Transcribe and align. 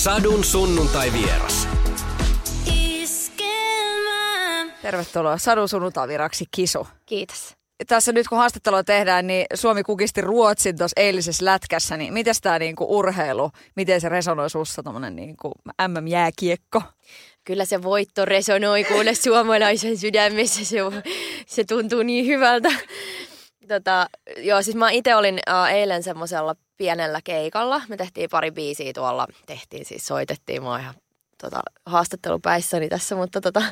Sadun 0.00 0.44
sunnuntai 0.44 1.12
vieras. 1.12 1.68
Tervetuloa 4.82 5.38
Sadun 5.38 5.68
sunnuntaiviraksi 5.68 6.44
Kisu. 6.50 6.86
Kiitos. 7.06 7.54
Tässä 7.86 8.12
nyt 8.12 8.28
kun 8.28 8.38
haastattelua 8.38 8.84
tehdään, 8.84 9.26
niin 9.26 9.46
Suomi 9.54 9.82
kukisti 9.82 10.20
Ruotsin 10.20 10.78
tuossa 10.78 11.00
eilisessä 11.00 11.44
lätkässä, 11.44 11.96
niin 11.96 12.12
miten 12.12 12.34
tämä 12.42 12.58
niinku 12.58 12.98
urheilu, 12.98 13.50
miten 13.76 14.00
se 14.00 14.08
resonoi 14.08 14.50
sussa 14.50 14.82
tuommoinen 14.82 15.16
niinku 15.16 15.52
MM-jääkiekko? 15.88 16.82
Kyllä 17.44 17.64
se 17.64 17.82
voitto 17.82 18.24
resonoi 18.24 18.84
kuule 18.84 19.14
suomalaisen 19.14 19.98
sydämessä, 19.98 20.64
se, 20.64 20.78
se 21.46 21.64
tuntuu 21.64 22.02
niin 22.02 22.26
hyvältä. 22.26 22.68
Tota, 23.68 24.06
joo, 24.36 24.62
siis 24.62 24.76
mä 24.76 24.90
itse 24.90 25.14
olin 25.14 25.40
äh, 25.48 25.74
eilen 25.74 26.02
semmoisella 26.02 26.54
pienellä 26.80 27.20
keikalla. 27.24 27.82
Me 27.88 27.96
tehtiin 27.96 28.30
pari 28.30 28.50
biisiä 28.50 28.92
tuolla, 28.92 29.26
tehtiin 29.46 29.84
siis, 29.84 30.06
soitettiin, 30.06 30.62
mä 30.62 30.80
ihan 30.80 30.94
tota, 31.42 31.60
haastattelupäissäni 31.86 32.88
tässä, 32.88 33.16
mutta 33.16 33.40
tota, 33.40 33.62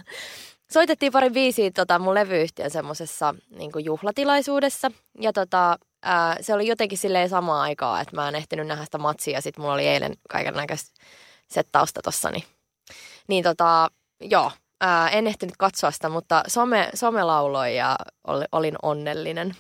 soitettiin 0.73 1.13
pari 1.13 1.31
biisiä 1.31 1.71
tota, 1.71 1.99
mun 1.99 2.15
levyyhtiön 2.15 2.71
semmoisessa 2.71 3.35
niin 3.51 3.71
juhlatilaisuudessa. 3.79 4.91
Ja 5.21 5.33
tota, 5.33 5.79
ää, 6.03 6.37
se 6.41 6.55
oli 6.55 6.67
jotenkin 6.67 6.99
silleen 6.99 7.29
samaa 7.29 7.63
aikaa, 7.63 8.01
että 8.01 8.17
mä 8.17 8.29
en 8.29 8.35
ehtinyt 8.35 8.67
nähdä 8.67 8.85
sitä 8.85 8.99
matsia. 8.99 9.35
Ja 9.35 9.43
sitten 9.43 9.63
mulla 9.63 9.75
oli 9.75 9.87
eilen 9.87 10.15
kaiken 10.31 10.55
näköistä 10.55 11.05
settausta 11.51 12.01
tossa. 12.03 12.31
Niin, 12.31 12.45
niin 13.29 13.45
tota, 13.45 13.89
joo, 14.21 14.53
ää, 14.81 15.09
en 15.09 15.27
ehtinyt 15.27 15.57
katsoa 15.59 15.91
sitä, 15.91 16.09
mutta 16.09 16.43
some, 16.49 16.91
some 16.95 17.25
lauloi 17.25 17.77
ja 17.77 17.97
oli, 18.27 18.45
olin 18.53 18.77
onnellinen. 18.83 19.57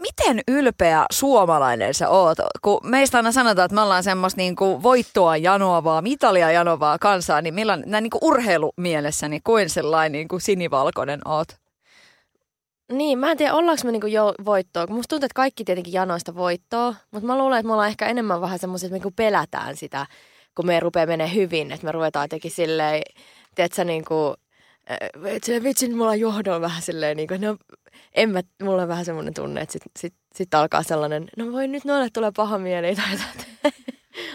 Miten 0.00 0.40
ylpeä 0.48 1.06
suomalainen 1.12 1.94
sä 1.94 2.08
oot? 2.08 2.38
Kun 2.62 2.80
meistä 2.82 3.18
aina 3.18 3.32
sanotaan, 3.32 3.66
että 3.66 3.74
me 3.74 3.80
ollaan 3.80 4.02
semmoista 4.02 4.36
niinku 4.36 4.82
voittoa 4.82 5.36
janoavaa, 5.36 6.02
mitalia 6.02 6.52
janoavaa 6.52 6.98
kansaa, 6.98 7.42
niin 7.42 7.54
milloin 7.54 7.82
näin 7.86 8.02
niinku 8.02 8.18
urheilumielessä, 8.22 9.28
niin 9.28 9.42
kuin 9.44 9.70
sellainen 9.70 10.12
niinku 10.12 10.38
sinivalkoinen 10.38 11.20
oot? 11.24 11.48
Niin, 12.92 13.18
mä 13.18 13.30
en 13.30 13.36
tiedä, 13.36 13.54
ollaanko 13.54 13.82
me 13.84 13.92
niinku 13.92 14.06
jo 14.06 14.34
voittoa. 14.44 14.86
Musta 14.86 15.08
tuntuu, 15.08 15.26
että 15.26 15.34
kaikki 15.34 15.64
tietenkin 15.64 15.92
janoista 15.92 16.34
voittoa, 16.34 16.94
mutta 17.10 17.26
mä 17.26 17.38
luulen, 17.38 17.58
että 17.58 17.66
me 17.66 17.72
ollaan 17.72 17.88
ehkä 17.88 18.06
enemmän 18.06 18.40
vähän 18.40 18.58
semmoisia, 18.58 18.86
että 18.86 18.92
me 18.92 18.96
niinku 18.96 19.10
pelätään 19.16 19.76
sitä, 19.76 20.06
kun 20.54 20.66
me 20.66 20.80
rupeaa 20.80 21.06
menee 21.06 21.34
hyvin, 21.34 21.72
että 21.72 21.86
me 21.86 21.92
ruvetaan 21.92 22.24
jotenkin 22.24 22.50
silleen, 22.50 23.02
tiedätkö, 23.54 23.84
niinku, 23.84 24.34
että 25.24 25.62
vitsi, 25.62 25.94
mulla 25.94 26.10
on 26.10 26.20
johdon 26.20 26.60
vähän 26.60 26.82
silleen, 26.82 27.16
niin 27.16 27.28
kuin, 27.28 27.40
no, 27.40 27.56
en 28.14 28.30
mä, 28.30 28.42
mulla 28.62 28.82
on 28.82 28.88
vähän 28.88 29.04
semmoinen 29.04 29.34
tunne, 29.34 29.60
että 29.60 29.72
sitten 29.72 29.90
sit, 29.98 30.14
sit 30.34 30.54
alkaa 30.54 30.82
sellainen, 30.82 31.28
no 31.36 31.52
voi 31.52 31.68
nyt 31.68 31.84
noille 31.84 32.08
tulee 32.12 32.32
paha 32.36 32.58
mieli, 32.58 32.96
tai 32.96 33.18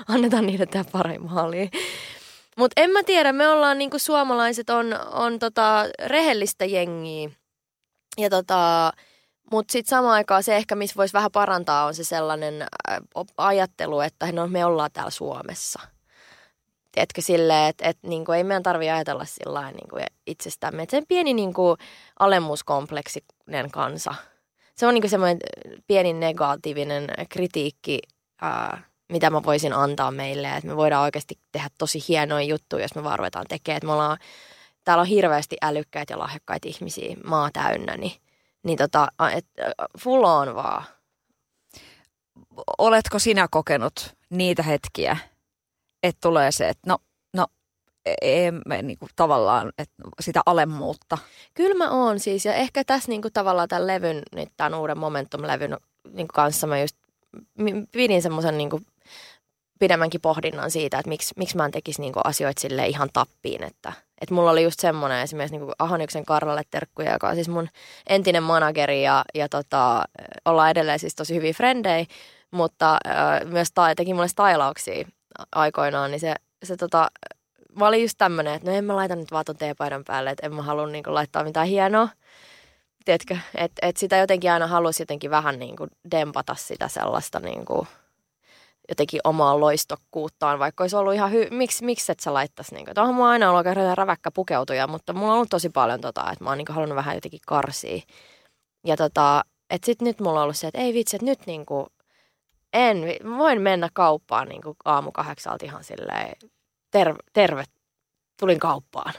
annetaan 0.08 0.46
niille 0.46 0.66
tehdä 0.66 0.90
pari 0.92 1.20
maalia. 1.20 1.68
Mutta 2.58 2.82
en 2.82 2.92
mä 2.92 3.04
tiedä, 3.04 3.34
me 3.34 3.48
ollaan 3.48 3.78
niinku 3.78 4.00
suomalaiset 4.00 4.70
on, 4.70 4.86
on 5.12 5.40
tota 5.40 5.86
rehellistä 6.06 6.66
jengiä. 6.66 7.30
Ja 8.18 8.30
tota, 8.30 8.92
mutta 9.52 9.72
sitten 9.72 9.90
samaan 9.90 10.14
aikaan 10.14 10.44
se 10.44 10.56
ehkä, 10.56 10.76
missä 10.76 10.96
voisi 10.98 11.14
vähän 11.14 11.32
parantaa, 11.32 11.86
on 11.86 11.96
se 11.96 12.04
sellainen 12.04 12.66
ajattelu, 13.38 14.00
että 14.00 14.32
no 14.32 14.48
me 14.48 14.66
ollaan 14.66 14.92
täällä 14.94 15.12
Suomessa– 15.12 15.80
tiedätkö, 16.98 17.22
silleen, 17.22 17.70
että, 17.70 17.90
että 17.90 18.08
niin 18.08 18.26
kuin, 18.26 18.38
ei 18.38 18.44
meidän 18.44 18.64
tarvitse 18.64 18.92
ajatella 18.92 19.26
sillä 19.26 19.72
niin 19.72 19.90
kuin 19.90 20.04
itsestämme. 20.28 20.84
Että 20.84 20.98
se 20.98 21.04
pieni 21.08 21.34
niin 21.34 21.54
kuin, 21.54 21.78
alemmuuskompleksinen 23.48 23.72
kansa. 23.72 24.16
Se 24.76 24.88
on 24.88 24.94
niin 24.94 25.02
kuin 25.02 25.10
semmoinen 25.10 25.38
pieni 25.88 26.14
negatiivinen 26.14 27.08
kritiikki, 27.30 28.00
ää, 28.42 28.84
mitä 29.12 29.30
mä 29.30 29.44
voisin 29.44 29.74
antaa 29.74 30.12
meille. 30.12 30.48
Että 30.48 30.68
me 30.68 30.76
voidaan 30.76 31.04
oikeasti 31.04 31.40
tehdä 31.52 31.70
tosi 31.78 32.00
hienoja 32.08 32.46
juttuja, 32.46 32.84
jos 32.84 32.96
me 32.96 33.04
vaan 33.04 33.20
ruvetaan 33.20 33.46
tekemään. 33.50 33.82
Me 33.84 33.92
ollaan, 33.92 34.18
täällä 34.84 35.02
on 35.02 35.08
hirveästi 35.08 35.58
älykkäitä 35.62 36.14
ja 36.14 36.20
lahjakkaita 36.20 36.68
ihmisiä 36.68 37.16
maa 37.24 37.50
täynnä, 37.54 37.98
niin, 37.98 38.22
niin 38.64 38.78
tota, 38.78 39.08
et, 39.34 39.46
full 40.00 40.24
on 40.24 40.56
vaan. 40.56 40.84
Oletko 42.78 43.20
sinä 43.20 43.48
kokenut 43.52 44.16
niitä 44.30 44.64
hetkiä, 44.64 45.18
että 46.04 46.20
tulee 46.22 46.52
se, 46.52 46.70
että 46.70 46.90
no, 46.90 46.98
emme 48.22 48.82
niin 48.82 48.98
kuin 49.00 49.10
tavallaan 49.16 49.72
että 49.78 50.04
sitä 50.20 50.42
alemmuutta. 50.46 51.18
Kyllä 51.54 51.76
mä 51.76 51.92
oon 51.92 52.20
siis 52.20 52.46
ja 52.46 52.54
ehkä 52.54 52.84
tässä 52.84 53.10
niin 53.10 53.22
kuin 53.22 53.34
tavallaan 53.34 53.68
tämän 53.68 53.88
levyn, 53.88 54.22
nyt 54.36 54.50
tämän 54.58 54.80
uuden 54.80 54.98
Momentum-levyn 54.98 55.78
niin 56.14 56.28
kuin 56.28 56.34
kanssa 56.34 56.68
mä 56.68 56.80
just 56.80 56.96
pidin 57.92 58.22
semmoisen 58.22 58.58
niin 58.58 58.70
kuin 58.70 58.86
pidemmänkin 59.80 60.22
pohdinnan 60.22 60.72
siitä, 60.72 61.00
että 61.00 61.10
miksi, 61.10 61.34
miksi 61.38 61.58
mä 61.58 61.66
en 61.66 61.72
tekisi 61.72 62.02
niin 62.02 62.14
asioita 62.24 62.62
sille 62.62 62.88
ihan 62.88 63.10
tappiin. 63.14 63.64
Että, 63.64 63.94
että 64.22 64.36
mulla 64.36 64.52
oli 64.52 64.64
just 64.64 64.80
semmoinen 64.80 65.22
esimerkiksi 65.22 65.58
niin 65.58 65.72
Ahoniksen 65.80 66.26
Karlalle 66.26 66.62
terkkuja, 66.72 67.14
joka 67.14 67.30
on 67.30 67.36
siis 67.36 67.50
mun 67.50 67.70
entinen 68.08 68.44
manageri 68.44 69.04
ja, 69.04 69.26
ja 69.36 69.50
tota, 69.50 70.04
ollaan 70.46 70.72
edelleen 70.72 71.00
siis 71.00 71.16
tosi 71.16 71.36
hyviä 71.36 71.54
frendejä, 71.54 72.06
mutta 72.52 72.98
äh, 73.08 73.46
myös 73.46 73.72
ta- 73.74 73.96
teki 73.96 74.14
mulle 74.14 74.28
stylauksia 74.28 75.08
aikoinaan, 75.56 76.12
niin 76.12 76.20
se, 76.20 76.36
se 76.64 76.78
tota, 76.78 77.12
mä 77.78 77.88
olin 77.88 78.02
just 78.02 78.18
tämmönen, 78.18 78.54
että 78.54 78.72
no 78.72 78.78
en 78.78 78.86
mä 78.86 78.96
laita 78.96 79.16
nyt 79.16 79.32
vaan 79.32 79.46
ton 79.46 79.58
teepaidan 79.58 80.04
päälle, 80.04 80.30
että 80.30 80.46
en 80.46 80.56
mä 80.56 80.62
halua 80.62 80.88
niinku 80.88 81.14
laittaa 81.14 81.44
mitään 81.44 81.68
hienoa. 81.68 82.10
Tiedätkö, 83.06 83.38
että 83.56 83.88
et 83.88 83.98
sitä 83.98 84.18
jotenkin 84.18 84.52
aina 84.52 84.68
halusi 84.68 85.02
jotenkin 85.02 85.32
vähän 85.32 85.60
niinku 85.60 85.88
dempata 86.12 86.56
sitä 86.56 86.88
sellaista 86.88 87.40
niinku, 87.40 87.88
jotenkin 88.90 89.22
omaa 89.24 89.60
loistokkuuttaan, 89.60 90.60
vaikka 90.60 90.84
olisi 90.84 90.96
ollut 90.96 91.14
ihan 91.14 91.32
hy- 91.32 91.50
miksi, 91.54 91.86
miksi 91.86 92.12
et 92.12 92.20
sä 92.20 92.34
laittaisi, 92.34 92.76
niinku, 92.76 92.92
että 92.92 93.06
mulla 93.06 93.30
aina 93.30 93.50
ollut 93.50 93.68
oikein 93.68 93.98
räväkkä 93.98 94.32
pukeutuja, 94.32 94.88
mutta 94.88 95.14
mulla 95.14 95.32
on 95.32 95.36
ollut 95.36 95.50
tosi 95.50 95.70
paljon 95.70 96.02
tota, 96.02 96.32
että 96.32 96.44
mä 96.44 96.50
oon 96.50 96.58
niinku 96.58 96.74
halunnut 96.74 96.96
vähän 96.96 97.16
jotenkin 97.16 97.40
karsia. 97.48 98.02
Ja 98.86 98.98
tota, 98.98 99.44
että 99.70 99.86
sit 99.86 100.02
nyt 100.02 100.20
mulla 100.20 100.40
on 100.40 100.44
ollut 100.44 100.58
se, 100.58 100.68
että 100.68 100.82
ei 100.82 100.94
vitsi, 100.94 101.16
että 101.16 101.26
nyt 101.26 101.40
niinku, 101.46 101.88
en, 102.74 102.98
voin 103.38 103.62
mennä 103.62 103.90
kauppaan 103.94 104.48
niin 104.48 104.62
kuin 104.62 104.76
aamu 104.86 105.12
kahdeksalta 105.12 105.66
ihan 105.66 105.84
silleen, 105.84 106.36
terve, 106.92 107.20
terve, 107.34 107.64
tulin 108.40 108.60
kauppaan. 108.60 109.14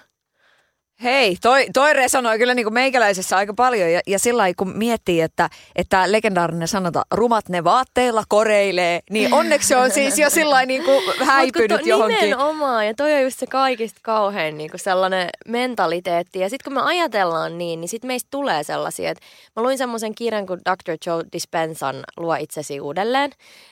Hei, 1.03 1.37
toi, 1.43 1.67
toi 1.73 1.93
resonoi 1.93 2.39
kyllä 2.39 2.55
niin 2.55 2.65
kuin 2.65 2.75
meikäläisessä 2.75 3.37
aika 3.37 3.55
paljon 3.55 3.93
ja, 3.93 4.01
ja 4.07 4.19
sillä 4.19 4.45
kun 4.57 4.77
miettii, 4.77 5.21
että, 5.21 5.51
että 5.77 6.13
legendaarinen 6.13 6.69
sanota, 6.69 7.03
rumat 7.11 7.49
ne 7.49 7.65
vaatteilla 7.65 8.25
koreilee, 8.29 9.01
niin 9.11 9.35
onneksi 9.35 9.69
se 9.69 9.77
on 9.77 9.91
siis 9.91 10.19
jo 10.19 10.31
sillä 10.31 10.67
niin 10.67 10.85
kuin 10.89 11.03
häipynyt 11.27 11.81
to, 11.81 11.89
johonkin. 11.89 12.21
Nimenomaan, 12.21 12.87
ja 12.87 12.95
toi 12.95 13.15
on 13.15 13.23
just 13.23 13.39
se 13.39 13.47
kaikista 13.47 14.01
kauhein 14.03 14.59
niin 14.59 14.71
kuin 14.71 14.81
sellainen 14.81 15.29
mentaliteetti. 15.49 16.39
Ja 16.39 16.51
sitten 16.51 16.65
kun 16.65 16.83
me 16.83 16.89
ajatellaan 16.89 17.59
niin, 17.59 17.81
niin 17.81 17.89
sitten 17.89 18.09
meistä 18.09 18.29
tulee 18.31 18.63
sellaisia, 18.63 19.11
että 19.11 19.25
mä 19.57 19.63
luin 19.63 19.79
semmoisen 19.79 20.15
kirjan 20.15 20.47
kuin 20.47 20.61
Dr. 20.61 20.97
Joe 21.07 21.25
Dispensan 21.33 21.97
Luo 22.17 22.35
itsesi 22.35 22.81
uudelleen. 22.81 23.31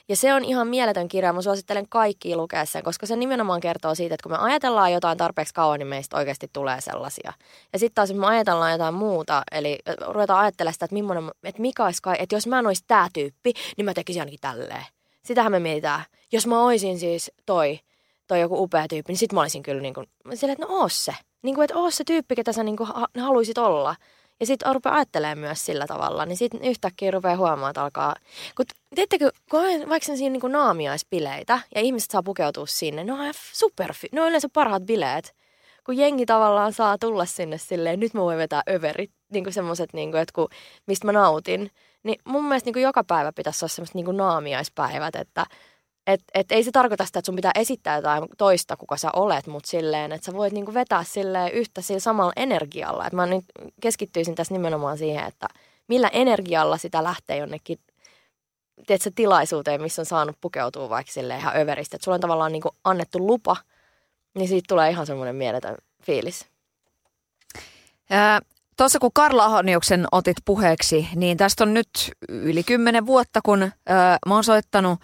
Ja 0.08 0.16
se 0.16 0.34
on 0.34 0.44
ihan 0.44 0.68
mieletön 0.68 1.08
kirja, 1.08 1.32
mä 1.32 1.42
suosittelen 1.42 1.88
kaikki 1.88 2.36
lukea 2.36 2.64
sen, 2.64 2.82
koska 2.82 3.06
se 3.06 3.16
nimenomaan 3.16 3.60
kertoo 3.60 3.94
siitä, 3.94 4.14
että 4.14 4.22
kun 4.22 4.32
me 4.32 4.38
ajatellaan 4.38 4.92
jotain 4.92 5.18
tarpeeksi 5.18 5.54
kauan, 5.54 5.78
niin 5.78 5.86
meistä 5.86 6.16
oikeasti 6.16 6.50
tulee 6.52 6.80
sellaisia 6.80 7.15
asia. 7.16 7.32
Ja 7.72 7.78
sitten 7.78 7.94
taas, 7.94 8.10
jos 8.10 8.18
me 8.18 8.26
ajatellaan 8.26 8.72
jotain 8.72 8.94
muuta, 8.94 9.42
eli 9.52 9.78
ruvetaan 10.06 10.40
ajattelemaan 10.40 10.74
sitä, 10.74 10.84
että, 10.84 10.94
että, 11.44 11.62
mikä 11.62 11.84
olisi 11.84 12.00
että 12.18 12.34
jos 12.34 12.46
mä 12.46 12.58
en 12.58 12.66
olisi 12.66 12.84
tämä 12.86 13.08
tyyppi, 13.12 13.52
niin 13.76 13.84
mä 13.84 13.94
tekisin 13.94 14.22
ainakin 14.22 14.40
tälleen. 14.40 14.84
Sitähän 15.24 15.52
me 15.52 15.58
mietitään. 15.58 16.04
Jos 16.32 16.46
mä 16.46 16.64
olisin 16.64 16.98
siis 16.98 17.32
toi, 17.46 17.80
toi 18.26 18.40
joku 18.40 18.62
upea 18.62 18.88
tyyppi, 18.88 19.12
niin 19.12 19.18
sit 19.18 19.32
mä 19.32 19.40
olisin 19.40 19.62
kyllä 19.62 19.82
niin 19.82 19.94
kuin, 19.94 20.06
sille, 20.34 20.52
että 20.52 20.66
no 20.66 20.88
se. 20.88 21.14
Niin 21.42 21.54
kuin, 21.54 21.64
että 21.64 21.78
oo 21.78 21.90
se 21.90 22.04
tyyppi, 22.04 22.34
ketä 22.34 22.52
sä 22.52 22.62
niin 22.62 22.76
kuin 22.76 22.88
haluaisit 23.20 23.58
olla. 23.58 23.96
Ja 24.40 24.46
sitten 24.46 24.74
rupeaa 24.74 24.96
ajattelemaan 24.96 25.38
myös 25.38 25.66
sillä 25.66 25.86
tavalla, 25.86 26.26
niin 26.26 26.36
sitten 26.36 26.64
yhtäkkiä 26.64 27.10
rupeaa 27.10 27.36
huomaamaan, 27.36 27.70
että 27.70 27.82
alkaa... 27.82 28.14
Kun, 28.56 28.66
tiedättekö, 28.94 29.30
kun 29.50 29.60
vaikka 29.88 30.16
siinä 30.16 30.38
niin 30.38 30.52
naamiaispileitä 30.52 31.58
ja 31.74 31.80
ihmiset 31.80 32.10
saa 32.10 32.22
pukeutua 32.22 32.66
sinne, 32.66 33.04
ne 33.04 33.12
on 33.12 33.32
super, 33.52 33.94
ne 34.12 34.20
on 34.20 34.28
yleensä 34.28 34.48
parhaat 34.52 34.82
bileet 34.82 35.34
kun 35.86 35.96
jengi 35.96 36.26
tavallaan 36.26 36.72
saa 36.72 36.98
tulla 36.98 37.24
sinne 37.24 37.58
silleen, 37.58 38.00
nyt 38.00 38.14
mä 38.14 38.20
voin 38.20 38.38
vetää 38.38 38.62
överit, 38.70 39.10
niin 39.32 39.44
kuin 39.44 39.54
semmoiset, 39.54 39.92
niin 39.92 40.10
kuin, 40.10 40.20
että 40.20 40.32
kun, 40.34 40.48
mistä 40.86 41.06
mä 41.06 41.12
nautin, 41.12 41.70
niin 42.02 42.20
mun 42.24 42.44
mielestä 42.44 42.66
niin 42.66 42.72
kuin 42.72 42.82
joka 42.82 43.04
päivä 43.04 43.32
pitäisi 43.32 43.64
olla 43.64 43.72
semmoiset 43.74 43.94
niin 43.94 44.16
naamiaispäivät, 44.16 45.16
että 45.16 45.46
et, 46.06 46.20
et 46.34 46.52
ei 46.52 46.64
se 46.64 46.70
tarkoita 46.72 47.06
sitä, 47.06 47.18
että 47.18 47.26
sun 47.26 47.36
pitää 47.36 47.52
esittää 47.54 47.96
jotain 47.96 48.24
toista, 48.38 48.76
kuka 48.76 48.96
sä 48.96 49.10
olet, 49.12 49.46
mutta 49.46 49.70
silleen, 49.70 50.12
että 50.12 50.24
sä 50.24 50.32
voit 50.32 50.52
niinku 50.52 50.74
vetää 50.74 51.04
silleen 51.04 51.52
yhtä 51.52 51.80
sillä 51.80 52.00
samalla 52.00 52.32
energialla. 52.36 53.06
Et 53.06 53.12
mä 53.12 53.26
nyt 53.26 53.44
keskittyisin 53.80 54.34
tässä 54.34 54.54
nimenomaan 54.54 54.98
siihen, 54.98 55.24
että 55.24 55.46
millä 55.88 56.08
energialla 56.12 56.76
sitä 56.76 57.04
lähtee 57.04 57.36
jonnekin 57.36 57.78
tiedätkö, 58.86 59.10
tilaisuuteen, 59.14 59.82
missä 59.82 60.02
on 60.02 60.06
saanut 60.06 60.36
pukeutua 60.40 60.88
vaikka 60.88 61.12
silleen 61.12 61.40
ihan 61.40 61.56
överistä. 61.56 61.96
Että 61.96 62.04
sulla 62.04 62.14
on 62.14 62.20
tavallaan 62.20 62.52
niinku 62.52 62.70
annettu 62.84 63.26
lupa– 63.26 63.56
niin 64.36 64.48
siitä 64.48 64.64
tulee 64.68 64.90
ihan 64.90 65.06
semmoinen 65.06 65.36
mieletön 65.36 65.76
fiilis. 66.02 66.46
Tuossa 68.76 68.98
kun 68.98 69.10
Karla 69.14 69.44
Ahoniuksen 69.44 70.06
otit 70.12 70.36
puheeksi, 70.44 71.08
niin 71.14 71.36
tästä 71.36 71.64
on 71.64 71.74
nyt 71.74 71.88
yli 72.28 72.62
kymmenen 72.62 73.06
vuotta, 73.06 73.40
kun 73.44 73.62
ää, 73.62 74.18
mä 74.26 74.34
oon 74.34 74.44
soittanut 74.44 75.00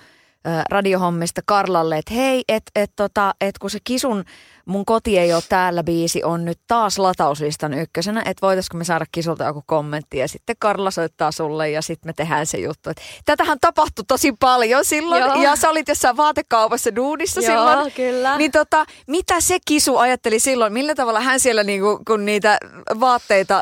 radiohommista 0.70 1.40
Karlalle, 1.46 1.98
että 1.98 2.14
hei, 2.14 2.44
että 2.48 2.70
et, 2.76 2.92
tota, 2.96 3.34
et 3.40 3.58
kun 3.58 3.70
se 3.70 3.78
kisun 3.84 4.24
mun 4.66 4.84
koti 4.84 5.18
ei 5.18 5.32
ole 5.32 5.42
täällä 5.48 5.82
biisi 5.84 6.24
on 6.24 6.44
nyt 6.44 6.58
taas 6.66 6.98
latauslistan 6.98 7.74
ykkösenä, 7.74 8.20
että 8.20 8.46
voitaisiko 8.46 8.78
me 8.78 8.84
saada 8.84 9.04
kisulta 9.12 9.44
joku 9.44 9.62
kommentti 9.66 10.18
ja 10.18 10.28
sitten 10.28 10.56
Karla 10.58 10.90
soittaa 10.90 11.32
sulle 11.32 11.70
ja 11.70 11.82
sitten 11.82 12.08
me 12.08 12.12
tehdään 12.12 12.46
se 12.46 12.58
juttu. 12.58 12.90
Et 12.90 13.00
tätähän 13.24 13.58
tapahtui 13.60 14.04
tosi 14.08 14.32
paljon 14.40 14.84
silloin 14.84 15.22
Joo. 15.22 15.42
ja 15.42 15.56
sä 15.56 15.70
olit 15.70 15.88
jossain 15.88 16.16
vaatekaupassa 16.16 16.96
duudissa 16.96 17.40
Joo, 17.40 17.46
silloin. 17.50 17.92
kyllä. 17.92 18.38
Niin 18.38 18.52
tota, 18.52 18.84
mitä 19.06 19.40
se 19.40 19.58
kisu 19.64 19.96
ajatteli 19.96 20.40
silloin? 20.40 20.72
Millä 20.72 20.94
tavalla 20.94 21.20
hän 21.20 21.40
siellä 21.40 21.64
niinku, 21.64 22.00
kun 22.06 22.24
niitä 22.24 22.58
vaatteita 23.00 23.60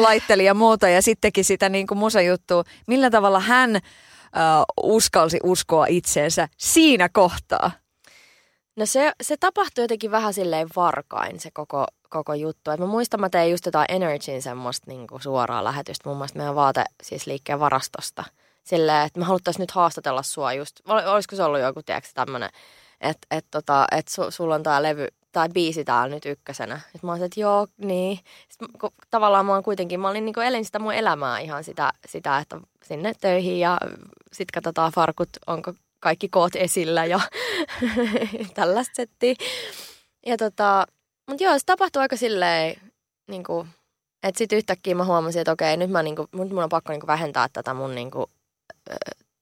laitteli 0.00 0.44
ja 0.44 0.54
muuta 0.54 0.88
ja 0.88 1.02
sittenkin 1.02 1.44
sitä 1.44 1.68
niinku 1.68 1.94
musajuttua, 1.94 2.64
millä 2.86 3.10
tavalla 3.10 3.40
hän 3.40 3.76
äh, 3.76 3.82
uskalsi 4.82 5.38
uskoa 5.42 5.86
itseensä 5.88 6.48
siinä 6.56 7.08
kohtaa? 7.08 7.70
No 8.78 8.86
se, 8.86 9.12
se 9.22 9.36
tapahtui 9.36 9.84
jotenkin 9.84 10.10
vähän 10.10 10.34
silleen 10.34 10.68
varkain 10.76 11.40
se 11.40 11.50
koko, 11.50 11.86
koko 12.08 12.34
juttu. 12.34 12.70
Et 12.70 12.80
mä 12.80 12.86
muistan, 12.86 13.20
mä 13.20 13.28
tein 13.28 13.50
just 13.50 13.66
jotain 13.66 13.86
Energyn 13.88 14.42
semmoista 14.42 14.90
niinku 14.90 15.18
suoraa 15.18 15.64
lähetystä 15.64 16.08
muun 16.08 16.18
muassa 16.18 16.36
meidän 16.36 16.54
vaate 16.54 16.84
siis 17.02 17.26
liikkeen 17.26 17.60
varastosta. 17.60 18.24
Silleen, 18.64 19.06
että 19.06 19.18
me 19.18 19.24
haluttaisiin 19.24 19.60
nyt 19.62 19.70
haastatella 19.70 20.22
sua 20.22 20.52
just, 20.52 20.80
olisiko 20.88 21.36
se 21.36 21.42
ollut 21.42 21.60
joku, 21.60 21.82
tiedätkö, 21.82 22.10
tämmönen, 22.14 22.50
että 23.00 23.26
et, 23.30 23.46
tota, 23.50 23.86
et 23.92 24.08
su, 24.08 24.30
sulla 24.30 24.54
on 24.54 24.62
tää 24.62 24.82
levy, 24.82 25.08
tai 25.32 25.48
biisi 25.48 25.84
täällä 25.84 26.14
nyt 26.14 26.26
ykkösenä. 26.26 26.76
Sitten 26.78 27.00
mä 27.02 27.12
olin, 27.12 27.22
että 27.22 27.40
joo, 27.40 27.66
niin. 27.76 28.18
Sitten, 28.48 28.68
kun, 28.80 28.90
tavallaan 29.10 29.46
mä 29.46 29.62
kuitenkin, 29.62 30.00
mä 30.00 30.08
olin 30.08 30.24
niin 30.24 30.38
elin 30.38 30.64
sitä 30.64 30.78
mun 30.78 30.94
elämää 30.94 31.38
ihan 31.38 31.64
sitä, 31.64 31.92
sitä, 32.06 32.38
että 32.38 32.60
sinne 32.84 33.12
töihin 33.20 33.60
ja 33.60 33.78
sitten 34.32 34.54
katsotaan 34.54 34.92
farkut, 34.92 35.28
onko 35.46 35.72
kaikki 36.00 36.28
koot 36.28 36.56
esillä 36.56 37.04
ja 37.04 37.20
tällaista 38.54 38.92
settiä. 38.94 39.34
Ja 40.26 40.36
tota, 40.36 40.86
mutta 41.28 41.44
joo, 41.44 41.58
se 41.58 41.64
tapahtui 41.66 42.02
aika 42.02 42.16
silleen, 42.16 42.80
niin 43.28 43.44
kuin, 43.44 43.68
että 44.22 44.38
sitten 44.38 44.56
yhtäkkiä 44.56 44.94
mä 44.94 45.04
huomasin, 45.04 45.40
että 45.40 45.52
okei, 45.52 45.76
nyt 45.76 45.90
mä 45.90 46.02
niinku, 46.02 46.26
mun 46.32 46.58
on 46.58 46.68
pakko 46.68 46.92
niinku 46.92 47.06
vähentää 47.06 47.48
tätä 47.52 47.74
mun 47.74 47.94
niinku, 47.94 48.30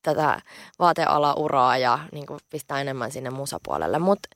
tätä 0.03 0.41
vaateala-uraa 0.79 1.79
ja 1.79 1.99
niinku 2.13 2.39
pistää 2.51 2.81
enemmän 2.81 3.13
sinne 3.13 3.31
musapuolelle. 3.31 3.99
Mutta 3.99 4.29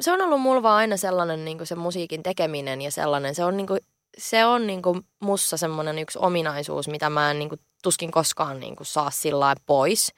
se 0.00 0.12
on 0.12 0.20
ollut 0.20 0.40
mulla 0.40 0.62
vaan 0.62 0.76
aina 0.76 0.96
sellainen 0.96 1.44
niinku 1.44 1.64
se 1.64 1.74
musiikin 1.74 2.22
tekeminen 2.22 2.82
ja 2.82 2.90
sellainen, 2.90 3.34
se 3.34 3.44
on 3.44 3.56
niinku, 3.56 3.76
se 4.18 4.44
on 4.46 4.66
niinku 4.66 5.00
mussa 5.20 5.56
semmoinen 5.56 5.98
yksi 5.98 6.18
ominaisuus, 6.22 6.88
mitä 6.88 7.10
mä 7.10 7.30
en 7.30 7.38
niinku 7.38 7.56
tuskin 7.82 8.10
koskaan 8.10 8.60
niinku 8.60 8.84
saa 8.84 9.10
sillä 9.10 9.54
pois. 9.66 10.12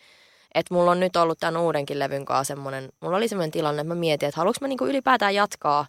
Että 0.55 0.75
mulla 0.75 0.91
on 0.91 1.01
nyt 1.01 1.17
ollut 1.17 1.39
tämän 1.39 1.61
uudenkin 1.61 1.99
levyn 1.99 2.25
kanssa 2.25 2.55
semmoinen, 2.55 2.89
mulla 3.01 3.17
oli 3.17 3.29
semmoinen 3.29 3.51
tilanne, 3.51 3.81
että 3.81 3.95
mä 3.95 4.01
mietin, 4.01 4.29
että 4.29 4.41
haluanko 4.41 4.59
mä 4.61 4.69
niinku 4.69 4.87
ylipäätään 4.87 5.35
jatkaa 5.35 5.87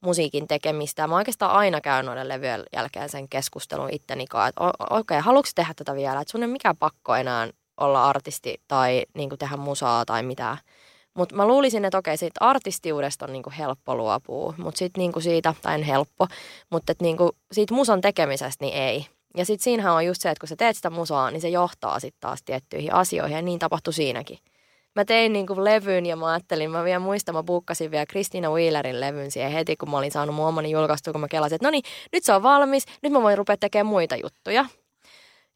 musiikin 0.00 0.48
tekemistä. 0.48 1.06
Mä 1.06 1.16
oikeastaan 1.16 1.52
aina 1.52 1.80
käyn 1.80 2.06
noiden 2.06 2.28
levyjen 2.28 2.62
jälkeen 2.72 3.08
sen 3.08 3.28
keskustelun 3.28 3.88
itteni 3.92 4.26
kanssa, 4.26 4.48
että 4.48 4.64
okei, 4.90 4.98
okay, 5.00 5.20
haluatko 5.20 5.50
tehdä 5.54 5.74
tätä 5.76 5.94
vielä? 5.94 6.20
Että 6.20 6.32
sun 6.32 6.42
ei 6.42 6.48
mikään 6.48 6.76
pakko 6.76 7.14
enää 7.14 7.48
olla 7.80 8.08
artisti 8.08 8.60
tai 8.68 9.02
niinku 9.14 9.36
tehdä 9.36 9.56
musaa 9.56 10.04
tai 10.04 10.22
mitään. 10.22 10.58
Mutta 11.14 11.36
mä 11.36 11.46
luulisin, 11.46 11.84
että 11.84 11.98
okei, 11.98 12.16
siitä 12.16 12.44
artistiudesta 12.44 13.24
on 13.26 13.32
niinku 13.32 13.52
helppo 13.58 13.94
luopua, 13.94 14.54
mutta 14.56 14.78
sitten 14.78 15.00
niinku 15.00 15.20
siitä, 15.20 15.54
tai 15.62 15.74
en 15.74 15.82
helppo, 15.82 16.26
mutta 16.70 16.92
niinku 17.02 17.30
siitä 17.52 17.74
musan 17.74 18.00
tekemisestä 18.00 18.64
niin 18.64 18.74
ei. 18.74 19.06
Ja 19.36 19.44
sitten 19.44 19.64
siinähän 19.64 19.94
on 19.94 20.06
just 20.06 20.22
se, 20.22 20.30
että 20.30 20.40
kun 20.40 20.48
sä 20.48 20.56
teet 20.56 20.76
sitä 20.76 20.90
musaa, 20.90 21.30
niin 21.30 21.40
se 21.40 21.48
johtaa 21.48 22.00
sitten 22.00 22.20
taas 22.20 22.42
tiettyihin 22.44 22.94
asioihin 22.94 23.36
ja 23.36 23.42
niin 23.42 23.58
tapahtui 23.58 23.92
siinäkin. 23.92 24.38
Mä 24.94 25.04
tein 25.04 25.32
niin 25.32 25.46
kuin 25.46 25.64
levyn 25.64 26.06
ja 26.06 26.16
mä 26.16 26.32
ajattelin, 26.32 26.70
mä 26.70 26.84
vielä 26.84 26.98
muistan, 26.98 27.34
mä 27.34 27.42
buukkasin 27.42 27.90
vielä 27.90 28.06
Christina 28.06 28.50
Wheelerin 28.50 29.00
levyn 29.00 29.30
siihen 29.30 29.52
heti, 29.52 29.76
kun 29.76 29.90
mä 29.90 29.98
olin 29.98 30.12
saanut 30.12 30.34
mun 30.34 30.46
omani 30.46 30.70
julkaistua, 30.70 31.12
kun 31.12 31.20
mä 31.20 31.28
kelasin, 31.28 31.56
että 31.56 31.66
no 31.66 31.70
niin, 31.70 31.82
nyt 32.12 32.24
se 32.24 32.32
on 32.32 32.42
valmis, 32.42 32.84
nyt 33.02 33.12
mä 33.12 33.22
voin 33.22 33.38
rupea 33.38 33.56
tekemään 33.56 33.86
muita 33.86 34.16
juttuja. 34.16 34.64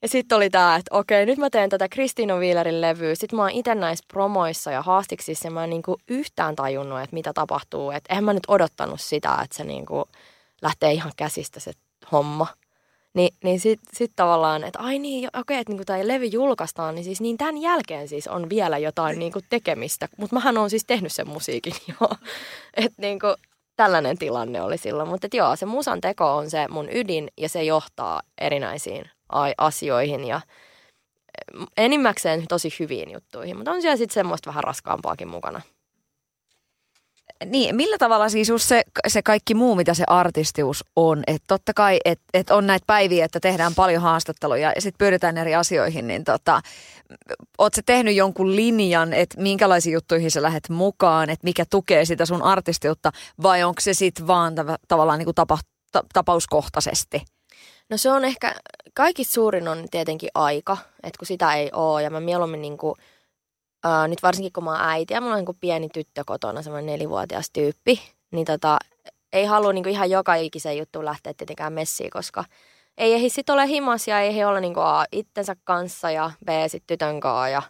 Ja 0.01 0.07
sitten 0.07 0.35
oli 0.35 0.49
tämä, 0.49 0.75
että 0.75 0.97
okei, 0.97 1.25
nyt 1.25 1.37
mä 1.37 1.49
teen 1.49 1.69
tätä 1.69 1.87
Christina 1.89 2.35
Wheelerin 2.35 2.81
levyä. 2.81 3.15
Sitten 3.15 3.37
mä 3.37 3.43
oon 3.43 3.51
itse 3.51 3.75
näissä 3.75 4.05
promoissa 4.13 4.71
ja 4.71 4.81
haastiksissa 4.81 5.47
ja 5.47 5.51
mä 5.51 5.63
en 5.63 5.69
niinku 5.69 5.97
yhtään 6.07 6.55
tajunnut, 6.55 6.99
että 6.99 7.13
mitä 7.13 7.33
tapahtuu. 7.33 7.91
Että 7.91 8.13
eihän 8.13 8.23
mä 8.23 8.33
nyt 8.33 8.43
odottanut 8.47 9.01
sitä, 9.01 9.37
että 9.43 9.57
se 9.57 9.63
niinku 9.63 10.05
lähtee 10.61 10.91
ihan 10.91 11.11
käsistä 11.17 11.59
se 11.59 11.71
homma. 12.11 12.47
Ni, 13.19 13.29
niin 13.43 13.59
sitten 13.59 13.95
sit 13.95 14.11
tavallaan, 14.15 14.63
että 14.63 14.79
ai 14.79 14.99
niin, 14.99 15.27
okei, 15.27 15.39
okay, 15.39 15.57
että 15.57 15.71
niinku 15.71 15.85
tämä 15.85 16.07
levy 16.07 16.25
julkaistaan, 16.25 16.95
niin 16.95 17.05
siis 17.05 17.21
niin 17.21 17.37
tämän 17.37 17.57
jälkeen 17.57 18.07
siis 18.07 18.27
on 18.27 18.49
vielä 18.49 18.77
jotain 18.77 19.19
niinku 19.19 19.39
tekemistä. 19.49 20.07
Mutta 20.17 20.35
mähän 20.35 20.57
on 20.57 20.69
siis 20.69 20.85
tehnyt 20.85 21.11
sen 21.11 21.27
musiikin 21.27 21.73
jo. 21.87 22.07
että 22.73 23.01
niinku, 23.01 23.27
tällainen 23.75 24.17
tilanne 24.17 24.61
oli 24.61 24.77
silloin. 24.77 25.09
Mutta 25.09 25.27
joo, 25.33 25.55
se 25.55 25.65
musan 25.65 26.01
teko 26.01 26.35
on 26.35 26.49
se 26.49 26.67
mun 26.67 26.89
ydin 26.91 27.27
ja 27.37 27.49
se 27.49 27.63
johtaa 27.63 28.21
erinäisiin 28.37 29.09
asioihin 29.57 30.25
ja 30.25 30.41
enimmäkseen 31.77 32.47
tosi 32.47 32.69
hyviin 32.79 33.11
juttuihin. 33.11 33.57
Mutta 33.57 33.71
on 33.71 33.81
siellä 33.81 33.97
sitten 33.97 34.13
semmoista 34.13 34.47
vähän 34.49 34.63
raskaampaakin 34.63 35.27
mukana. 35.27 35.61
Niin, 37.45 37.75
millä 37.75 37.97
tavalla 37.97 38.29
siis 38.29 38.49
just 38.49 38.67
se, 38.67 38.83
se 39.07 39.21
kaikki 39.21 39.53
muu, 39.53 39.75
mitä 39.75 39.93
se 39.93 40.03
artistius 40.07 40.83
on? 40.95 41.23
Että 41.27 41.43
totta 41.47 41.73
kai, 41.73 41.99
että 42.05 42.25
et 42.33 42.49
on 42.49 42.67
näitä 42.67 42.83
päiviä, 42.87 43.25
että 43.25 43.39
tehdään 43.39 43.75
paljon 43.75 44.01
haastatteluja 44.01 44.73
ja 44.75 44.81
sitten 44.81 44.97
pyydetään 44.97 45.37
eri 45.37 45.55
asioihin, 45.55 46.07
niin 46.07 46.23
tota, 46.23 46.61
oot 47.57 47.73
se 47.73 47.81
tehnyt 47.85 48.15
jonkun 48.15 48.55
linjan, 48.55 49.13
että 49.13 49.41
minkälaisiin 49.41 49.93
juttuihin 49.93 50.31
sä 50.31 50.41
lähdet 50.41 50.69
mukaan, 50.69 51.29
että 51.29 51.43
mikä 51.43 51.65
tukee 51.69 52.05
sitä 52.05 52.25
sun 52.25 52.43
artistiutta, 52.43 53.11
vai 53.43 53.63
onko 53.63 53.81
se 53.81 53.93
sitten 53.93 54.27
vaan 54.27 54.53
tav- 54.53 54.77
tavallaan 54.87 55.19
niin 55.19 55.25
kuin 55.25 55.35
tapa, 55.35 55.57
ta, 55.91 56.03
tapauskohtaisesti? 56.13 57.21
No 57.89 57.97
se 57.97 58.11
on 58.11 58.25
ehkä, 58.25 58.55
kaikista 58.93 59.33
suurin 59.33 59.67
on 59.67 59.85
tietenkin 59.91 60.29
aika, 60.35 60.77
että 61.03 61.17
kun 61.19 61.27
sitä 61.27 61.53
ei 61.53 61.69
ole 61.73 62.03
ja 62.03 62.09
mä 62.09 62.19
mieluummin 62.19 62.61
niin 62.61 62.77
kuin– 62.77 62.95
Uh, 63.85 64.07
nyt 64.07 64.23
varsinkin 64.23 64.53
kun 64.53 64.63
mä 64.63 64.71
oon 64.71 64.81
äiti 64.81 65.13
ja 65.13 65.21
mulla 65.21 65.35
on 65.35 65.45
niin 65.45 65.57
pieni 65.59 65.89
tyttö 65.89 66.23
kotona, 66.25 66.61
semmoinen 66.61 66.85
nelivuotias 66.85 67.49
tyyppi, 67.53 68.01
niin 68.31 68.45
tota, 68.45 68.77
ei 69.33 69.45
halua 69.45 69.73
niin 69.73 69.89
ihan 69.89 70.09
joka 70.09 70.35
ikisen 70.35 70.77
juttu 70.77 71.05
lähteä 71.05 71.33
tietenkään 71.33 71.73
messiin, 71.73 72.09
koska 72.09 72.43
ei 72.97 73.13
ehdi 73.13 73.29
sitten 73.29 73.53
ole 73.53 73.67
himas 73.67 74.07
ja 74.07 74.19
ei 74.19 74.35
he 74.35 74.45
ole 74.45 74.61
niin 74.61 74.73
A 74.77 75.05
itsensä 75.11 75.55
kanssa 75.63 76.11
ja 76.11 76.31
B 76.45 76.49
sitten 76.67 76.87
tytön 76.87 77.19
kanssa 77.19 77.49
ja 77.49 77.61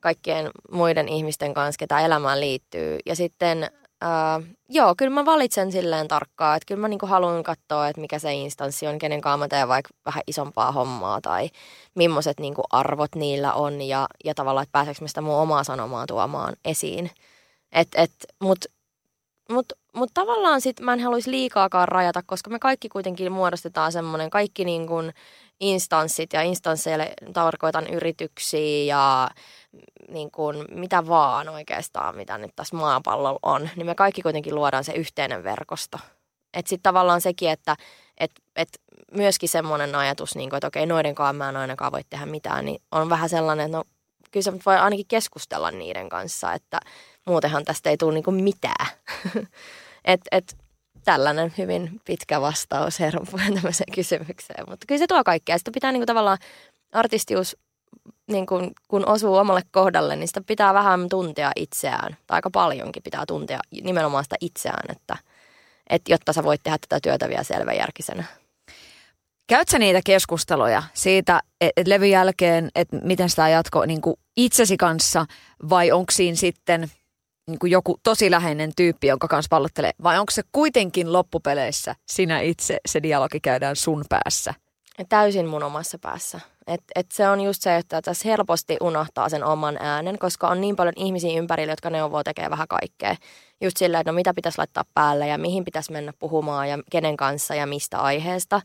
kaikkien 0.00 0.50
muiden 0.72 1.08
ihmisten 1.08 1.54
kanssa, 1.54 1.78
ketä 1.78 2.00
elämään 2.00 2.40
liittyy. 2.40 2.98
Ja 3.06 3.16
sitten 3.16 3.70
Uh, 4.02 4.44
joo, 4.68 4.94
kyllä 4.96 5.14
mä 5.14 5.24
valitsen 5.24 5.72
silleen 5.72 6.08
tarkkaan, 6.08 6.56
että 6.56 6.66
kyllä 6.66 6.80
mä 6.80 6.88
niinku 6.88 7.06
haluan 7.06 7.42
katsoa, 7.42 7.88
että 7.88 8.00
mikä 8.00 8.18
se 8.18 8.34
instanssi 8.34 8.86
on, 8.86 8.98
kenen 8.98 9.20
kanssa 9.20 9.36
mä 9.36 9.48
teen 9.48 9.68
vaikka 9.68 9.90
vähän 10.06 10.22
isompaa 10.26 10.72
hommaa 10.72 11.20
tai 11.20 11.50
millaiset 11.94 12.40
niinku 12.40 12.62
arvot 12.70 13.14
niillä 13.14 13.52
on 13.52 13.82
ja, 13.82 14.06
ja 14.24 14.34
tavallaan, 14.34 14.62
että 14.62 14.72
pääseekö 14.72 15.00
mä 15.00 15.08
sitä 15.08 15.20
mun 15.20 15.34
omaa 15.34 15.64
sanomaa 15.64 16.06
tuomaan 16.06 16.56
esiin. 16.64 17.10
Et, 17.72 17.88
et, 17.94 18.12
Mutta 18.40 18.68
mut, 19.52 19.72
mut 19.94 20.10
tavallaan 20.14 20.60
sit 20.60 20.80
mä 20.80 20.92
en 20.92 21.00
haluaisi 21.00 21.30
liikaakaan 21.30 21.88
rajata, 21.88 22.22
koska 22.26 22.50
me 22.50 22.58
kaikki 22.58 22.88
kuitenkin 22.88 23.32
muodostetaan 23.32 23.92
semmoinen, 23.92 24.30
kaikki 24.30 24.64
niinku 24.64 24.94
instanssit 25.60 26.32
ja 26.32 26.42
instansseille 26.42 27.12
tarkoitan 27.32 27.86
yrityksiä 27.86 28.84
ja 28.84 29.30
niin 30.08 30.30
kuin 30.30 30.64
mitä 30.70 31.06
vaan 31.06 31.48
oikeastaan, 31.48 32.16
mitä 32.16 32.38
nyt 32.38 32.50
tässä 32.56 32.76
maapallolla 32.76 33.38
on, 33.42 33.70
niin 33.76 33.86
me 33.86 33.94
kaikki 33.94 34.22
kuitenkin 34.22 34.54
luodaan 34.54 34.84
se 34.84 34.92
yhteinen 34.92 35.44
verkosto. 35.44 35.98
Että 36.54 36.68
sitten 36.68 36.82
tavallaan 36.82 37.20
sekin, 37.20 37.50
että 37.50 37.76
et, 38.18 38.30
et 38.56 38.68
myöskin 39.12 39.48
semmoinen 39.48 39.94
ajatus, 39.94 40.34
niin 40.34 40.50
kuin, 40.50 40.56
että 40.56 40.66
okei, 40.66 40.86
noidenkaan 40.86 41.36
mä 41.36 41.48
en 41.48 41.56
ainakaan 41.56 41.92
voi 41.92 42.04
tehdä 42.10 42.26
mitään, 42.26 42.64
niin 42.64 42.82
on 42.92 43.08
vähän 43.08 43.28
sellainen, 43.28 43.66
että 43.66 43.76
no 43.76 43.84
kyllä 44.30 44.44
se 44.44 44.52
voi 44.66 44.76
ainakin 44.76 45.06
keskustella 45.08 45.70
niiden 45.70 46.08
kanssa, 46.08 46.52
että 46.52 46.80
muutenhan 47.26 47.64
tästä 47.64 47.90
ei 47.90 47.96
tule 47.96 48.14
niin 48.14 48.24
kuin 48.24 48.44
mitään. 48.44 48.86
et, 50.04 50.20
et, 50.32 50.56
tällainen 51.04 51.52
hyvin 51.58 52.00
pitkä 52.04 52.40
vastaus 52.40 53.00
herran 53.00 53.26
tämmöiseen 53.54 53.92
kysymykseen, 53.94 54.64
mutta 54.68 54.86
kyllä 54.88 54.98
se 54.98 55.06
tuo 55.06 55.24
kaikkea. 55.24 55.58
Sitä 55.58 55.70
pitää 55.74 55.92
niin 55.92 56.00
kuin 56.00 56.06
tavallaan 56.06 56.38
artistius 56.92 57.56
niin 58.30 58.46
kun, 58.46 58.70
kun 58.88 59.08
osuu 59.08 59.36
omalle 59.36 59.62
kohdalle, 59.70 60.16
niin 60.16 60.28
sitä 60.28 60.40
pitää 60.46 60.74
vähän 60.74 61.08
tuntea 61.08 61.52
itseään. 61.56 62.16
Tai 62.26 62.36
aika 62.36 62.50
paljonkin 62.50 63.02
pitää 63.02 63.26
tuntea 63.26 63.60
nimenomaan 63.82 64.24
sitä 64.24 64.36
itseään, 64.40 64.96
että, 64.96 65.16
että 65.90 66.12
jotta 66.12 66.32
sä 66.32 66.44
voit 66.44 66.60
tehdä 66.62 66.78
tätä 66.78 67.00
työtä 67.02 67.28
vielä 67.28 67.42
selväjärkisenä. 67.42 68.24
Käytkö 69.46 69.78
niitä 69.78 70.00
keskusteluja 70.04 70.82
siitä 70.94 71.40
että 71.60 71.90
levyn 71.90 72.10
jälkeen, 72.10 72.70
että 72.74 72.96
miten 73.02 73.30
sitä 73.30 73.48
jatko 73.48 73.86
niin 73.86 74.00
kuin 74.00 74.16
itsesi 74.36 74.76
kanssa 74.76 75.26
vai 75.70 75.92
onko 75.92 76.12
siinä 76.12 76.36
sitten 76.36 76.90
niin 77.46 77.58
kuin 77.58 77.72
joku 77.72 78.00
tosi 78.02 78.30
läheinen 78.30 78.72
tyyppi, 78.76 79.06
jonka 79.06 79.28
kanssa 79.28 79.48
pallottelee 79.48 79.90
vai 80.02 80.18
onko 80.18 80.30
se 80.30 80.42
kuitenkin 80.52 81.12
loppupeleissä 81.12 81.94
sinä 82.06 82.40
itse, 82.40 82.78
se 82.88 83.02
dialogi 83.02 83.40
käydään 83.40 83.76
sun 83.76 84.04
päässä? 84.08 84.54
täysin 85.08 85.46
mun 85.46 85.62
omassa 85.62 85.98
päässä. 85.98 86.40
Et, 86.66 86.82
et 86.94 87.06
se 87.12 87.28
on 87.28 87.40
just 87.40 87.62
se, 87.62 87.76
että 87.76 88.02
tässä 88.02 88.28
helposti 88.28 88.76
unohtaa 88.80 89.28
sen 89.28 89.44
oman 89.44 89.76
äänen, 89.80 90.18
koska 90.18 90.48
on 90.48 90.60
niin 90.60 90.76
paljon 90.76 90.94
ihmisiä 90.96 91.38
ympärillä, 91.38 91.72
jotka 91.72 91.90
neuvoo 91.90 92.22
tekee 92.22 92.50
vähän 92.50 92.68
kaikkea. 92.68 93.16
Just 93.60 93.76
sillä, 93.76 94.00
että 94.00 94.12
no 94.12 94.14
mitä 94.14 94.34
pitäisi 94.34 94.58
laittaa 94.58 94.84
päälle 94.94 95.28
ja 95.28 95.38
mihin 95.38 95.64
pitäisi 95.64 95.92
mennä 95.92 96.12
puhumaan 96.18 96.68
ja 96.68 96.78
kenen 96.90 97.16
kanssa 97.16 97.54
ja 97.54 97.66
mistä 97.66 97.98
aiheesta. 97.98 98.60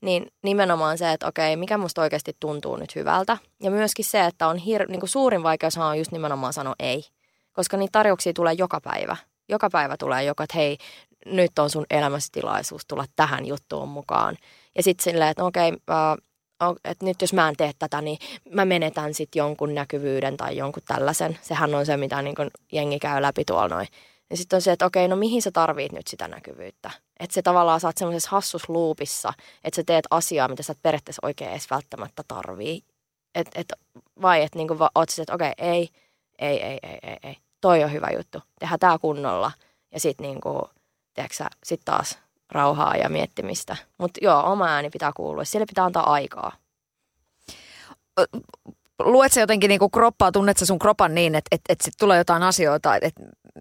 Niin 0.00 0.26
nimenomaan 0.42 0.98
se, 0.98 1.12
että 1.12 1.26
okei, 1.26 1.56
mikä 1.56 1.78
musta 1.78 2.02
oikeasti 2.02 2.36
tuntuu 2.40 2.76
nyt 2.76 2.94
hyvältä. 2.94 3.36
Ja 3.62 3.70
myöskin 3.70 4.04
se, 4.04 4.24
että 4.24 4.46
on 4.46 4.56
hir- 4.56 4.88
niin 4.88 5.00
kuin 5.00 5.10
suurin 5.10 5.42
vaikeus 5.42 5.78
on 5.78 5.98
just 5.98 6.12
nimenomaan 6.12 6.52
sanoa 6.52 6.74
ei. 6.78 7.04
Koska 7.52 7.76
niitä 7.76 7.92
tarjouksia 7.92 8.32
tulee 8.32 8.52
joka 8.52 8.80
päivä. 8.80 9.16
Joka 9.48 9.70
päivä 9.70 9.96
tulee 9.96 10.24
joku, 10.24 10.42
että 10.42 10.58
hei, 10.58 10.78
nyt 11.26 11.58
on 11.58 11.70
sun 11.70 11.86
elämässä 11.90 12.28
tilaisuus 12.32 12.86
tulla 12.86 13.04
tähän 13.16 13.46
juttuun 13.46 13.88
mukaan. 13.88 14.36
Ja 14.76 14.82
sitten 14.82 15.04
silleen, 15.04 15.30
että 15.30 15.44
okei, 15.44 15.68
äh, 15.68 16.29
että 16.84 17.04
nyt 17.04 17.20
jos 17.20 17.32
mä 17.32 17.48
en 17.48 17.56
tee 17.56 17.72
tätä, 17.78 18.00
niin 18.00 18.18
mä 18.50 18.64
menetän 18.64 19.14
sitten 19.14 19.40
jonkun 19.40 19.74
näkyvyyden 19.74 20.36
tai 20.36 20.56
jonkun 20.56 20.82
tällaisen. 20.86 21.38
Sehän 21.42 21.74
on 21.74 21.86
se, 21.86 21.96
mitä 21.96 22.22
niin 22.22 22.34
kun 22.34 22.50
jengi 22.72 22.98
käy 22.98 23.22
läpi 23.22 23.44
tuolla 23.44 23.68
noin. 23.68 23.88
Ja 24.30 24.36
sitten 24.36 24.56
on 24.56 24.62
se, 24.62 24.72
että 24.72 24.86
okei, 24.86 25.08
no 25.08 25.16
mihin 25.16 25.42
sä 25.42 25.50
tarvit 25.50 25.92
nyt 25.92 26.06
sitä 26.06 26.28
näkyvyyttä? 26.28 26.90
Että 27.20 27.34
se 27.34 27.42
tavallaan 27.42 27.80
saat 27.80 27.98
semmoisessa 27.98 28.30
hassusluupissa, 28.30 29.32
että 29.64 29.76
sä 29.76 29.82
teet 29.86 30.04
asiaa, 30.10 30.48
mitä 30.48 30.62
sä 30.62 30.72
et 30.72 30.82
periaatteessa 30.82 31.26
oikein 31.26 31.50
edes 31.50 31.70
välttämättä 31.70 32.22
tarvii. 32.28 32.82
Et, 33.34 33.48
et, 33.54 33.72
vai 34.22 34.42
että 34.42 34.58
niinku 34.58 34.76
oot 34.94 35.08
että 35.20 35.34
okei, 35.34 35.52
ei, 35.58 35.88
ei, 36.38 36.62
ei, 36.62 36.78
ei, 36.82 36.98
ei, 37.02 37.16
ei. 37.22 37.36
Toi 37.60 37.84
on 37.84 37.92
hyvä 37.92 38.08
juttu. 38.16 38.42
Tehdään 38.58 38.80
tää 38.80 38.98
kunnolla. 38.98 39.52
Ja 39.92 40.00
sitten 40.00 40.24
niinku, 40.24 40.70
tiedätkö 41.14 41.44
sit 41.64 41.80
taas 41.84 42.18
rauhaa 42.50 42.96
ja 42.96 43.08
miettimistä. 43.08 43.76
Mutta 43.98 44.20
joo, 44.22 44.52
oma 44.52 44.66
ääni 44.66 44.90
pitää 44.90 45.12
kuulua. 45.16 45.44
Sille 45.44 45.66
pitää 45.66 45.84
antaa 45.84 46.12
aikaa. 46.12 46.52
Luet 49.04 49.32
sä 49.32 49.40
jotenkin 49.40 49.68
niinku 49.68 49.88
kroppaa, 49.88 50.32
tunnet 50.32 50.56
sä 50.56 50.66
sun 50.66 50.78
kropan 50.78 51.14
niin, 51.14 51.34
että 51.34 51.48
et, 51.52 51.60
et 51.68 51.80
sit 51.80 51.94
tulee 51.98 52.18
jotain 52.18 52.42
asioita, 52.42 52.96
että 52.96 53.06
et 53.06 53.14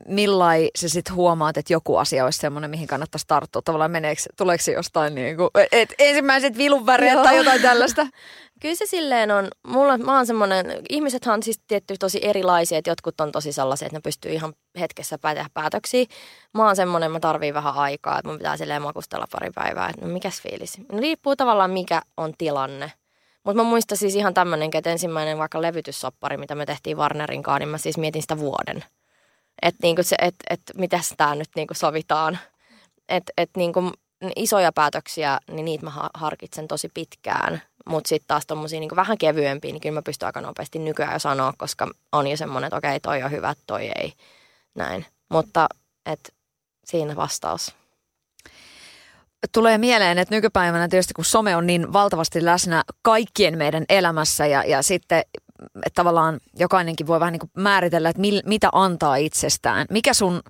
millai 0.08 0.70
sä 0.78 0.90
sit 0.90 1.12
huomaat, 1.12 1.58
että 1.58 1.74
joku 1.74 1.98
asia 1.98 2.26
olisi 2.26 2.40
semmoinen, 2.40 2.70
mihin 2.70 2.88
kannattaisi 2.88 3.28
tarttua? 3.28 3.62
Tavallaan 3.62 3.92
meneekö, 3.92 4.22
tuleeko 4.38 4.64
se 4.64 4.72
jostain 4.72 5.16
niinku, 5.16 5.50
et 5.72 5.94
ensimmäiset 6.00 6.58
vilunväreet 6.58 7.24
tai 7.24 7.38
jotain 7.38 7.62
tällaista? 7.62 8.08
Kyllä 8.62 8.76
se 8.76 8.86
silleen 8.86 9.32
on, 9.32 9.48
mulla, 9.68 9.98
mä 9.98 10.16
oon 10.16 10.26
semmoinen, 10.26 10.66
ihmisethan 10.90 11.34
on 11.34 11.44
siis 11.44 11.60
tietty 11.68 11.96
tosi 12.00 12.20
erilaisia, 12.22 12.78
että 12.78 12.92
jotkut 12.92 13.22
on 13.22 13.32
tosi 13.32 13.52
sellaisia, 13.52 13.86
että 13.86 13.98
ne 13.98 14.02
pystyy 14.02 14.32
ihan 14.32 14.54
hetkessä 14.80 15.18
tehdä 15.18 15.50
päätöksiä. 15.54 16.06
Mä 16.54 16.66
oon 16.66 16.76
semmoinen, 16.76 17.12
mä 17.12 17.20
tarviin 17.20 17.54
vähän 17.54 17.74
aikaa, 17.74 18.20
että 18.20 18.30
mun 18.30 18.38
pitää 18.38 18.58
silleen 18.58 18.82
makustella 18.82 19.26
pari 19.32 19.50
päivää, 19.56 19.90
että 19.90 20.06
no 20.06 20.14
mikäs 20.14 20.42
fiilis. 20.42 20.78
No, 20.92 21.00
riippuu 21.00 21.36
tavallaan 21.36 21.72
mikä 21.72 22.02
on 22.18 22.34
tilanne. 22.38 22.92
Mutta 23.44 23.64
mä 23.64 23.70
muistan 23.70 23.98
siis 23.98 24.16
ihan 24.16 24.34
tämmöinen, 24.34 24.70
että 24.74 24.90
ensimmäinen 24.90 25.38
vaikka 25.38 25.62
levytyssoppari, 25.62 26.38
mitä 26.38 26.56
me 26.56 26.66
tehtiin 26.66 26.98
Warnerin 26.98 27.44
kanssa, 27.44 27.60
niin 27.60 27.70
mä 27.70 27.78
siis 27.78 27.98
mietin 27.98 28.22
sitä 28.22 28.38
vuoden. 28.38 28.84
Että 29.62 29.80
niinku 29.82 30.04
se, 30.04 30.16
et, 30.22 30.36
et 30.50 30.62
mitäs 30.78 31.14
tää 31.18 31.36
nyt 31.36 31.50
niinku 31.56 31.74
sovitaan. 31.74 32.40
Että 33.10 33.34
et 33.38 33.50
niinku 33.58 33.92
isoja 34.36 34.72
päätöksiä, 34.72 35.40
niin 35.52 35.66
niitä 35.66 35.86
mä 35.86 36.10
harkitsen 36.14 36.68
tosi 36.68 36.90
pitkään. 36.94 37.62
Mutta 37.90 38.08
sitten 38.08 38.28
taas 38.28 38.46
tommosia 38.46 38.80
niin 38.80 38.96
vähän 38.96 39.18
kevyempiä, 39.18 39.72
niin 39.72 39.82
kyllä 39.82 39.94
mä 39.94 40.02
pystyn 40.02 40.26
aika 40.26 40.42
nopeasti 40.42 40.80
nykyään 40.80 41.14
jo 41.14 41.20
sanoa, 41.20 41.54
koska 41.58 41.88
on 42.12 42.28
jo 42.28 42.38
semmoinen, 42.38 42.68
että 42.68 42.78
okei, 42.78 43.00
toi 43.00 43.24
on 43.24 43.32
hyvä, 43.32 43.56
toi 43.68 43.92
ei. 43.96 44.14
Näin. 44.76 45.06
Mutta 45.30 45.68
et, 46.06 46.34
siinä 46.86 47.16
vastaus. 47.16 47.79
Tulee 49.52 49.78
mieleen, 49.78 50.18
että 50.18 50.36
nykypäivänä 50.36 50.88
tietysti 50.88 51.14
kun 51.14 51.26
some 51.26 51.56
on 51.56 51.68
niin 51.68 51.94
valtavasti 51.94 52.46
läsnä 52.46 52.84
kaikkien 53.02 53.58
meidän 53.58 53.86
elämässä 53.90 54.46
ja, 54.46 54.64
ja 54.64 54.84
sitten 54.84 55.24
että 55.76 55.96
tavallaan 55.96 56.40
jokainenkin 56.56 57.08
voi 57.08 57.20
vähän 57.20 57.32
niin 57.32 57.40
kuin 57.40 57.52
määritellä, 57.58 58.10
että 58.10 58.22
mil, 58.22 58.42
mitä 58.46 58.70
antaa 58.72 59.16
itsestään. 59.16 59.88
Mikä 59.90 60.14
sun 60.14 60.42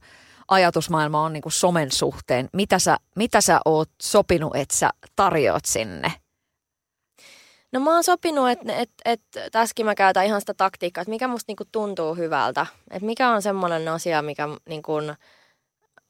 ajatusmaailma 0.48 1.24
on 1.24 1.34
niin 1.34 1.42
kuin 1.42 1.54
somen 1.54 1.92
suhteen? 1.92 2.50
Mitä 2.54 2.80
sä, 2.80 2.98
mitä 3.16 3.42
sä 3.42 3.60
oot 3.66 3.90
sopinut, 4.02 4.56
että 4.56 4.76
sä 4.76 4.90
tarjoat 5.16 5.66
sinne? 5.66 6.14
No 7.72 7.80
mä 7.80 7.94
oon 7.94 8.04
sopinut, 8.04 8.50
että 8.50 8.74
et, 8.74 8.92
et, 9.06 9.22
tässäkin 9.52 9.86
mä 9.86 9.96
käytän 9.96 10.26
ihan 10.26 10.42
sitä 10.42 10.54
taktiikkaa, 10.54 11.02
että 11.02 11.10
mikä 11.10 11.28
musta 11.28 11.46
niinku 11.50 11.66
tuntuu 11.72 12.16
hyvältä. 12.16 12.66
Että 12.92 13.06
mikä 13.06 13.30
on 13.30 13.42
semmoinen 13.42 13.88
asia, 13.88 14.22
mikä 14.22 14.48
niinku 14.70 14.94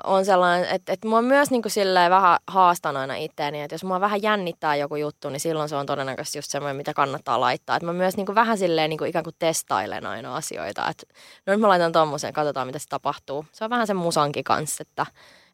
on 0.03 0.25
sellainen, 0.25 0.69
että, 0.69 0.93
että 0.93 1.07
mua 1.07 1.21
myös 1.21 1.51
niinku 1.51 1.69
silleen 1.69 2.11
vähän 2.11 2.39
haastan 2.47 2.97
aina 2.97 3.15
itteeni, 3.15 3.61
että 3.61 3.73
jos 3.73 3.83
mua 3.83 3.99
vähän 4.01 4.21
jännittää 4.21 4.75
joku 4.75 4.95
juttu, 4.95 5.29
niin 5.29 5.39
silloin 5.39 5.69
se 5.69 5.75
on 5.75 5.85
todennäköisesti 5.85 6.37
just 6.37 6.51
semmoinen, 6.51 6.75
mitä 6.75 6.93
kannattaa 6.93 7.39
laittaa. 7.39 7.75
Että 7.75 7.85
mä 7.85 7.93
myös 7.93 8.17
niinku 8.17 8.35
vähän 8.35 8.57
silleen 8.57 8.89
niinku 8.89 9.03
ikään 9.03 9.23
kuin 9.23 9.35
testailen 9.39 10.05
aina 10.05 10.35
asioita, 10.35 10.89
että 10.89 11.03
no 11.45 11.53
nyt 11.53 11.59
mä 11.59 11.67
laitan 11.67 11.91
tommosen, 11.91 12.33
katsotaan 12.33 12.67
mitä 12.67 12.79
se 12.79 12.87
tapahtuu. 12.89 13.45
Se 13.51 13.63
on 13.63 13.69
vähän 13.69 13.87
sen 13.87 13.95
musankin 13.95 14.43
kanssa, 14.43 14.81
että, 14.81 15.05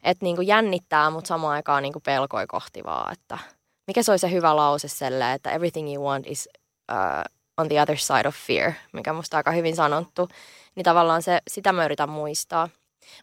että 0.04 0.26
niinku 0.26 0.42
jännittää, 0.42 1.10
mutta 1.10 1.28
samaan 1.28 1.54
aikaan 1.54 1.84
niinku 1.84 2.00
pelkoi 2.00 2.48
kohti 2.48 2.84
vaan, 2.84 3.14
että– 3.14 3.38
mikä 3.88 4.04
se 4.04 4.12
olisi 4.12 4.22
se 4.22 4.32
hyvä 4.32 4.56
lause 4.56 4.88
selle, 4.88 5.34
että 5.34 5.52
everything 5.52 5.94
you 5.94 6.06
want 6.06 6.28
is 6.28 6.50
uh, 6.92 7.24
on 7.58 7.68
the 7.68 7.82
other 7.82 7.98
side 7.98 8.28
of 8.28 8.36
fear, 8.36 8.72
mikä 8.94 9.14
musta 9.14 9.38
aika 9.38 9.52
hyvin 9.52 9.76
sanottu. 9.76 10.28
Niin 10.76 10.84
tavallaan 10.84 11.22
se, 11.22 11.40
sitä 11.48 11.74
mä 11.74 11.86
yritän 11.86 12.10
muistaa. 12.10 12.70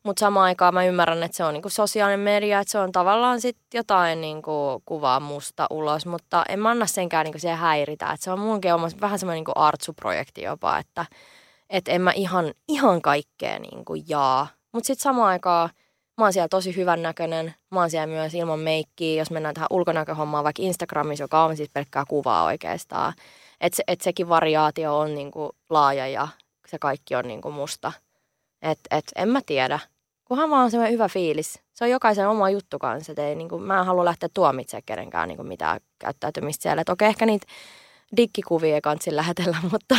Mutta 0.02 0.20
samaan 0.20 0.44
aikaan 0.44 0.74
mä 0.74 0.84
ymmärrän, 0.84 1.22
että 1.22 1.36
se 1.36 1.44
on 1.44 1.54
niinku 1.54 1.68
sosiaalinen 1.68 2.20
media, 2.20 2.60
että 2.60 2.72
se 2.72 2.78
on 2.78 2.92
tavallaan 2.92 3.40
sit 3.40 3.56
jotain 3.74 4.20
niinku 4.20 4.82
kuvaa 4.86 5.20
musta 5.20 5.66
ulos, 5.70 6.06
mutta 6.06 6.44
en 6.48 6.60
mä 6.60 6.70
anna 6.70 6.86
senkään 6.86 7.24
niinku 7.24 7.38
siihen 7.38 7.58
häiritä. 7.58 8.12
Et 8.12 8.20
se 8.20 8.30
on 8.30 8.40
munkin 8.40 8.74
omassa 8.74 8.98
vähän 9.00 9.18
semmoinen 9.18 9.38
niinku 9.38 9.52
artsuprojekti 9.54 10.42
jopa, 10.42 10.78
että 10.78 11.06
et 11.70 11.88
en 11.88 12.00
mä 12.00 12.12
ihan, 12.12 12.54
ihan 12.68 13.02
kaikkea 13.02 13.58
niinku 13.58 13.94
jaa. 14.08 14.48
Mutta 14.72 14.86
sitten 14.86 15.02
samaan 15.02 15.28
aikaan– 15.28 15.70
Mä 16.18 16.24
oon 16.24 16.32
siellä 16.32 16.48
tosi 16.48 16.76
hyvän 16.76 17.02
näköinen. 17.02 17.54
Mä 17.70 17.80
oon 17.80 17.90
siellä 17.90 18.06
myös 18.06 18.34
ilman 18.34 18.58
meikkiä, 18.60 19.20
jos 19.20 19.30
mennään 19.30 19.54
tähän 19.54 19.66
ulkonäköhommaan 19.70 20.44
vaikka 20.44 20.62
Instagramissa, 20.62 21.24
joka 21.24 21.44
on 21.44 21.56
siis 21.56 21.70
pelkkää 21.74 22.04
kuvaa 22.08 22.44
oikeastaan. 22.44 23.12
Että 23.60 23.76
se, 23.76 23.82
et 23.86 24.00
sekin 24.00 24.28
variaatio 24.28 24.98
on 24.98 25.14
niinku 25.14 25.56
laaja 25.70 26.06
ja 26.08 26.28
se 26.68 26.78
kaikki 26.78 27.14
on 27.14 27.28
niinku 27.28 27.50
musta. 27.50 27.92
Että 28.62 28.96
et, 28.96 29.04
en 29.16 29.28
mä 29.28 29.40
tiedä. 29.46 29.78
Kunhan 30.24 30.50
vaan 30.50 30.64
on 30.64 30.70
semmoinen 30.70 30.92
hyvä 30.92 31.08
fiilis. 31.08 31.60
Se 31.74 31.84
on 31.84 31.90
jokaisen 31.90 32.28
oma 32.28 32.50
juttu 32.50 32.78
kanssa. 32.78 33.12
ei, 33.16 33.34
niinku, 33.34 33.58
mä 33.58 33.78
en 33.78 33.86
halua 33.86 34.04
lähteä 34.04 34.28
tuomitsemaan 34.34 34.82
kenenkään 34.86 35.28
niinku 35.28 35.42
mitään 35.42 35.80
käyttäytymistä 35.98 36.62
siellä. 36.62 36.80
Että 36.80 36.92
okei, 36.92 37.08
ehkä 37.08 37.26
niitä 37.26 37.46
diggikuvia 38.16 38.74
ei 38.74 38.80
kansi 38.80 39.16
lähetellä, 39.16 39.56
mutta, 39.72 39.96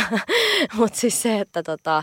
mutta 0.74 0.98
siis 0.98 1.22
se, 1.22 1.40
että 1.40 1.62
tota, 1.62 2.02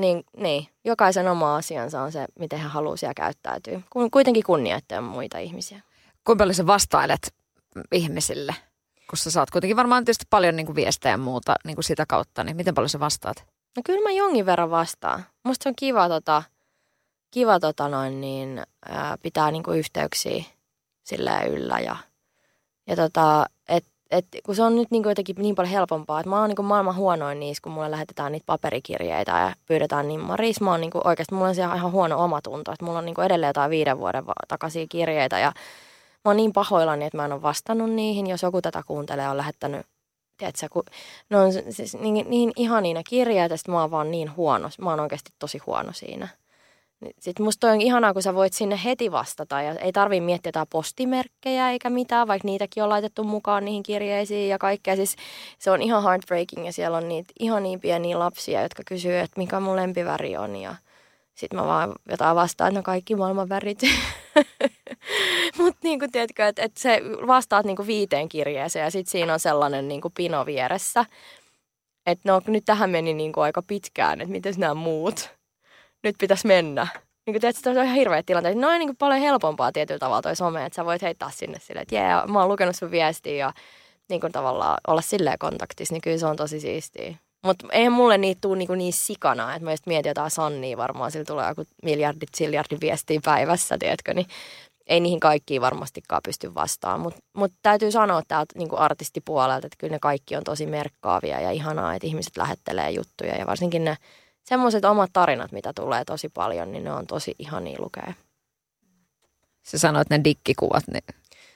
niin, 0.00 0.24
niin, 0.36 0.68
jokaisen 0.84 1.28
oma 1.28 1.56
asiansa 1.56 2.02
on 2.02 2.12
se, 2.12 2.24
miten 2.38 2.58
hän 2.58 2.70
haluaa 2.70 2.96
siellä 2.96 3.14
käyttäytyä. 3.14 3.80
Kuitenkin 4.10 4.42
kunnioittaa 4.42 5.00
muita 5.00 5.38
ihmisiä. 5.38 5.80
Kuinka 6.24 6.42
paljon 6.42 6.54
sä 6.54 6.66
vastailet 6.66 7.34
ihmisille? 7.92 8.54
Kun 9.10 9.18
sä 9.18 9.30
saat 9.30 9.50
kuitenkin 9.50 9.76
varmaan 9.76 10.04
tietysti 10.04 10.26
paljon 10.30 10.56
niin 10.56 10.66
kuin 10.66 10.76
viestejä 10.76 11.12
ja 11.12 11.18
muuta 11.18 11.54
niin 11.64 11.76
kuin 11.76 11.84
sitä 11.84 12.04
kautta, 12.08 12.44
niin 12.44 12.56
miten 12.56 12.74
paljon 12.74 12.88
sä 12.88 13.00
vastaat? 13.00 13.55
No 13.76 13.82
kyllä 13.84 14.02
mä 14.02 14.10
jonkin 14.10 14.46
verran 14.46 14.70
vastaan. 14.70 15.24
Musta 15.44 15.62
se 15.62 15.68
on 15.68 15.74
kiva, 15.78 16.08
tota, 16.08 16.42
kiva 17.30 17.60
tota 17.60 17.88
noin, 17.88 18.20
niin, 18.20 18.62
ää, 18.88 19.18
pitää 19.22 19.50
niin 19.50 19.62
kuin 19.62 19.78
yhteyksiä 19.78 20.44
sillä 21.02 21.40
yllä 21.40 21.80
ja, 21.80 21.96
ja 22.86 22.96
tota, 22.96 23.46
et 23.68 23.84
et 24.10 24.26
kun 24.44 24.54
se 24.54 24.62
on 24.62 24.76
nyt 24.76 24.90
niin 24.90 25.02
kuin 25.02 25.10
jotenkin 25.10 25.36
niin 25.38 25.54
paljon 25.54 25.72
helpompaa, 25.72 26.20
että 26.20 26.30
mä 26.30 26.40
oon 26.40 26.48
niin 26.48 26.56
kuin 26.56 26.66
maailman 26.66 26.96
huonoin 26.96 27.40
niissä, 27.40 27.62
kun 27.62 27.72
mulle 27.72 27.90
lähetetään 27.90 28.32
niitä 28.32 28.46
paperikirjeitä 28.46 29.32
ja 29.32 29.52
pyydetään 29.66 30.08
nimmariin. 30.08 30.54
Mä 30.60 30.70
oon 30.70 30.80
niin 30.80 30.90
kuin, 30.90 31.06
oikeasti, 31.06 31.34
mulla 31.34 31.48
on 31.48 31.54
siellä 31.54 31.74
ihan 31.74 31.92
huono 31.92 32.24
omatunto, 32.24 32.72
että 32.72 32.84
mulla 32.84 32.98
on 32.98 33.04
niin 33.04 33.14
kuin 33.14 33.24
edelleen 33.24 33.48
jotain 33.48 33.70
viiden 33.70 33.98
vuoden 33.98 34.24
takaisia 34.48 34.86
kirjeitä 34.88 35.38
ja 35.38 35.52
mä 36.24 36.30
oon 36.30 36.36
niin 36.36 36.52
pahoillani, 36.52 37.04
että 37.04 37.16
mä 37.16 37.24
en 37.24 37.32
ole 37.32 37.42
vastannut 37.42 37.90
niihin. 37.90 38.26
Jos 38.26 38.42
joku 38.42 38.62
tätä 38.62 38.82
kuuntelee 38.86 39.28
on 39.28 39.36
lähettänyt, 39.36 39.86
tiedätkö, 40.36 40.68
kun 40.70 40.82
ne 41.30 41.36
on 41.38 41.52
siis 41.70 41.94
niin, 41.94 42.30
niin 42.30 42.52
ihania 42.56 42.94
ne 42.94 43.02
kirjeet 43.08 43.50
ja 43.50 43.56
mä 43.68 43.80
oon 43.80 43.90
vaan 43.90 44.10
niin 44.10 44.36
huono. 44.36 44.70
Mä 44.80 44.90
oon 44.90 45.00
oikeasti 45.00 45.30
tosi 45.38 45.58
huono 45.66 45.92
siinä. 45.92 46.28
Sitten 47.18 47.44
musta 47.44 47.70
on 47.70 47.80
ihanaa, 47.80 48.12
kun 48.12 48.22
sä 48.22 48.34
voit 48.34 48.52
sinne 48.52 48.80
heti 48.84 49.12
vastata 49.12 49.62
ja 49.62 49.74
ei 49.74 49.92
tarvii 49.92 50.20
miettiä 50.20 50.48
jotain 50.48 50.66
postimerkkejä 50.70 51.70
eikä 51.70 51.90
mitään, 51.90 52.28
vaikka 52.28 52.46
niitäkin 52.46 52.82
on 52.82 52.88
laitettu 52.88 53.24
mukaan 53.24 53.64
niihin 53.64 53.82
kirjeisiin 53.82 54.48
ja 54.48 54.58
kaikkea. 54.58 54.96
Siis 54.96 55.16
se 55.58 55.70
on 55.70 55.82
ihan 55.82 56.02
heartbreaking 56.02 56.66
ja 56.66 56.72
siellä 56.72 56.96
on 56.96 57.08
niitä 57.08 57.32
ihan 57.40 57.62
niin 57.62 57.80
pieniä 57.80 58.18
lapsia, 58.18 58.62
jotka 58.62 58.82
kysyy, 58.86 59.18
että 59.18 59.40
mikä 59.40 59.60
mun 59.60 59.76
lempiväri 59.76 60.36
on 60.36 60.56
ja 60.56 60.74
sitten 61.34 61.60
mä 61.60 61.66
vaan 61.66 61.92
jotain 62.10 62.36
vastaan, 62.36 62.68
että 62.68 62.78
no 62.78 62.82
kaikki 62.82 63.14
maailman 63.14 63.48
värit. 63.48 63.80
Mutta 65.58 65.80
niin 65.82 65.98
kuin 65.98 66.12
tiedätkö, 66.12 66.48
että, 66.48 66.62
että 66.62 66.80
se 66.80 67.02
vastaat 67.26 67.66
niin 67.66 67.76
kuin 67.76 67.86
viiteen 67.86 68.28
kirjeeseen 68.28 68.84
ja 68.84 68.90
sitten 68.90 69.10
siinä 69.10 69.32
on 69.32 69.40
sellainen 69.40 69.88
niin 69.88 70.00
kuin 70.00 70.14
pino 70.16 70.46
vieressä. 70.46 71.04
Että 72.06 72.32
no 72.32 72.40
nyt 72.46 72.64
tähän 72.64 72.90
meni 72.90 73.14
niin 73.14 73.32
kuin 73.32 73.44
aika 73.44 73.62
pitkään, 73.62 74.20
että 74.20 74.32
miten 74.32 74.54
nämä 74.58 74.74
muut 74.74 75.30
nyt 76.04 76.16
pitäisi 76.18 76.46
mennä. 76.46 76.86
Niin 77.26 77.34
kuin 77.34 77.40
tiedät, 77.40 77.56
se 77.56 77.70
on 77.70 77.76
ihan 77.76 77.96
hirveä 77.96 78.22
tilanne. 78.22 78.54
Noin 78.54 78.78
niin 78.78 78.88
kuin 78.88 78.96
paljon 78.96 79.20
helpompaa 79.20 79.72
tietyllä 79.72 79.98
tavalla 79.98 80.22
toi 80.22 80.36
some, 80.36 80.64
että 80.64 80.76
sä 80.76 80.84
voit 80.84 81.02
heittää 81.02 81.30
sinne 81.30 81.58
silleen, 81.60 81.82
että 81.82 81.94
jee, 81.94 82.04
yeah, 82.04 82.28
mä 82.28 82.40
oon 82.40 82.48
lukenut 82.48 82.76
sun 82.76 82.90
viestiä 82.90 83.36
ja 83.36 83.52
niin 84.08 84.20
kuin 84.20 84.32
tavallaan 84.32 84.78
olla 84.88 85.00
silleen 85.00 85.38
kontaktissa, 85.38 85.94
niin 85.94 86.02
kyllä 86.02 86.18
se 86.18 86.26
on 86.26 86.36
tosi 86.36 86.60
siistiä. 86.60 87.14
Mutta 87.46 87.66
eihän 87.72 87.92
mulle 87.92 88.18
niitä 88.18 88.40
tule 88.40 88.56
niin, 88.56 88.68
niin 88.78 88.92
sikana, 88.92 89.54
että 89.54 89.64
mä 89.64 89.70
just 89.70 89.86
mietin 89.86 90.10
jotain 90.10 90.30
Sannia 90.30 90.76
varmaan, 90.76 91.10
sillä 91.10 91.24
tulee 91.24 91.48
joku 91.48 91.64
miljardit, 91.82 92.34
siljardit 92.34 92.80
viestiä 92.80 93.20
päivässä, 93.24 93.76
tiedätkö, 93.78 94.14
niin 94.14 94.26
ei 94.86 95.00
niihin 95.00 95.20
kaikkiin 95.20 95.60
varmastikaan 95.60 96.22
pysty 96.24 96.54
vastaan. 96.54 97.00
Mutta 97.00 97.20
mut 97.36 97.52
täytyy 97.62 97.90
sanoa 97.90 98.22
täältä 98.28 98.58
niin 98.58 98.74
artistipuolelta, 98.78 99.66
että 99.66 99.76
kyllä 99.78 99.92
ne 99.92 99.98
kaikki 99.98 100.36
on 100.36 100.44
tosi 100.44 100.66
merkkaavia 100.66 101.40
ja 101.40 101.50
ihanaa, 101.50 101.94
että 101.94 102.06
ihmiset 102.06 102.36
lähettelee 102.36 102.90
juttuja 102.90 103.36
ja 103.36 103.46
varsinkin 103.46 103.84
ne 103.84 103.96
semmoiset 104.42 104.84
omat 104.84 105.10
tarinat, 105.12 105.52
mitä 105.52 105.72
tulee 105.72 106.04
tosi 106.04 106.28
paljon, 106.28 106.72
niin 106.72 106.84
ne 106.84 106.92
on 106.92 107.06
tosi 107.06 107.34
ihania 107.38 107.76
lukea. 107.78 108.12
Sä 109.62 109.78
sanoit 109.78 110.10
ne 110.10 110.20
dikkikuvat, 110.24 110.84
niin, 110.88 111.04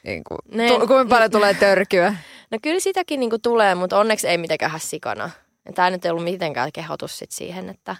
niin 0.04 0.24
kuin, 0.24 0.38
ne, 0.52 0.68
tu- 0.68 0.86
kuinka 0.86 1.04
paljon 1.08 1.30
tulee 1.30 1.54
törkyä? 1.54 2.14
No 2.50 2.58
kyllä 2.62 2.80
sitäkin 2.80 3.20
niin 3.20 3.30
kuin 3.30 3.42
tulee, 3.42 3.74
mutta 3.74 3.98
onneksi 3.98 4.28
ei 4.28 4.38
mitenkään 4.38 4.72
hässikana. 4.72 5.30
Tämä 5.74 5.90
nyt 5.90 6.04
ei 6.04 6.10
ollut 6.10 6.24
mitenkään 6.24 6.70
kehotus 6.72 7.18
sit 7.18 7.30
siihen, 7.32 7.68
että... 7.68 7.96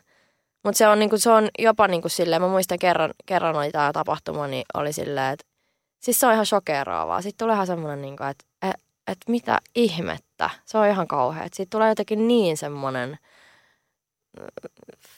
Mutta 0.65 0.79
se 0.79 0.89
on, 0.89 0.99
niinku, 0.99 1.19
se 1.19 1.31
on 1.31 1.49
jopa 1.59 1.89
niinku 1.89 2.09
silleen, 2.09 2.43
mä 2.43 2.49
muistan 2.49 2.79
kerran, 2.79 3.15
kerran 3.27 3.57
oli 3.57 3.71
tämä 3.71 3.93
tapahtuma, 3.93 4.47
niin 4.47 4.65
oli 4.75 4.93
silleen, 4.93 5.33
että 5.33 5.47
siis 6.01 6.21
se 6.21 6.27
on 6.27 6.33
ihan 6.33 6.47
shokeraavaa. 6.47 7.23
Sitten 7.23 7.45
tulee 7.45 7.55
ihan 7.55 7.67
semmoinen, 7.67 8.03
niinku, 8.03 8.23
että 8.23 8.45
et, 8.63 8.81
et 9.07 9.19
mitä 9.29 9.59
ihmettä. 9.75 10.51
Se 10.65 10.79
on 10.79 10.89
ihan 10.89 11.09
kauhea. 11.09 11.49
Siitä 11.53 11.71
tulee 11.71 11.89
jotenkin 11.89 12.29
niin 12.29 12.57
semmoinen 12.57 13.19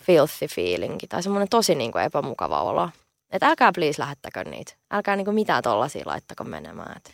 filthy 0.06 0.46
feelingi 0.46 1.06
tai 1.06 1.22
semmoinen 1.22 1.48
tosi 1.48 1.74
niinku 1.74 1.98
epämukava 1.98 2.62
olo. 2.62 2.88
Että 3.30 3.46
älkää 3.46 3.72
please 3.74 4.02
lähettäkö 4.02 4.44
niitä. 4.44 4.72
Älkää 4.90 5.16
niinku 5.16 5.32
mitään 5.32 5.62
tollasia 5.62 6.02
laittako 6.06 6.44
menemään. 6.44 6.96
Et. 6.96 7.12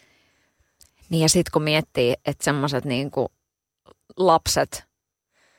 Niin 1.11 1.23
ja 1.23 1.29
sitten 1.29 1.53
kun 1.53 1.63
miettii, 1.63 2.15
että 2.25 2.45
semmoiset 2.45 2.85
niinku 2.85 3.33
lapset 4.17 4.88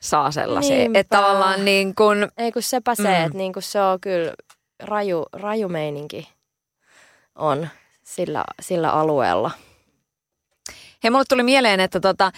saa 0.01 0.31
sellaisia. 0.31 0.75
Niinpä. 0.75 0.99
Että 0.99 1.17
tavallaan 1.17 1.65
niin 1.65 1.95
kuin... 1.95 2.27
Ei 2.37 2.51
kun 2.51 2.61
sepä 2.61 2.95
se, 2.95 3.03
mm. 3.03 3.25
että 3.25 3.37
niin 3.37 3.53
kuin 3.53 3.63
se 3.63 3.81
on 3.81 3.99
kyllä 3.99 4.33
raju, 4.79 5.25
raju 5.33 5.69
meininki 5.69 6.29
on 7.35 7.67
sillä, 8.03 8.43
sillä 8.61 8.91
alueella. 8.91 9.51
Hei, 11.03 11.11
mulle 11.11 11.25
tuli 11.29 11.43
mieleen, 11.43 11.79
että 11.79 11.99
tota, 11.99 12.31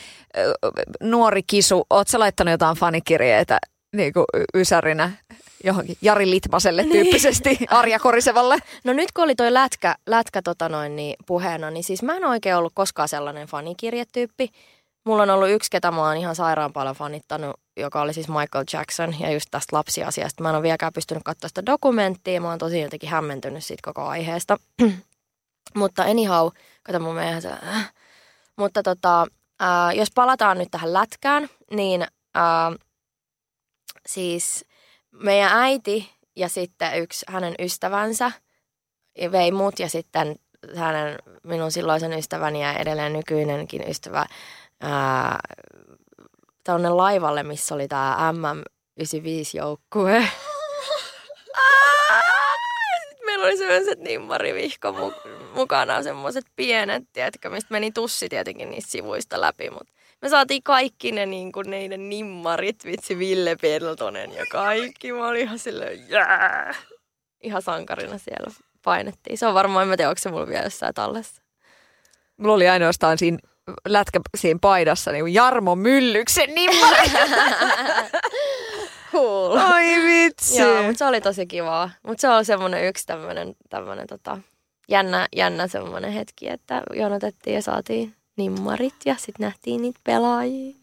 nuori 1.01 1.43
kisu, 1.43 1.85
oot 1.89 2.07
sä 2.07 2.19
laittanut 2.19 2.51
jotain 2.51 2.77
fanikirjeitä 2.77 3.59
niin 3.95 4.13
kuin 4.13 4.25
ysärinä 4.55 5.11
johonkin 5.63 5.97
Jari 6.01 6.29
Litmaselle 6.29 6.83
niin. 6.83 6.91
tyyppisesti 6.91 7.57
Arja 7.69 7.99
Korisevalle? 7.99 8.57
No 8.83 8.93
nyt 8.93 9.11
kun 9.11 9.23
oli 9.23 9.35
toi 9.35 9.53
lätkä, 9.53 9.95
lätkä 10.05 10.41
tota 10.41 10.69
noin, 10.69 10.95
niin 10.95 11.15
puheena, 11.25 11.71
niin 11.71 11.83
siis 11.83 12.03
mä 12.03 12.17
en 12.17 12.25
oikein 12.25 12.55
ollut 12.55 12.73
koskaan 12.75 13.09
sellainen 13.09 13.47
fanikirjetyyppi. 13.47 14.49
Mulla 15.03 15.23
on 15.23 15.29
ollut 15.29 15.49
yksi, 15.49 15.71
ketä 15.71 15.91
mä 15.91 16.01
oon 16.01 16.17
ihan 16.17 16.35
sairaan 16.35 16.73
paljon 16.73 16.95
fanittanut, 16.95 17.59
joka 17.77 18.01
oli 18.01 18.13
siis 18.13 18.27
Michael 18.27 18.65
Jackson 18.73 19.19
ja 19.19 19.31
just 19.31 19.47
tästä 19.51 19.75
lapsiasiasta. 19.75 20.43
Mä 20.43 20.49
en 20.49 20.55
ole 20.55 20.63
vieläkään 20.63 20.93
pystynyt 20.93 21.23
katsoa 21.23 21.47
sitä 21.47 21.65
dokumenttia, 21.65 22.41
mä 22.41 22.49
oon 22.49 22.59
tosi 22.59 22.81
jotenkin 22.81 23.09
hämmentynyt 23.09 23.65
siitä 23.65 23.81
koko 23.85 24.01
aiheesta. 24.01 24.57
Mutta 25.75 26.03
anyhow, 26.03 26.47
kato 26.83 26.99
mun 26.99 27.15
se, 27.39 27.49
äh. 27.49 27.93
Mutta 28.55 28.83
tota, 28.83 29.27
äh, 29.61 29.95
jos 29.95 30.11
palataan 30.15 30.57
nyt 30.57 30.71
tähän 30.71 30.93
lätkään, 30.93 31.49
niin 31.71 32.01
äh, 32.37 32.77
siis 34.05 34.65
meidän 35.11 35.51
äiti 35.53 36.09
ja 36.35 36.49
sitten 36.49 36.97
yksi 37.01 37.25
hänen 37.29 37.55
ystävänsä 37.59 38.31
vei 39.31 39.51
mut 39.51 39.79
ja 39.79 39.89
sitten 39.89 40.35
hänen 40.75 41.17
minun 41.43 41.71
silloisen 41.71 42.13
ystäväni 42.13 42.61
ja 42.61 42.73
edelleen 42.73 43.13
nykyinenkin 43.13 43.89
ystävä 43.89 44.25
tuonne 46.65 46.89
laivalle, 46.89 47.43
missä 47.43 47.75
oli 47.75 47.87
tämä 47.87 48.31
MM95-joukkue. 48.31 50.27
Meillä 53.25 53.45
oli 53.45 53.57
sellaiset 53.57 53.99
nimmarivihko 53.99 55.13
mukana, 55.55 56.03
semmoiset 56.03 56.45
pienet, 56.55 57.03
tiedätkö, 57.13 57.49
mistä 57.49 57.67
meni 57.71 57.91
tussi 57.91 58.29
tietenkin 58.29 58.69
niistä 58.69 58.91
sivuista 58.91 59.41
läpi, 59.41 59.69
mutta 59.69 59.93
me 60.21 60.29
saatiin 60.29 60.63
kaikki 60.63 61.11
ne 61.11 61.25
niin 61.25 61.51
kuin 61.51 61.69
neiden 61.69 62.09
nimmarit, 62.09 62.85
vitsi 62.85 63.19
Ville 63.19 63.55
Peltonen 63.55 64.31
ja 64.31 64.45
kaikki. 64.51 65.13
Mä 65.13 65.27
olin 65.27 65.41
ihan 65.41 65.59
silleen, 65.59 66.09
jää. 66.09 66.75
Ihan 67.41 67.61
sankarina 67.61 68.17
siellä 68.17 68.51
painettiin. 68.83 69.37
Se 69.37 69.47
on 69.47 69.53
varmaan, 69.53 69.83
en 69.83 69.89
mä 69.89 69.97
tiedä, 69.97 70.09
onko 70.09 70.19
se 70.19 70.31
mulla 70.31 70.47
vielä 70.47 70.63
jossain 70.63 70.93
tallessa. 70.93 71.41
Mulla 72.37 72.55
oli 72.55 72.69
ainoastaan 72.69 73.17
siinä 73.17 73.37
lätkä 73.87 74.19
siinä 74.37 74.59
paidassa 74.61 75.11
niin 75.11 75.33
Jarmo 75.33 75.75
Myllyksen 75.75 76.55
nimmari. 76.55 77.09
cool. 79.11 79.51
Oi 79.51 80.03
vitsi. 80.05 80.57
Joo, 80.57 80.83
mutta 80.83 80.97
se 80.97 81.05
oli 81.05 81.21
tosi 81.21 81.45
kivaa. 81.45 81.89
Mutta 82.03 82.21
se 82.21 82.29
oli 82.29 82.45
semmoinen 82.45 82.87
yksi 82.87 83.05
tämmöinen, 83.05 83.55
tämmöinen 83.69 84.07
tota, 84.07 84.37
jännä, 84.89 85.27
jännä 85.35 85.67
semmoinen 85.67 86.11
hetki, 86.11 86.49
että 86.49 86.81
jonotettiin 86.93 87.53
ja 87.53 87.61
saatiin 87.61 88.15
nimmarit 88.37 88.95
ja 89.05 89.15
sitten 89.17 89.43
nähtiin 89.43 89.81
niitä 89.81 89.99
pelaajia. 90.03 90.75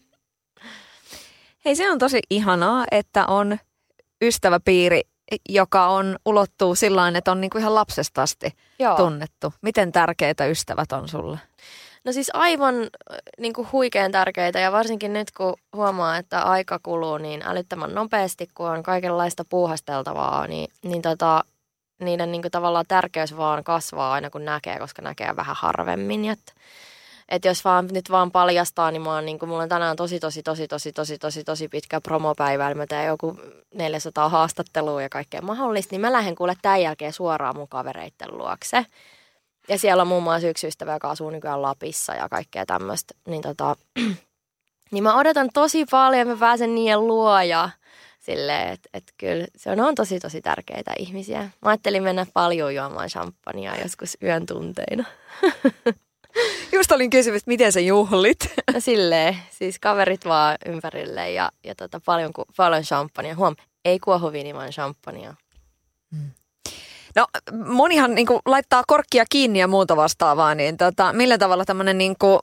Hei, 1.65 1.75
se 1.75 1.91
on 1.91 1.99
tosi 1.99 2.19
ihanaa, 2.29 2.85
että 2.91 3.25
on 3.25 3.57
ystäväpiiri, 4.21 5.01
joka 5.49 5.87
on 5.87 6.17
ulottuu 6.25 6.75
sillä 6.75 7.11
että 7.15 7.31
on 7.31 7.41
niinku 7.41 7.57
ihan 7.57 7.75
lapsesta 7.75 8.21
asti 8.21 8.51
Joo. 8.79 8.97
tunnettu. 8.97 9.53
Miten 9.61 9.91
tärkeitä 9.91 10.45
ystävät 10.45 10.91
on 10.91 11.07
sulle? 11.07 11.39
No 12.03 12.11
siis 12.11 12.31
aivan 12.33 12.75
niin 13.39 13.53
kuin 13.53 13.67
huikean 13.71 14.11
tärkeitä 14.11 14.59
ja 14.59 14.71
varsinkin 14.71 15.13
nyt 15.13 15.31
kun 15.31 15.53
huomaa, 15.75 16.17
että 16.17 16.41
aika 16.41 16.79
kuluu 16.83 17.17
niin 17.17 17.41
älyttömän 17.45 17.95
nopeasti, 17.95 18.49
kun 18.53 18.69
on 18.69 18.83
kaikenlaista 18.83 19.45
puuhasteltavaa, 19.49 20.47
niin, 20.47 20.69
niin 20.83 21.01
tota, 21.01 21.43
niiden 21.99 22.31
niin 22.31 22.41
kuin 22.41 22.51
tavallaan 22.51 22.85
tärkeys 22.87 23.37
vaan 23.37 23.63
kasvaa 23.63 24.13
aina 24.13 24.29
kun 24.29 24.45
näkee, 24.45 24.79
koska 24.79 25.01
näkee 25.01 25.35
vähän 25.35 25.55
harvemmin. 25.59 26.29
Että 26.29 26.53
et 27.29 27.45
jos 27.45 27.65
vaan, 27.65 27.87
nyt 27.91 28.11
vaan 28.11 28.31
paljastaa, 28.31 28.91
niin, 28.91 29.01
mä 29.01 29.13
oon, 29.13 29.25
niin 29.25 29.39
kuin, 29.39 29.49
mulla 29.49 29.63
on 29.63 29.69
tänään 29.69 29.95
tosi, 29.95 30.19
tosi, 30.19 30.43
tosi, 30.43 30.67
tosi, 30.67 30.91
tosi, 30.91 31.17
tosi, 31.17 31.43
tosi 31.43 31.67
pitkä 31.67 32.01
promopäivä. 32.01 32.67
Eli 32.67 32.75
mä 32.75 32.87
teen 32.87 33.07
joku 33.07 33.37
400 33.73 34.29
haastattelua 34.29 35.01
ja 35.01 35.09
kaikkea 35.09 35.41
mahdollista. 35.41 35.93
Niin 35.93 36.01
mä 36.01 36.11
lähden 36.11 36.35
kuule 36.35 36.55
tämän 36.61 36.81
jälkeen 36.81 37.13
suoraan 37.13 37.55
mun 37.55 37.67
kavereitten 37.67 38.37
luokse. 38.37 38.85
Ja 39.69 39.79
siellä 39.79 40.01
on 40.01 40.07
muun 40.07 40.23
muassa 40.23 40.47
yksi 40.47 40.67
ystävä, 40.67 40.93
joka 40.93 41.09
asuu 41.09 41.29
nykyään 41.29 41.61
Lapissa 41.61 42.13
ja 42.13 42.29
kaikkea 42.29 42.65
tämmöistä. 42.65 43.13
Niin, 43.27 43.41
tota, 43.41 43.75
niin 44.91 45.03
mä 45.03 45.17
odotan 45.17 45.49
tosi 45.53 45.85
paljon, 45.91 46.27
mä 46.27 46.35
pääsen 46.35 46.75
niiden 46.75 47.07
luo 47.07 47.41
ja 47.41 47.69
silleen, 48.19 48.69
että 48.69 48.89
et 48.93 49.03
kyllä 49.17 49.47
se 49.55 49.71
on, 49.71 49.79
on 49.79 49.95
tosi 49.95 50.19
tosi 50.19 50.41
tärkeitä 50.41 50.93
ihmisiä. 50.99 51.39
Mä 51.41 51.69
ajattelin 51.69 52.03
mennä 52.03 52.25
paljon 52.33 52.75
juomaan 52.75 53.09
champagnea 53.09 53.75
joskus 53.83 54.17
yön 54.23 54.45
tunteina. 54.45 55.05
Just 56.73 56.91
olin 56.91 57.09
kysymys, 57.09 57.47
miten 57.47 57.71
sä 57.71 57.79
juhlit? 57.79 58.39
No 58.73 58.79
silleen, 58.79 59.37
siis 59.51 59.79
kaverit 59.79 60.25
vaan 60.25 60.57
ympärille 60.65 61.31
ja, 61.31 61.51
ja 61.63 61.75
tota, 61.75 61.99
paljon, 62.05 62.31
paljon 62.57 62.83
champagnea. 62.83 63.35
Huom, 63.35 63.55
ei 63.85 63.99
kuohuviini, 63.99 64.53
vaan 64.53 64.69
champagnea. 64.69 65.33
Hmm. 66.15 66.31
No 67.15 67.25
monihan 67.65 68.15
niin 68.15 68.27
kuin, 68.27 68.39
laittaa 68.45 68.83
korkkia 68.87 69.23
kiinni 69.29 69.59
ja 69.59 69.67
muuta 69.67 69.95
vastaavaa, 69.95 70.55
niin 70.55 70.77
tota, 70.77 71.13
millä 71.13 71.37
tavalla 71.37 71.65
tämmöinen 71.65 71.97
niin 71.97 72.15
kuin, 72.19 72.39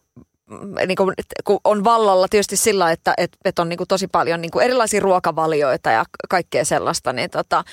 niin 0.86 0.96
kuin, 0.96 1.14
kun 1.44 1.60
on 1.64 1.84
vallalla 1.84 2.28
tietysti 2.28 2.56
sillä, 2.56 2.92
että 2.92 3.14
et, 3.16 3.30
et 3.44 3.58
on 3.58 3.68
niin 3.68 3.76
kuin 3.76 3.88
tosi 3.88 4.08
paljon 4.08 4.40
niin 4.40 4.50
kuin 4.50 4.64
erilaisia 4.64 5.00
ruokavalioita 5.00 5.90
ja 5.90 6.04
kaikkea 6.28 6.64
sellaista, 6.64 7.12
niin 7.12 7.30
tota, 7.30 7.64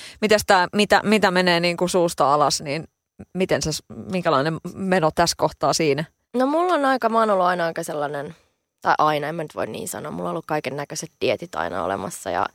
tää, 0.47 0.67
mitä, 0.73 1.01
mitä 1.03 1.32
menee 1.32 1.60
niin 1.60 1.77
kuin 1.77 1.89
suusta 1.89 2.34
alas, 2.34 2.62
niin 2.62 2.88
miten 3.34 3.62
se, 3.62 3.71
minkälainen 4.12 4.58
meno 4.73 5.10
tässä 5.15 5.36
kohtaa 5.38 5.73
siinä? 5.73 6.06
No 6.38 6.47
mulla 6.47 6.73
on 6.73 6.86
aika, 6.86 7.10
mä 7.10 7.19
oon 7.19 7.29
ollut 7.29 7.45
aina 7.45 7.65
aika 7.65 7.84
sellainen, 7.84 8.36
tai 8.82 8.95
aina, 8.97 9.27
en 9.27 9.36
mä 9.36 9.43
nyt 9.43 9.56
voi 9.56 9.67
niin 9.67 9.88
sanoa, 9.88 10.12
mulla 10.12 10.29
on 10.29 10.34
ollut 10.34 10.45
kaiken 10.45 10.75
näköiset 10.75 11.10
dietit 11.21 11.56
aina 11.56 11.84
olemassa 11.84 12.29
ja 12.29 12.45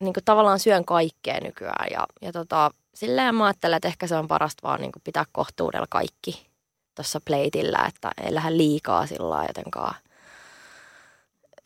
niin 0.00 0.14
kuin 0.14 0.24
tavallaan 0.24 0.58
syön 0.58 0.84
kaikkea 0.84 1.40
nykyään 1.42 1.86
ja, 1.90 2.06
ja 2.22 2.32
tota, 2.32 2.70
silleen 2.96 3.34
mä 3.34 3.44
ajattelen, 3.44 3.76
että 3.76 3.88
ehkä 3.88 4.06
se 4.06 4.16
on 4.16 4.28
parasta 4.28 4.68
vaan 4.68 4.80
niin 4.80 4.92
pitää 5.04 5.24
kohtuudella 5.32 5.86
kaikki 5.90 6.46
tuossa 6.94 7.20
pleitillä, 7.24 7.84
että 7.88 8.10
ei 8.24 8.34
lähde 8.34 8.56
liikaa 8.56 9.06
sillä 9.06 9.44
jotenkaan. 9.48 9.94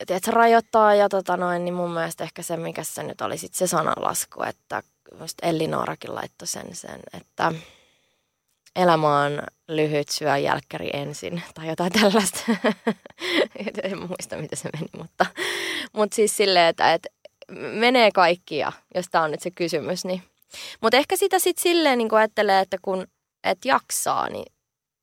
Tiedätkö, 0.07 0.31
rajoittaa 0.31 0.95
ja 0.95 1.09
tota 1.09 1.37
noin, 1.37 1.65
niin 1.65 1.73
mun 1.73 1.91
mielestä 1.91 2.23
ehkä 2.23 2.41
se, 2.41 2.57
mikä 2.57 2.83
se 2.83 3.03
nyt 3.03 3.21
oli 3.21 3.37
sit 3.37 3.53
se 3.53 3.67
sananlasku, 3.67 4.43
että 4.43 4.83
Elli 5.41 5.67
Noorakin 5.67 6.15
laittoi 6.15 6.47
sen, 6.47 6.75
sen 6.75 6.99
että 7.13 7.51
elämä 8.75 9.21
on 9.21 9.41
lyhyt, 9.67 10.09
syö 10.09 10.37
jälkkäri 10.37 10.89
ensin 10.93 11.41
tai 11.53 11.67
jotain 11.67 11.91
tällaista. 11.91 12.39
en 13.83 13.97
muista, 13.99 14.37
mitä 14.37 14.55
se 14.55 14.69
meni, 14.73 14.87
mutta, 14.97 15.25
mutta 15.93 16.15
siis 16.15 16.37
silleen, 16.37 16.67
että, 16.67 16.93
että 16.93 17.09
menee 17.51 18.11
kaikkia, 18.11 18.71
jos 18.95 19.05
tämä 19.11 19.23
on 19.23 19.31
nyt 19.31 19.41
se 19.41 19.51
kysymys, 19.51 20.05
niin 20.05 20.23
mutta 20.81 20.97
ehkä 20.97 21.17
sitä 21.17 21.39
sitten 21.39 21.63
silleen 21.63 21.97
niin 21.97 22.13
ajattelee, 22.13 22.59
että 22.59 22.77
kun 22.81 23.07
et 23.43 23.65
jaksaa, 23.65 24.29
niin 24.29 24.53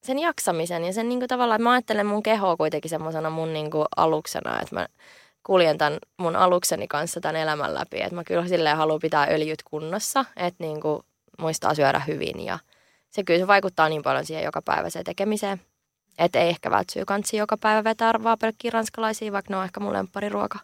sen 0.03 0.19
jaksamisen 0.19 0.85
ja 0.85 0.93
sen 0.93 1.09
niin 1.09 1.19
kuin 1.19 1.29
tavallaan, 1.29 1.63
mä 1.63 1.73
ajattelen 1.73 2.07
mun 2.07 2.23
kehoa 2.23 2.57
kuitenkin 2.57 2.91
semmoisena 2.91 3.31
mun 3.31 3.53
niin 3.53 3.71
kuin 3.71 3.87
aluksena, 3.97 4.61
että 4.61 4.75
mä 4.75 4.87
kuljen 5.43 5.79
tämän 5.79 5.99
mun 6.19 6.37
alukseni 6.37 6.89
kanssa 6.89 7.21
tämän 7.21 7.37
elämän 7.37 7.75
läpi. 7.75 8.01
Että 8.01 8.15
mä 8.15 8.25
kyllä 8.25 8.49
silleen 8.49 8.77
haluan 8.77 9.01
pitää 9.01 9.27
öljyt 9.31 9.63
kunnossa, 9.63 10.25
että 10.37 10.65
niin 10.65 10.81
kuin 10.81 11.03
muistaa 11.39 11.75
syödä 11.75 11.99
hyvin 12.07 12.41
ja 12.41 12.59
se 13.11 13.25
kyllä 13.25 13.41
se 13.41 13.47
vaikuttaa 13.47 13.89
niin 13.89 14.03
paljon 14.03 14.25
siihen 14.25 14.45
joka 14.45 14.63
päivä 14.63 14.91
se 14.91 15.05
tekemiseen. 15.05 15.61
Että 16.19 16.39
ei 16.39 16.49
ehkä 16.49 16.71
välttämättä 16.71 17.37
joka 17.37 17.57
päivä 17.57 17.85
vetää 17.85 18.13
vaan 18.23 18.39
pelkkiä 18.39 18.71
ranskalaisia, 18.71 19.33
vaikka 19.33 19.55
ne 19.55 19.57
on 19.57 19.65
ehkä 19.65 19.81
mun 19.81 19.93
lemppariruoka. 19.93 20.59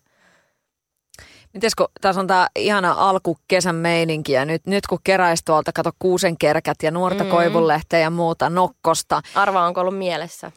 Mites 1.54 1.74
kun 1.74 1.88
tässä 2.00 2.20
on 2.20 2.26
tämä 2.26 2.48
ihana 2.56 2.94
alkukesän 2.98 3.74
meininki 3.74 4.32
ja 4.32 4.44
nyt, 4.44 4.66
nyt 4.66 4.86
kun 4.86 4.98
keräisi 5.04 5.44
tuolta, 5.44 5.72
kato 5.72 5.90
kuusenkerkät 5.98 6.82
ja 6.82 6.90
nuorta 6.90 7.24
mm. 7.24 7.30
koivunlehteä 7.30 7.98
ja 7.98 8.10
muuta 8.10 8.50
nokkosta. 8.50 9.22
Arva 9.34 9.66
onko 9.66 9.80
ollut 9.80 9.98
mielessä? 9.98 10.52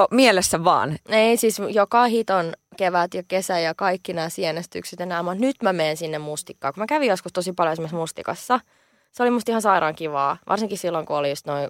O, 0.00 0.06
mielessä 0.10 0.64
vaan. 0.64 0.98
Ei 1.08 1.36
siis 1.36 1.58
joka 1.68 2.04
hiton 2.04 2.52
kevät 2.76 3.14
ja 3.14 3.22
kesä 3.28 3.58
ja 3.58 3.74
kaikki 3.74 4.12
nämä 4.12 4.28
sienestykset 4.28 5.00
ja 5.00 5.06
nämä. 5.06 5.34
Nyt 5.34 5.56
mä 5.62 5.72
menen 5.72 5.96
sinne 5.96 6.18
mustikkaan. 6.18 6.74
Kun 6.74 6.82
mä 6.82 6.86
kävin 6.86 7.08
joskus 7.08 7.32
tosi 7.32 7.52
paljon 7.52 7.72
esimerkiksi 7.72 7.96
mustikassa. 7.96 8.60
Se 9.12 9.22
oli 9.22 9.30
musta 9.30 9.52
ihan 9.52 9.62
sairaan 9.62 9.94
kivaa. 9.94 10.36
Varsinkin 10.48 10.78
silloin, 10.78 11.06
kun 11.06 11.16
oli 11.16 11.30
just 11.30 11.46
noin 11.46 11.68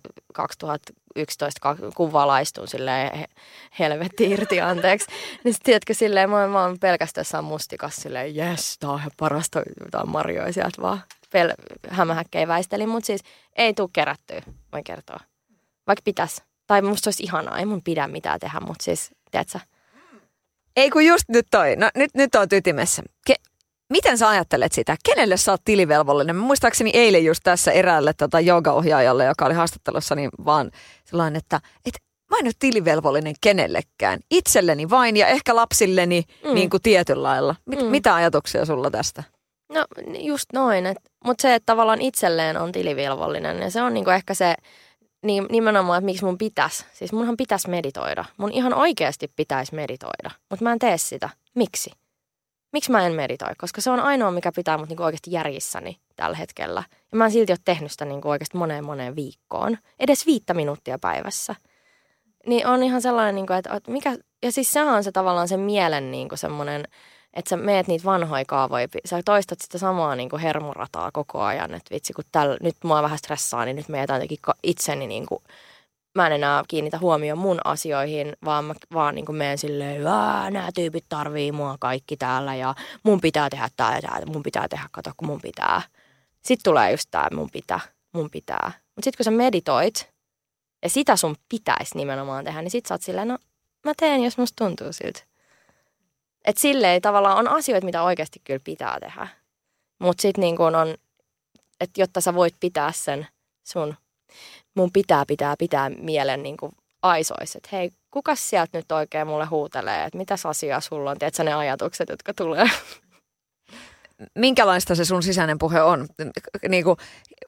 2011, 1.27 1.93
kun 1.97 2.13
valaistun 2.13 2.69
silleen 2.69 3.25
helvetti 3.79 4.31
irti, 4.31 4.61
anteeksi. 4.61 5.07
niin 5.45 5.55
sitten 5.55 5.65
tiedätkö 5.65 5.95
silleen, 5.95 6.31
mä, 6.31 6.49
mä 6.49 6.63
oon 6.63 6.79
pelkästään 6.79 7.21
jossain 7.21 7.45
mustikassa 7.45 8.03
silleen, 8.03 8.37
jes, 8.37 8.79
tää 8.79 8.91
on 8.91 8.99
ihan 8.99 9.11
parasta 9.17 9.63
jotain 9.85 10.11
marjoja 10.11 10.53
sieltä 10.53 10.83
vaan. 10.83 11.03
Pel- 11.27 11.79
hämähäkkejä 11.89 12.49
väistelin, 12.49 12.89
mutta 12.89 13.07
siis 13.07 13.21
ei 13.57 13.75
tule 13.75 13.89
kerättyä, 13.93 14.43
voin 14.73 14.85
kertoa. 14.85 15.21
Vaikka 15.87 16.03
pitäisi. 16.05 16.43
Tai 16.67 16.83
musta 16.83 17.09
olisi 17.09 17.23
ihanaa, 17.23 17.59
ei 17.59 17.67
mun 17.67 17.83
pidä 17.83 18.09
mitään 18.09 18.41
tehdä, 18.41 18.61
mutta 18.61 18.85
siis, 18.85 19.11
tiedätkö, 19.31 19.59
ei 20.77 20.91
kun 20.91 21.07
just 21.07 21.25
nyt 21.29 21.47
toi, 21.51 21.77
no 21.77 21.91
nyt, 21.95 22.11
nyt 22.15 22.35
on 22.35 22.47
ytimessä. 22.53 23.03
Ke- 23.31 23.43
Miten 23.91 24.19
sä 24.19 24.29
ajattelet 24.29 24.73
sitä? 24.73 24.97
Kenelle 25.05 25.37
sä 25.37 25.53
oot 25.53 25.61
tilivelvollinen? 25.65 26.37
Mä 26.37 26.43
muistaakseni 26.43 26.91
eilen 26.95 27.25
just 27.25 27.41
tässä 27.45 27.73
eräälle 27.73 28.13
tota 28.13 28.41
joogaohjaajalle, 28.41 29.25
joka 29.25 29.47
oli 29.47 29.55
haastattelussa, 29.55 30.15
niin 30.15 30.31
vaan 30.45 30.71
sellainen, 31.05 31.39
että, 31.39 31.61
että 31.87 31.99
mä 32.31 32.37
en 32.39 32.47
ole 32.47 32.53
tilivelvollinen 32.59 33.35
kenellekään. 33.41 34.21
Itselleni 34.31 34.91
vain 34.91 35.17
ja 35.17 35.27
ehkä 35.27 35.57
lapsilleni 35.57 36.23
mm. 36.45 36.55
niin 36.55 36.71
kuin 36.71 36.83
tietyllä 36.83 37.23
lailla. 37.23 37.57
Mit, 37.67 37.83
mm. 37.83 37.87
Mitä 37.87 38.15
ajatuksia 38.15 38.65
sulla 38.65 38.91
tästä? 38.91 39.23
No 39.73 39.85
just 40.19 40.47
noin, 40.53 40.85
mutta 41.25 41.43
se, 41.43 41.55
että 41.55 41.67
tavallaan 41.67 42.01
itselleen 42.01 42.57
on 42.57 42.73
tilivelvollinen 42.73 43.59
ja 43.63 43.71
se 43.71 43.83
on 43.83 43.95
niinku 43.95 44.11
ehkä 44.11 44.35
se 44.35 44.55
niin, 45.23 45.47
nimenomaan, 45.51 45.99
että 45.99 46.05
miksi 46.05 46.25
mun 46.25 46.39
pitäisi. 46.39 46.85
Siis 46.93 47.13
munhan 47.13 47.37
pitäisi 47.37 47.71
meditoida. 47.71 48.25
Mun 48.37 48.53
ihan 48.53 48.75
oikeasti 48.75 49.33
pitäisi 49.37 49.75
meditoida, 49.75 50.31
mutta 50.51 50.65
mä 50.65 50.73
en 50.73 50.79
tee 50.79 50.99
sitä. 50.99 51.29
Miksi? 51.55 51.91
Miksi 52.73 52.91
mä 52.91 53.07
en 53.07 53.13
meditoi? 53.13 53.51
Koska 53.59 53.81
se 53.81 53.91
on 53.91 54.01
ainoa, 54.01 54.31
mikä 54.31 54.53
pitää 54.53 54.79
mut 54.79 54.89
niinku 54.89 55.03
oikeasti 55.03 55.33
järjissäni 55.33 55.99
tällä 56.17 56.37
hetkellä. 56.37 56.83
Ja 57.13 57.19
mä 57.19 57.25
en 57.25 57.31
silti 57.31 57.53
ole 57.53 57.59
tehnyt 57.65 57.93
sitä 57.93 58.05
niinku 58.05 58.29
oikeasti 58.29 58.57
moneen 58.57 58.85
moneen 58.85 59.17
viikkoon. 59.17 59.79
Edes 60.01 60.27
viittä 60.27 60.55
minuuttia 60.55 60.99
päivässä. 60.99 61.55
Niin 62.47 62.67
on 62.67 62.83
ihan 62.83 63.03
sellainen, 63.03 63.35
niinku, 63.35 63.53
että, 63.53 63.75
että 63.75 63.91
mikä... 63.91 64.17
Ja 64.43 64.53
siis 64.53 64.73
sehän 64.73 64.95
on 64.95 65.05
se 65.05 65.13
tavallaan 65.13 65.49
se 65.49 65.57
mielen 65.57 66.11
niinku 66.11 66.37
semmoinen 66.37 66.85
että 67.35 67.49
sä 67.49 67.57
meet 67.57 67.87
niitä 67.87 68.05
vanhoja 68.05 68.45
kaavoja, 68.45 68.89
sä 69.05 69.23
toistat 69.25 69.61
sitä 69.61 69.79
samaa 69.79 70.17
niin 70.17 70.29
kuin 70.29 70.43
hermorataa 70.43 71.11
koko 71.13 71.43
ajan, 71.43 71.75
että 71.75 71.95
vitsi 71.95 72.13
kun 72.13 72.25
täl, 72.33 72.57
nyt 72.61 72.77
mua 72.85 73.03
vähän 73.03 73.19
stressaa, 73.19 73.65
niin 73.65 73.77
nyt 73.77 73.89
me 73.89 74.01
jotenkin 74.01 74.39
itseni 74.63 75.07
niin 75.07 75.27
kuin, 75.27 75.43
mä 76.19 76.27
en 76.27 76.33
enää 76.33 76.63
kiinnitä 76.69 76.99
huomioon 76.99 77.39
mun 77.39 77.61
asioihin, 77.65 78.37
vaan 78.45 78.65
mä 78.65 78.75
vaan 78.95 79.15
niin 79.15 79.37
menen 79.37 79.59
silleen, 79.59 80.05
nämä 80.51 80.69
tyypit 80.75 81.05
tarvii 81.09 81.53
mua 81.53 81.77
kaikki 81.81 82.17
täällä 82.17 82.55
ja 82.55 82.75
mun 83.03 83.21
pitää 83.21 83.51
tehdä 83.51 83.69
tää 83.77 83.95
ja 83.95 84.03
tää, 84.03 84.21
mun 84.27 84.43
pitää 84.43 84.69
tehdä, 84.69 84.89
kato 84.93 85.11
kun 85.17 85.29
mun 85.29 85.41
pitää. 85.41 85.83
Sitten 86.43 86.71
tulee 86.71 86.91
just 86.91 87.09
tää, 87.11 87.29
mun 87.33 87.51
pitää, 87.53 87.81
mun 88.13 88.31
pitää. 88.31 88.67
Mutta 88.67 89.05
sitten 89.05 89.17
kun 89.17 89.25
sä 89.25 89.31
meditoit, 89.31 90.13
ja 90.83 90.89
sitä 90.89 91.17
sun 91.17 91.37
pitäisi 91.49 91.97
nimenomaan 91.97 92.45
tehdä, 92.45 92.63
niin 92.63 92.71
sit 92.71 92.87
sä 92.87 92.95
oot 92.95 93.03
silleen, 93.03 93.29
no 93.29 93.39
mä 93.85 93.93
teen, 93.97 94.25
jos 94.25 94.39
musta 94.39 94.65
tuntuu 94.65 94.93
siltä. 94.93 95.21
Että 96.45 96.61
silleen 96.61 97.03
tavallaan 97.03 97.39
on 97.39 97.49
asioita, 97.49 97.85
mitä 97.85 98.03
oikeasti 98.03 98.41
kyllä 98.45 98.61
pitää 98.65 99.01
tehdä. 99.01 99.29
Mutta 99.99 100.23
sitten 100.23 100.43
niin 100.43 100.61
on, 100.61 100.95
että 101.81 102.01
jotta 102.01 102.21
sä 102.21 102.35
voit 102.35 102.55
pitää 102.61 102.93
sen 102.93 103.27
sun, 103.65 103.95
mun 104.79 104.93
pitää, 104.93 105.25
pitää, 105.27 105.55
pitää 105.59 105.91
mielen 105.91 106.43
niin 106.43 106.57
kuin 106.57 106.73
aisois, 107.03 107.57
että 107.57 107.69
hei, 107.73 107.91
kuka 108.11 108.35
sieltä 108.35 108.79
nyt 108.79 108.93
oikein 108.93 109.27
mulle 109.27 109.47
huutelee, 109.47 110.05
että 110.05 110.19
mitäs 110.19 110.47
asiaa 110.47 110.81
sulla 110.81 111.11
on, 111.11 111.19
tiedätkö 111.19 111.45
ne 111.45 111.55
ajatukset, 111.55 112.09
jotka 112.09 112.35
tulee? 112.35 112.67
Minkälaista 114.35 114.95
se 114.95 115.05
sun 115.05 115.23
sisäinen 115.23 115.59
puhe 115.59 115.83
on? 115.83 116.07
Niin 116.69 116.85
kuin, 116.85 116.97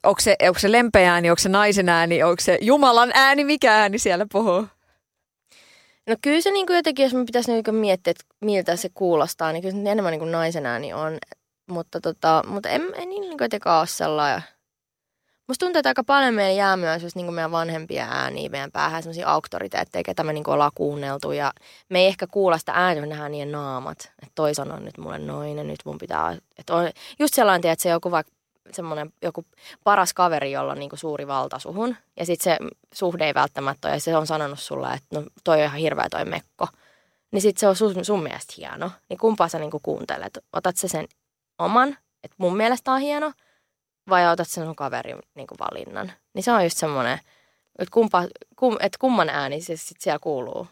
onko, 0.03 0.21
se, 0.21 0.35
onko 0.41 0.59
se 0.59 0.71
lempeä 0.71 1.13
ääni, 1.13 1.29
onko 1.29 1.39
se 1.39 1.49
naisen 1.49 1.89
ääni, 1.89 2.23
onko 2.23 2.41
se 2.41 2.57
Jumalan 2.61 3.11
ääni, 3.13 3.43
mikä 3.43 3.75
ääni 3.75 3.99
siellä 3.99 4.25
puhuu? 4.31 4.67
No 6.07 6.15
kyllä 6.21 6.41
se 6.41 6.51
niin 6.51 6.67
kuin 6.67 6.75
jotenkin, 6.75 7.03
jos 7.03 7.13
mä 7.13 7.25
pitäisi 7.25 7.51
niin 7.51 7.75
miettiä, 7.75 8.11
että 8.11 8.23
miltä 8.41 8.75
se 8.75 8.89
kuulostaa, 8.93 9.51
niin 9.51 9.61
kyllä 9.61 9.83
se 9.83 9.91
enemmän 9.91 10.11
niin 10.11 10.19
kuin 10.19 10.31
naisen 10.31 10.65
ääni 10.65 10.93
on. 10.93 11.17
Mutta, 11.69 12.01
tota, 12.01 12.43
mutta 12.47 12.69
en, 12.69 12.81
en 12.95 13.09
niin, 13.09 13.21
niin 13.21 13.37
kuitenkaan 13.37 13.79
ole 13.79 13.87
sellainen. 13.87 14.43
Musta 15.51 15.65
tuntuu, 15.65 15.79
että 15.79 15.89
aika 15.89 16.03
paljon 16.03 16.33
meillä 16.33 16.57
jää 16.57 16.77
myös 16.77 17.03
just 17.03 17.15
niin 17.15 17.33
meidän 17.33 17.51
vanhempia 17.51 18.07
ääniä 18.09 18.49
meidän 18.49 18.71
päähän, 18.71 19.03
sellaisia 19.03 19.27
auktoriteetteja, 19.27 20.03
ketä 20.03 20.23
me 20.23 20.33
niin 20.33 20.49
ollaan 20.49 20.71
kuunneltu. 20.75 21.31
Ja 21.31 21.53
me 21.89 21.99
ei 21.99 22.07
ehkä 22.07 22.27
kuulla 22.27 22.57
sitä 22.57 22.71
ääntä, 22.75 23.01
me 23.01 23.07
nähdään 23.07 23.31
niiden 23.31 23.51
naamat. 23.51 23.99
Että 23.99 24.31
toi 24.35 24.55
sanoo 24.55 24.79
nyt 24.79 24.97
mulle 24.97 25.19
noin 25.19 25.57
ja 25.57 25.63
nyt 25.63 25.79
mun 25.85 25.97
pitää... 25.97 26.37
Että 26.57 26.75
on 26.75 26.89
just 27.19 27.33
sellainen, 27.33 27.71
että 27.71 27.83
se 27.83 27.89
joku 27.89 28.11
vaikka 28.11 28.31
semmoinen 28.71 29.13
joku 29.21 29.45
paras 29.83 30.13
kaveri, 30.13 30.51
jolla 30.51 30.71
on 30.71 30.79
niin 30.79 30.89
suuri 30.95 31.27
valta 31.27 31.59
suhun. 31.59 31.95
Ja 32.19 32.25
sitten 32.25 32.43
se 32.43 32.57
suhde 32.93 33.25
ei 33.25 33.33
välttämättä 33.33 33.87
ole, 33.87 33.95
ja 33.95 33.99
se 33.99 34.17
on 34.17 34.27
sanonut 34.27 34.59
sulle, 34.59 34.93
että 34.93 35.19
no 35.19 35.23
toi 35.43 35.57
on 35.57 35.63
ihan 35.63 35.79
hirveä 35.79 36.07
toi 36.11 36.25
mekko. 36.25 36.67
Niin 37.31 37.41
sitten 37.41 37.59
se 37.59 37.67
on 37.67 37.75
sun, 37.75 38.05
sun 38.05 38.23
mielestä 38.23 38.53
hieno. 38.57 38.91
Niin 39.09 39.17
kumpaa 39.17 39.47
sä 39.47 39.59
niin 39.59 39.71
kuuntelet? 39.83 40.37
Otat 40.53 40.77
sä 40.77 40.87
sen 40.87 41.05
oman, 41.59 41.97
että 42.23 42.35
mun 42.37 42.57
mielestä 42.57 42.91
on 42.91 42.99
hieno, 42.99 43.31
vai 44.09 44.31
otat 44.31 44.47
sen 44.47 44.65
sun 44.65 44.75
kaverin 44.75 45.19
niin 45.35 45.47
kuin 45.47 45.59
valinnan? 45.59 46.11
Niin 46.33 46.43
se 46.43 46.51
on 46.51 46.63
just 46.63 46.77
semmoinen, 46.77 47.19
että, 47.79 47.91
kumpa, 47.91 48.23
kum, 48.55 48.77
että 48.79 48.97
kumman 48.99 49.29
ääni 49.29 49.61
se 49.61 49.75
sitten 49.75 50.01
siellä 50.01 50.19
kuuluu. 50.19 50.67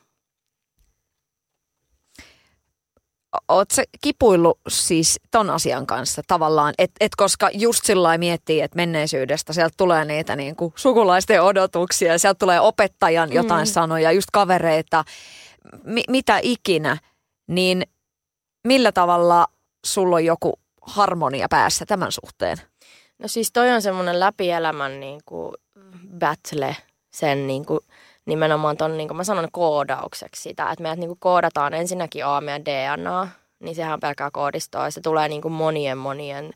Oletko 3.47 3.75
se 3.75 3.83
kipuillut 4.01 4.59
siis 4.67 5.19
ton 5.31 5.49
asian 5.49 5.87
kanssa 5.87 6.21
tavallaan, 6.27 6.73
että 6.77 6.95
et 6.99 7.11
koska 7.17 7.49
just 7.53 7.85
sillä 7.85 8.17
miettii, 8.17 8.61
että 8.61 8.75
menneisyydestä 8.75 9.53
sieltä 9.53 9.73
tulee 9.77 10.05
niitä 10.05 10.35
niin 10.35 10.55
kuin 10.55 10.73
sukulaisten 10.75 11.43
odotuksia, 11.43 12.17
sieltä 12.17 12.39
tulee 12.39 12.59
opettajan 12.59 13.33
jotain 13.33 13.67
mm. 13.67 13.71
sanoja, 13.71 14.11
just 14.11 14.27
kavereita, 14.33 15.03
mi- 15.83 16.03
mitä 16.09 16.39
ikinä, 16.41 16.97
niin 17.47 17.83
millä 18.67 18.91
tavalla 18.91 19.47
sulla 19.85 20.15
on 20.15 20.25
joku 20.25 20.59
harmonia 20.81 21.47
päässä 21.49 21.85
tämän 21.85 22.11
suhteen? 22.11 22.57
No 23.19 23.27
siis 23.27 23.51
toi 23.51 23.71
on 23.71 23.82
semmoinen 23.82 24.19
läpielämän 24.19 24.99
niin 24.99 25.21
kuin 25.25 25.53
battle 26.19 26.75
sen 27.12 27.47
niin 27.47 27.65
kuin 27.65 27.79
nimenomaan 28.25 28.77
ton, 28.77 28.97
niin 28.97 29.08
kuin 29.08 29.17
mä 29.17 29.23
sanon, 29.23 29.47
koodaukseksi 29.51 30.41
sitä, 30.41 30.71
että 30.71 30.84
meidät 30.84 30.99
niin 30.99 31.10
kuin 31.10 31.19
koodataan 31.19 31.73
ensinnäkin 31.73 32.25
A 32.25 32.41
meidän 32.41 32.65
DNA, 32.65 33.27
niin 33.60 33.75
sehän 33.75 33.93
on 33.93 33.99
pelkää 33.99 34.29
koodistoa 34.32 34.84
ja 34.84 34.91
se 34.91 35.01
tulee 35.01 35.27
niin 35.27 35.41
kuin 35.41 35.51
monien 35.51 35.97
monien 35.97 36.51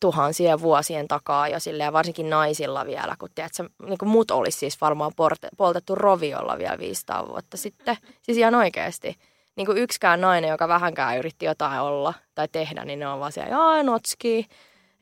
tuhansien 0.00 0.60
vuosien 0.60 1.08
takaa 1.08 1.48
jo 1.48 1.60
silleen, 1.60 1.92
varsinkin 1.92 2.30
naisilla 2.30 2.86
vielä, 2.86 3.14
kun 3.18 3.28
tiedät, 3.34 3.54
se, 3.54 3.64
niin 3.86 3.98
kuin 3.98 4.08
mut 4.08 4.30
olisi 4.30 4.58
siis 4.58 4.80
varmaan 4.80 5.12
poltettu 5.56 5.94
roviolla 5.94 6.58
vielä 6.58 6.78
500 6.78 7.28
vuotta 7.28 7.56
sitten. 7.56 7.96
Siis 8.22 8.38
ihan 8.38 8.54
oikeasti. 8.54 9.16
Niin 9.56 9.66
kuin 9.66 9.78
yksikään 9.78 10.20
nainen, 10.20 10.50
joka 10.50 10.68
vähänkään 10.68 11.18
yritti 11.18 11.46
jotain 11.46 11.80
olla 11.80 12.14
tai 12.34 12.48
tehdä, 12.52 12.84
niin 12.84 12.98
ne 12.98 13.08
on 13.08 13.20
vaan 13.20 13.32
siellä, 13.32 13.50
jaa, 13.50 13.82
notski. 13.82 14.46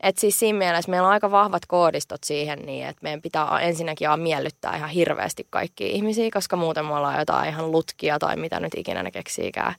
Et 0.01 0.17
siis 0.17 0.39
siinä 0.39 0.57
mielessä 0.57 0.91
meillä 0.91 1.07
on 1.07 1.13
aika 1.13 1.31
vahvat 1.31 1.65
koodistot 1.67 2.23
siihen 2.23 2.59
niin, 2.59 2.87
että 2.87 3.03
meidän 3.03 3.21
pitää 3.21 3.59
ensinnäkin 3.59 4.07
miellyttää 4.17 4.75
ihan 4.75 4.89
hirveästi 4.89 5.47
kaikki 5.49 5.89
ihmisiä, 5.89 6.29
koska 6.33 6.55
muuten 6.55 6.85
me 6.85 6.93
ollaan 6.93 7.19
jotain 7.19 7.49
ihan 7.49 7.71
lutkia 7.71 8.19
tai 8.19 8.35
mitä 8.35 8.59
nyt 8.59 8.73
ikinä 8.77 9.03
ne 9.03 9.11
keksiikään. 9.11 9.75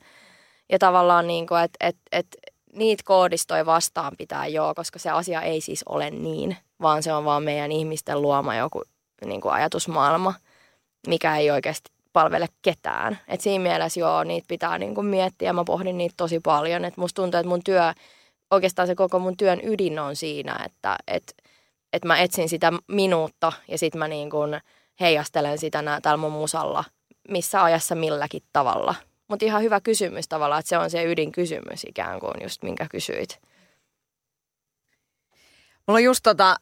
Ja 0.72 0.78
tavallaan 0.78 1.26
niin 1.26 1.46
kuin, 1.46 1.60
että 1.60 1.86
et, 1.88 1.96
et, 2.12 2.26
niitä 2.72 3.02
koodistoja 3.06 3.66
vastaan 3.66 4.12
pitää 4.18 4.46
joo, 4.46 4.74
koska 4.74 4.98
se 4.98 5.10
asia 5.10 5.42
ei 5.42 5.60
siis 5.60 5.82
ole 5.88 6.10
niin, 6.10 6.56
vaan 6.82 7.02
se 7.02 7.12
on 7.12 7.24
vaan 7.24 7.42
meidän 7.42 7.72
ihmisten 7.72 8.22
luoma 8.22 8.56
joku 8.56 8.82
niin 9.24 9.40
kuin 9.40 9.52
ajatusmaailma, 9.52 10.34
mikä 11.06 11.36
ei 11.36 11.50
oikeasti 11.50 11.90
palvele 12.12 12.46
ketään. 12.62 13.18
Et 13.28 13.40
siinä 13.40 13.62
mielessä 13.62 14.00
joo, 14.00 14.24
niitä 14.24 14.44
pitää 14.48 14.78
niin 14.78 14.94
kuin 14.94 15.06
miettiä. 15.06 15.52
Mä 15.52 15.64
pohdin 15.64 15.98
niitä 15.98 16.14
tosi 16.16 16.40
paljon. 16.40 16.84
Et 16.84 16.96
musta 16.96 17.22
tuntuu, 17.22 17.40
että 17.40 17.48
mun 17.48 17.64
työ 17.64 17.92
oikeastaan 18.52 18.88
se 18.88 18.94
koko 18.94 19.18
mun 19.18 19.36
työn 19.36 19.60
ydin 19.64 19.98
on 19.98 20.16
siinä, 20.16 20.56
että 20.66 20.96
et, 21.06 21.34
et 21.92 22.04
mä 22.04 22.18
etsin 22.18 22.48
sitä 22.48 22.72
minuutta 22.88 23.52
ja 23.68 23.78
sitten 23.78 23.98
mä 23.98 24.08
niin 24.08 24.30
kuin 24.30 24.60
heijastelen 25.00 25.58
sitä 25.58 25.82
nää, 25.82 26.00
täällä 26.00 26.20
mun 26.20 26.32
musalla, 26.32 26.84
missä 27.28 27.62
ajassa 27.62 27.94
milläkin 27.94 28.42
tavalla. 28.52 28.94
Mutta 29.28 29.44
ihan 29.44 29.62
hyvä 29.62 29.80
kysymys 29.80 30.28
tavallaan, 30.28 30.60
että 30.60 30.68
se 30.68 30.78
on 30.78 30.90
se 30.90 31.04
ydinkysymys 31.04 31.84
ikään 31.88 32.20
kuin 32.20 32.34
just 32.42 32.62
minkä 32.62 32.86
kysyit. 32.90 33.40
Mulla 35.86 35.98
on 35.98 36.04
just 36.04 36.20
tota, 36.22 36.56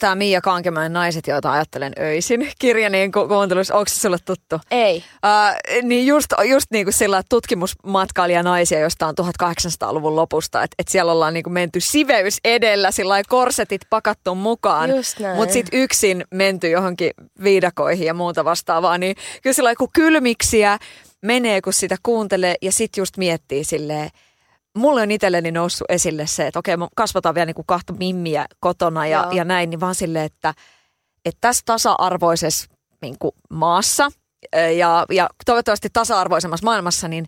tämä 0.00 0.14
Mia 0.14 0.40
Kankemäen 0.40 0.92
Naiset, 0.92 1.26
joita 1.26 1.52
ajattelen 1.52 1.92
öisin 2.00 2.52
kirja 2.58 2.90
niin 2.90 3.12
ku, 3.12 3.28
kuuntelussa. 3.28 3.74
Onko 3.74 3.88
se 3.88 4.00
sulle 4.00 4.18
tuttu? 4.24 4.60
Ei. 4.70 4.96
Uh, 4.96 5.82
niin 5.82 6.06
just, 6.06 6.26
just 6.44 6.66
niin 6.70 6.84
kuin 6.84 6.94
sillä 6.94 7.22
tutkimusmatkailija 7.28 8.42
naisia 8.42 8.78
jostain 8.78 9.16
1800-luvun 9.20 10.16
lopusta, 10.16 10.62
että 10.62 10.74
et 10.78 10.88
siellä 10.88 11.12
ollaan 11.12 11.34
niin 11.34 11.44
kuin 11.44 11.54
menty 11.54 11.80
siveys 11.80 12.38
edellä, 12.44 12.90
sillä 12.90 13.22
korsetit 13.28 13.82
pakattu 13.90 14.34
mukaan, 14.34 14.90
mutta 15.36 15.52
sitten 15.52 15.80
yksin 15.80 16.24
menty 16.30 16.68
johonkin 16.70 17.10
viidakoihin 17.42 18.06
ja 18.06 18.14
muuta 18.14 18.44
vastaavaa, 18.44 18.98
niin 18.98 19.16
kyllä 19.42 19.54
sillä 19.54 19.74
kun 19.74 19.88
kylmiksiä 19.94 20.78
menee, 21.22 21.60
kun 21.60 21.72
sitä 21.72 21.96
kuuntelee 22.02 22.54
ja 22.62 22.72
sitten 22.72 23.02
just 23.02 23.16
miettii 23.16 23.64
silleen, 23.64 24.10
mulle 24.76 25.02
on 25.02 25.10
itselleni 25.10 25.52
noussut 25.52 25.90
esille 25.90 26.26
se, 26.26 26.46
että 26.46 26.58
okei, 26.58 26.74
kasvataan 26.96 27.34
vielä 27.34 27.46
niin 27.46 27.54
kuin 27.54 27.66
kahta 27.66 27.92
mimmiä 27.92 28.46
kotona 28.60 29.06
ja, 29.06 29.28
ja 29.32 29.44
näin, 29.44 29.70
niin 29.70 29.80
vaan 29.80 29.94
silleen, 29.94 30.24
että, 30.24 30.54
että 31.24 31.38
tässä 31.40 31.62
tasa-arvoisessa 31.66 32.66
niin 33.02 33.16
kuin 33.18 33.32
maassa 33.50 34.08
ja, 34.76 35.06
ja 35.10 35.28
toivottavasti 35.46 35.88
tasa-arvoisemmassa 35.92 36.64
maailmassa, 36.64 37.08
niin 37.08 37.26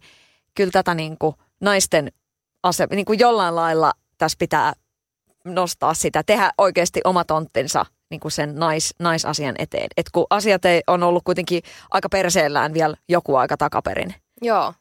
kyllä 0.54 0.70
tätä 0.70 0.94
niin 0.94 1.18
kuin 1.18 1.36
naisten 1.60 2.12
ase, 2.62 2.86
niin 2.90 3.04
kuin 3.04 3.18
jollain 3.18 3.56
lailla 3.56 3.92
tässä 4.18 4.36
pitää 4.38 4.72
nostaa 5.44 5.94
sitä, 5.94 6.22
tehdä 6.22 6.52
oikeasti 6.58 7.00
oma 7.04 7.24
tonttinsa 7.24 7.86
niin 8.10 8.20
kuin 8.20 8.32
sen 8.32 8.54
nais, 8.54 8.94
naisasian 8.98 9.54
eteen. 9.58 9.88
Et 9.96 10.06
kun 10.12 10.26
asiat 10.30 10.64
ei 10.64 10.82
on 10.86 11.02
ollut 11.02 11.24
kuitenkin 11.24 11.62
aika 11.90 12.08
perseellään 12.08 12.74
vielä 12.74 12.96
joku 13.08 13.36
aika 13.36 13.56
takaperin. 13.56 14.14
Joo, 14.42 14.74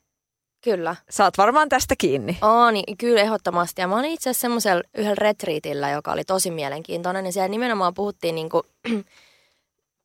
Kyllä. 0.66 0.96
Saat 1.10 1.38
varmaan 1.38 1.70
tästä 1.70 1.96
kiinni. 1.98 2.38
Oo, 2.42 2.72
niin 2.72 2.98
kyllä 2.98 3.22
ehdottomasti. 3.22 3.82
Ja 3.82 3.88
mä 3.88 4.00
olin 4.00 4.12
itse 4.12 4.30
asiassa 4.30 4.42
semmoisella 4.42 4.84
yhdellä 4.98 5.16
retriitillä, 5.16 5.90
joka 5.90 6.12
oli 6.12 6.24
tosi 6.24 6.52
mielenkiintoinen. 6.52 7.26
Ja 7.26 7.32
siellä 7.32 7.48
nimenomaan 7.48 7.94
puhuttiin 7.94 8.36
niin 8.36 8.50
kuin, 8.50 8.64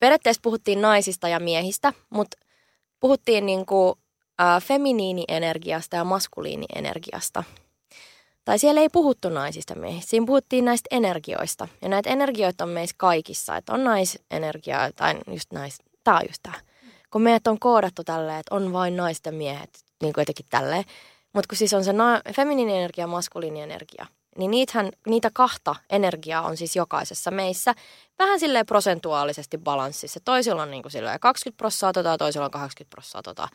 periaatteessa 0.00 0.40
puhuttiin 0.42 0.82
naisista 0.82 1.28
ja 1.28 1.40
miehistä, 1.40 1.92
mutta 2.10 2.36
puhuttiin 3.00 3.46
niin 3.46 3.66
kuin, 3.66 3.94
äh, 4.40 4.62
feminiinienergiasta 4.62 5.96
ja 5.96 6.04
maskuliinienergiasta. 6.04 7.44
Tai 8.44 8.58
siellä 8.58 8.80
ei 8.80 8.88
puhuttu 8.88 9.28
naisista 9.28 9.74
miehistä, 9.74 10.10
siinä 10.10 10.26
puhuttiin 10.26 10.64
näistä 10.64 10.88
energioista. 10.90 11.68
Ja 11.82 11.88
näitä 11.88 12.10
energioita 12.10 12.64
on 12.64 12.70
meissä 12.70 12.96
kaikissa, 12.98 13.56
että 13.56 13.72
on 13.72 13.84
naisenergiaa 13.84 14.92
tai 14.92 15.14
just 15.26 15.52
nais, 15.52 15.78
tää 16.04 16.14
on 16.16 16.26
just 16.28 16.42
tää. 16.42 16.60
Kun 17.10 17.22
meidät 17.22 17.46
on 17.46 17.58
koodattu 17.58 18.04
tälleen, 18.04 18.40
että 18.40 18.54
on 18.54 18.72
vain 18.72 18.96
naisten 18.96 19.34
miehet, 19.34 19.89
niin 20.02 20.12
kuin 20.12 20.22
jotenkin 20.22 20.46
tälleen. 20.50 20.84
Mutta 21.32 21.48
kun 21.48 21.58
siis 21.58 21.74
on 21.74 21.84
se 21.84 21.92
na- 21.92 22.20
feminiini 22.36 22.76
energia 22.76 23.02
ja 23.02 23.06
maskuliini 23.06 23.60
energia, 23.60 24.06
niin 24.38 24.50
niitähän, 24.50 24.90
niitä 25.06 25.30
kahta 25.32 25.74
energiaa 25.90 26.42
on 26.42 26.56
siis 26.56 26.76
jokaisessa 26.76 27.30
meissä 27.30 27.74
vähän 28.18 28.40
silleen 28.40 28.66
prosentuaalisesti 28.66 29.58
balanssissa. 29.58 30.20
Toisilla 30.24 30.62
on 30.62 30.70
niin 30.70 30.82
kuin 30.82 30.92
silleen 30.92 31.20
20 31.20 31.56
prosenttia 31.56 31.92
tota, 31.92 32.18
toisilla 32.18 32.44
on 32.44 32.50
80 32.50 32.90
prosenttia 32.94 33.22
tota. 33.22 33.48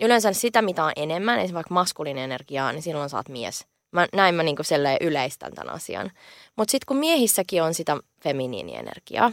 Yleensä 0.00 0.32
sitä, 0.32 0.62
mitä 0.62 0.84
on 0.84 0.92
enemmän, 0.96 1.34
esimerkiksi 1.34 1.54
vaikka 1.54 1.74
maskuliini 1.74 2.20
energiaa, 2.20 2.72
niin 2.72 2.82
silloin 2.82 3.10
saat 3.10 3.28
mies. 3.28 3.66
Mä, 3.92 4.06
näin 4.12 4.34
mä 4.34 4.42
niin 4.42 4.56
kuin 4.56 4.66
yleistän 5.00 5.52
tämän 5.54 5.74
asian. 5.74 6.10
Mutta 6.56 6.72
sitten 6.72 6.86
kun 6.86 6.96
miehissäkin 6.96 7.62
on 7.62 7.74
sitä 7.74 7.96
feminiinienergiaa, 8.22 9.32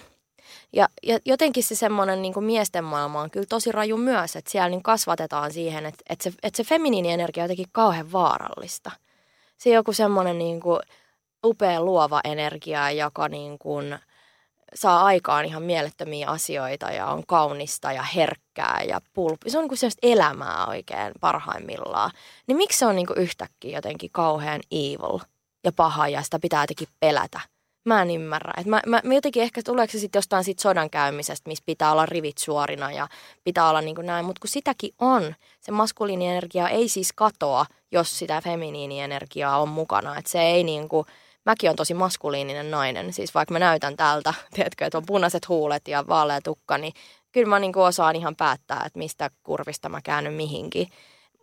ja, 0.73 0.89
ja 1.03 1.19
jotenkin 1.25 1.63
se 1.63 1.75
semmoinen 1.75 2.21
niin 2.21 2.43
miesten 2.43 2.83
maailma 2.83 3.21
on 3.21 3.31
kyllä 3.31 3.45
tosi 3.49 3.71
raju 3.71 3.97
myös, 3.97 4.35
että 4.35 4.51
siellä 4.51 4.69
niin 4.69 4.83
kasvatetaan 4.83 5.53
siihen, 5.53 5.85
että, 5.85 6.03
että, 6.09 6.23
se, 6.23 6.33
että 6.43 6.57
se 6.57 6.63
feminiinienergia 6.63 7.43
on 7.43 7.45
jotenkin 7.45 7.71
kauhean 7.71 8.11
vaarallista. 8.11 8.91
Se 9.57 9.69
joku 9.69 9.93
semmoinen 9.93 10.37
niin 10.37 10.59
kuin 10.59 10.79
upea 11.45 11.81
luova 11.81 12.21
energia, 12.23 12.91
joka 12.91 13.27
niin 13.27 13.59
kuin 13.59 13.99
saa 14.75 15.05
aikaan 15.05 15.45
ihan 15.45 15.63
mielettömiä 15.63 16.29
asioita 16.29 16.91
ja 16.91 17.07
on 17.07 17.23
kaunista 17.27 17.91
ja 17.91 18.03
herkkää 18.03 18.81
ja 18.87 19.01
pulppi. 19.13 19.49
Se 19.49 19.57
on 19.57 19.63
niin 19.63 19.79
kuin 19.79 19.91
elämää 20.03 20.65
oikein 20.65 21.11
parhaimmillaan. 21.19 22.11
Niin 22.47 22.57
miksi 22.57 22.79
se 22.79 22.85
on 22.85 22.95
niin 22.95 23.07
kuin 23.07 23.19
yhtäkkiä 23.19 23.77
jotenkin 23.77 24.09
kauhean 24.13 24.61
evil 24.71 25.19
ja 25.63 25.71
paha 25.71 26.07
ja 26.07 26.21
sitä 26.21 26.39
pitää 26.39 26.63
jotenkin 26.63 26.87
pelätä? 26.99 27.39
Mä 27.85 28.01
en 28.01 28.11
ymmärrä. 28.11 28.53
Et 28.57 28.65
mä, 28.65 28.81
mä, 28.85 29.01
mä 29.03 29.13
jotenkin 29.13 29.43
ehkä 29.43 29.61
tuleeko 29.65 29.91
se 29.91 29.99
sitten 29.99 30.19
jostain 30.19 30.43
sit 30.43 30.59
sodan 30.59 30.89
käymisestä, 30.89 31.49
missä 31.49 31.63
pitää 31.65 31.91
olla 31.91 32.05
rivit 32.05 32.37
suorina 32.37 32.91
ja 32.91 33.07
pitää 33.43 33.69
olla 33.69 33.81
niin 33.81 33.95
kuin 33.95 34.07
näin. 34.07 34.25
Mutta 34.25 34.39
kun 34.39 34.49
sitäkin 34.49 34.93
on, 34.99 35.35
se 35.61 35.71
maskuliinienergia 35.71 36.69
ei 36.69 36.89
siis 36.89 37.13
katoa, 37.13 37.65
jos 37.91 38.19
sitä 38.19 38.41
feminiinienergiaa 38.41 39.61
on 39.61 39.69
mukana. 39.69 40.17
Että 40.17 40.31
se 40.31 40.41
ei 40.41 40.63
niin 40.63 40.89
kuin, 40.89 41.05
mäkin 41.45 41.69
on 41.69 41.75
tosi 41.75 41.93
maskuliininen 41.93 42.71
nainen. 42.71 43.13
Siis 43.13 43.35
vaikka 43.35 43.53
mä 43.53 43.59
näytän 43.59 43.95
tältä, 43.95 44.33
tiedätkö, 44.55 44.85
että 44.85 44.97
on 44.97 45.05
punaiset 45.05 45.49
huulet 45.49 45.87
ja 45.87 46.07
vaalea 46.07 46.41
tukka, 46.41 46.77
niin 46.77 46.93
kyllä 47.31 47.49
mä 47.49 47.59
niin 47.59 47.73
kuin 47.73 47.83
osaan 47.83 48.15
ihan 48.15 48.35
päättää, 48.35 48.83
että 48.85 48.99
mistä 48.99 49.29
kurvista 49.43 49.89
mä 49.89 50.01
käännyn 50.03 50.33
mihinkin. 50.33 50.87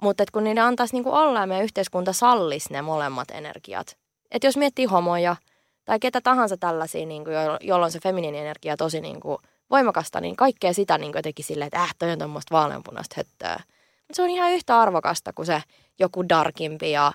Mutta 0.01 0.25
kun 0.33 0.45
niiden 0.45 0.65
antaisi 0.65 0.95
niin 0.95 1.05
kuin 1.05 1.15
olla 1.15 1.41
ja 1.41 1.47
meidän 1.47 1.65
yhteiskunta 1.65 2.13
sallisi 2.13 2.73
ne 2.73 2.83
molemmat 2.83 3.31
energiat. 3.31 3.97
Että 4.31 4.47
jos 4.47 4.57
miettii 4.57 4.85
homoja– 4.85 5.37
tai 5.87 5.99
ketä 5.99 6.21
tahansa 6.21 6.57
tällaisia, 6.57 7.07
niin 7.07 7.25
kuin, 7.25 7.35
jolloin 7.61 7.93
se 7.93 8.01
feminiini 8.01 8.39
energia 8.39 8.77
tosi 8.77 9.01
niin 9.01 9.21
kuin, 9.21 9.39
voimakasta, 9.71 10.21
niin 10.21 10.37
kaikkea 10.37 10.73
sitä 10.73 10.99
niin 10.99 11.13
kuin, 11.13 11.19
jotenkin 11.19 11.45
silleen, 11.45 11.67
että 11.67 11.83
äh, 11.83 11.95
toi 11.99 12.11
on 12.11 12.19
tuommoista 12.19 12.55
vaaleanpunaista 12.55 13.15
höttöä. 13.17 13.61
Mutta 14.01 14.15
se 14.15 14.23
on 14.23 14.31
ihan 14.31 14.53
yhtä 14.53 14.81
arvokasta 14.81 15.33
kuin 15.33 15.47
se 15.47 15.63
joku 15.99 16.29
darkimpi 16.29 16.91
ja 16.91 17.13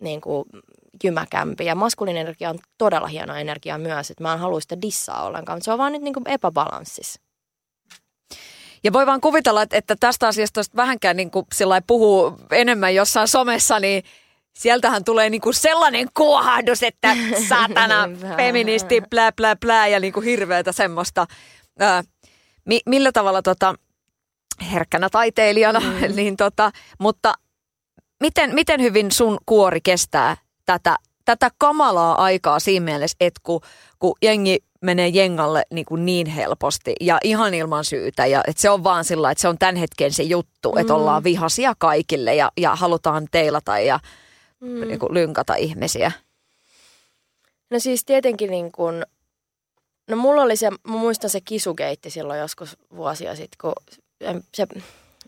niin 0.00 0.20
kuin, 0.20 0.44
jymäkämpi. 1.04 1.64
Ja 1.64 1.74
maskuliininen 1.74 2.26
energia 2.26 2.50
on 2.50 2.58
todella 2.78 3.08
hieno 3.08 3.34
energia 3.34 3.78
myös, 3.78 4.10
että 4.10 4.22
mä 4.22 4.32
en 4.32 4.38
halua 4.38 4.60
sitä 4.60 4.82
dissaa 4.82 5.26
ollenkaan, 5.26 5.56
mutta 5.56 5.64
se 5.64 5.72
on 5.72 5.78
vaan 5.78 5.92
nyt 5.92 6.02
niin 6.02 6.14
kuin 6.14 6.28
epäbalanssissa. 6.28 7.20
Ja 8.84 8.92
voi 8.92 9.06
vaan 9.06 9.20
kuvitella, 9.20 9.62
että, 9.62 9.76
että 9.76 9.96
tästä 10.00 10.28
asiasta 10.28 10.60
vähänkään 10.76 11.16
niin 11.16 11.30
kuin 11.30 11.46
puhuu 11.86 12.32
enemmän 12.50 12.94
jossain 12.94 13.28
somessa, 13.28 13.80
niin 13.80 14.04
sieltähän 14.58 15.04
tulee 15.04 15.30
niinku 15.30 15.52
sellainen 15.52 16.08
kuohahdus, 16.14 16.82
että 16.82 17.16
saatana 17.48 18.08
feministi, 18.36 19.02
plää, 19.10 19.32
plää, 19.32 19.56
plää 19.56 19.86
ja 19.86 20.00
niinku 20.00 20.20
hirveätä 20.20 20.72
semmoista. 20.72 21.26
Ää, 21.78 22.02
mi, 22.64 22.80
millä 22.86 23.12
tavalla 23.12 23.42
tota, 23.42 23.74
herkkänä 24.72 25.10
taiteilijana, 25.10 25.80
mm. 25.80 26.16
niin 26.16 26.36
tota, 26.36 26.70
mutta 26.98 27.34
miten, 28.20 28.54
miten 28.54 28.80
hyvin 28.82 29.12
sun 29.12 29.38
kuori 29.46 29.80
kestää 29.80 30.36
tätä, 30.66 30.96
tätä 31.24 31.50
kamalaa 31.58 32.22
aikaa 32.22 32.60
siinä 32.60 32.84
mielessä, 32.84 33.16
että 33.20 33.40
kun, 33.42 33.60
kun 33.98 34.14
jengi 34.22 34.58
menee 34.80 35.08
jengalle 35.08 35.62
niin, 35.70 35.86
kuin 35.86 36.06
niin 36.06 36.26
helposti 36.26 36.94
ja 37.00 37.18
ihan 37.24 37.54
ilman 37.54 37.84
syytä. 37.84 38.26
Ja 38.26 38.40
että 38.46 38.62
se 38.62 38.70
on 38.70 38.84
vaan 38.84 39.04
sillä 39.04 39.30
että 39.30 39.42
se 39.42 39.48
on 39.48 39.58
tämän 39.58 39.76
hetken 39.76 40.12
se 40.12 40.22
juttu, 40.22 40.72
mm. 40.72 40.78
että 40.78 40.94
ollaan 40.94 41.24
vihasia 41.24 41.74
kaikille 41.78 42.34
ja, 42.34 42.50
ja 42.56 42.76
halutaan 42.76 43.26
teilata 43.30 43.78
ja 43.78 44.00
mm. 44.64 44.88
niin 44.88 44.98
kuin 44.98 45.14
lynkata 45.14 45.54
ihmisiä? 45.54 46.12
No 47.70 47.78
siis 47.78 48.04
tietenkin 48.04 48.50
niin 48.50 48.72
kuin, 48.72 49.04
no 50.10 50.16
mulla 50.16 50.42
oli 50.42 50.56
se, 50.56 50.70
mä 50.70 50.78
muistan 50.84 51.30
se 51.30 51.40
kisugeitti 51.40 52.10
silloin 52.10 52.40
joskus 52.40 52.76
vuosia 52.96 53.34
sitten, 53.34 53.58
kun 53.60 53.72
se 54.54 54.66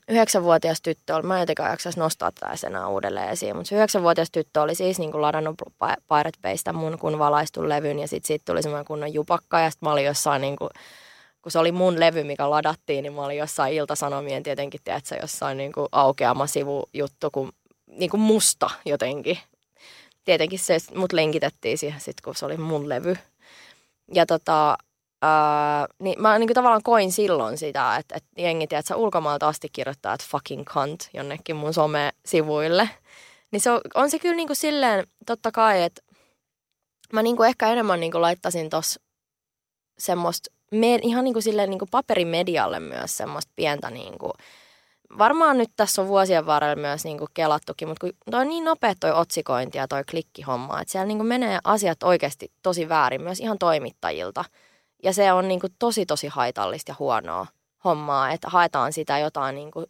yhdeksänvuotias 0.08 0.82
tyttö 0.82 1.14
oli, 1.14 1.22
mä 1.22 1.34
en 1.34 1.40
jotenkaan 1.40 1.70
jaksaisi 1.70 1.98
nostaa 1.98 2.32
tätä 2.32 2.66
enää 2.66 2.88
uudelleen 2.88 3.28
esiin, 3.28 3.56
mutta 3.56 3.68
se 3.68 3.76
yhdeksänvuotias 3.76 4.30
tyttö 4.30 4.62
oli 4.62 4.74
siis 4.74 4.98
niin 4.98 5.12
kuin 5.12 5.22
ladannut 5.22 5.62
Pirate 6.08 6.38
Baystä 6.42 6.72
mun 6.72 6.98
kun 6.98 7.18
valaistun 7.18 7.68
levyn 7.68 7.98
ja 7.98 8.08
sitten 8.08 8.26
siitä 8.26 8.44
tuli 8.44 8.62
semmoinen 8.62 8.86
kunnon 8.86 9.14
jupakka 9.14 9.60
ja 9.60 9.70
sitten 9.70 9.86
mä 9.86 9.92
olin 9.92 10.04
jossain 10.04 10.40
niin 10.40 10.56
kuin, 10.56 10.70
kun 11.42 11.52
se 11.52 11.58
oli 11.58 11.72
mun 11.72 12.00
levy, 12.00 12.24
mikä 12.24 12.50
ladattiin, 12.50 13.02
niin 13.02 13.12
mä 13.12 13.24
olin 13.24 13.38
jossain 13.38 13.74
iltasanomien 13.74 14.42
tietenkin, 14.42 14.80
tiedätkö, 14.84 15.16
jossain 15.20 15.56
niin 15.56 15.72
kuin 15.72 15.88
aukeama 15.92 16.46
sivujuttu, 16.46 17.30
kun 17.32 17.52
niin 17.86 18.10
kuin 18.10 18.20
musta 18.20 18.70
jotenkin. 18.84 19.38
Tietenkin 20.24 20.58
se, 20.58 20.76
mut 20.94 21.12
lenkitettiin 21.12 21.78
siihen 21.78 22.00
sit, 22.00 22.20
kun 22.20 22.34
se 22.34 22.46
oli 22.46 22.56
mun 22.56 22.88
levy. 22.88 23.16
Ja 24.14 24.26
tota, 24.26 24.78
ää, 25.22 25.86
niin 25.98 26.22
mä 26.22 26.38
niin 26.38 26.48
kuin 26.48 26.54
tavallaan 26.54 26.82
koin 26.82 27.12
silloin 27.12 27.58
sitä, 27.58 27.96
että, 27.96 28.14
että 28.14 28.28
jengi, 28.36 28.66
tiedät, 28.66 28.86
ulkomaalta 28.96 29.48
asti 29.48 29.68
kirjoittaa, 29.72 30.14
että 30.14 30.26
fucking 30.30 30.64
cunt 30.64 31.08
jonnekin 31.14 31.56
mun 31.56 31.74
some-sivuille. 31.74 32.88
Niin 33.50 33.60
se 33.60 33.70
on, 33.70 33.80
on 33.94 34.10
se 34.10 34.18
kyllä 34.18 34.36
niin 34.36 34.48
kuin 34.48 34.56
silleen, 34.56 35.06
totta 35.26 35.52
kai, 35.52 35.82
että 35.82 36.02
mä 37.12 37.22
niin 37.22 37.36
kuin 37.36 37.48
ehkä 37.48 37.72
enemmän 37.72 38.00
niin 38.00 38.12
kuin 38.12 38.22
laittaisin 38.22 38.70
tossa 38.70 39.00
semmoista, 39.98 40.50
me, 40.70 40.94
ihan 41.02 41.24
niin 41.24 41.34
kuin 41.34 41.42
silleen 41.42 41.70
niin 41.70 41.78
kuin 41.78 41.90
paperimedialle 41.90 42.80
myös 42.80 43.16
semmoista 43.16 43.52
pientä 43.56 43.90
niin 43.90 44.18
kuin, 44.18 44.32
varmaan 45.18 45.58
nyt 45.58 45.70
tässä 45.76 46.02
on 46.02 46.08
vuosien 46.08 46.46
varrella 46.46 46.76
myös 46.76 47.04
niin 47.04 47.18
kuin 47.18 47.28
kelattukin, 47.34 47.88
mutta 47.88 48.00
kun 48.00 48.12
toi 48.30 48.40
on 48.40 48.48
niin 48.48 48.64
nopea 48.64 48.94
toi 49.00 49.12
otsikointi 49.12 49.78
ja 49.78 49.88
toi 49.88 50.04
klikkihomma, 50.04 50.80
että 50.80 50.92
siellä 50.92 51.06
niin 51.06 51.18
kuin 51.18 51.28
menee 51.28 51.58
asiat 51.64 52.02
oikeasti 52.02 52.52
tosi 52.62 52.88
väärin 52.88 53.22
myös 53.22 53.40
ihan 53.40 53.58
toimittajilta. 53.58 54.44
Ja 55.02 55.12
se 55.12 55.32
on 55.32 55.48
niin 55.48 55.60
kuin 55.60 55.72
tosi 55.78 56.06
tosi 56.06 56.28
haitallista 56.28 56.90
ja 56.90 56.96
huonoa 56.98 57.46
hommaa, 57.84 58.30
että 58.30 58.48
haetaan 58.50 58.92
sitä 58.92 59.18
jotain 59.18 59.54
niin 59.54 59.70
kuin 59.70 59.86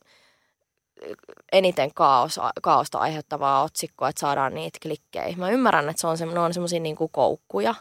eniten 1.53 1.95
kaos, 1.95 2.41
kaosta 2.63 2.99
aiheuttavaa 2.99 3.63
otsikkoa, 3.63 4.09
että 4.09 4.21
saadaan 4.21 4.55
niitä 4.55 4.79
klikkejä. 4.83 5.37
Mä 5.37 5.51
ymmärrän, 5.51 5.89
että 5.89 6.01
se 6.01 6.07
on 6.07 6.19
se, 6.19 6.27
ne 6.27 6.41
on 6.41 6.55
semmoisia 6.55 6.81
niin 6.81 6.97
koukkuja, 7.11 7.75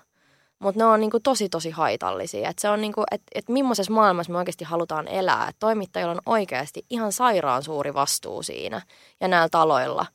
mutta 0.60 0.80
ne 0.80 0.86
on 0.86 1.00
niin 1.00 1.12
kuin 1.12 1.24
tosi 1.24 1.50
tosi 1.50 1.70
haitallisia. 1.70 2.50
Et 2.50 2.60
se 2.60 2.70
on 2.70 2.82
niin 2.82 2.94
kuin, 2.94 3.06
että 3.12 3.26
et 3.36 3.50
millaisessa 3.50 3.94
maailmassa 3.94 4.32
me 4.32 4.38
oikeasti 4.38 4.64
halutaan 4.64 5.08
elää. 5.08 5.48
Et 5.50 5.56
toimittajilla 5.60 6.12
on 6.12 6.22
oikeasti 6.26 6.86
ihan 6.90 7.12
sairaan 7.12 7.64
suuri 7.64 7.94
vastuu 7.94 8.44
siinä 8.44 8.82
ja 9.22 9.28
näillä 9.28 9.50
taloilla, 9.52 10.06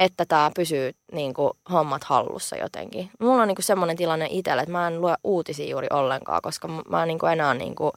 että 0.00 0.24
tämä 0.28 0.50
pysyy 0.56 0.92
niin 1.12 1.34
kuin 1.34 1.52
hommat 1.72 2.04
hallussa 2.04 2.56
jotenkin. 2.56 3.10
Mulla 3.20 3.42
on 3.42 3.48
niin 3.48 3.56
kuin 3.56 3.64
semmoinen 3.64 3.96
tilanne 3.96 4.26
itsellä, 4.30 4.62
että 4.62 4.72
mä 4.72 4.86
en 4.86 5.00
lue 5.00 5.14
uutisia 5.24 5.70
juuri 5.70 5.86
ollenkaan, 5.90 6.42
koska 6.42 6.68
mä 6.68 7.02
en 7.02 7.08
niin 7.08 7.18
kuin 7.18 7.32
enää 7.32 7.54
niin 7.54 7.74
kuin, 7.74 7.92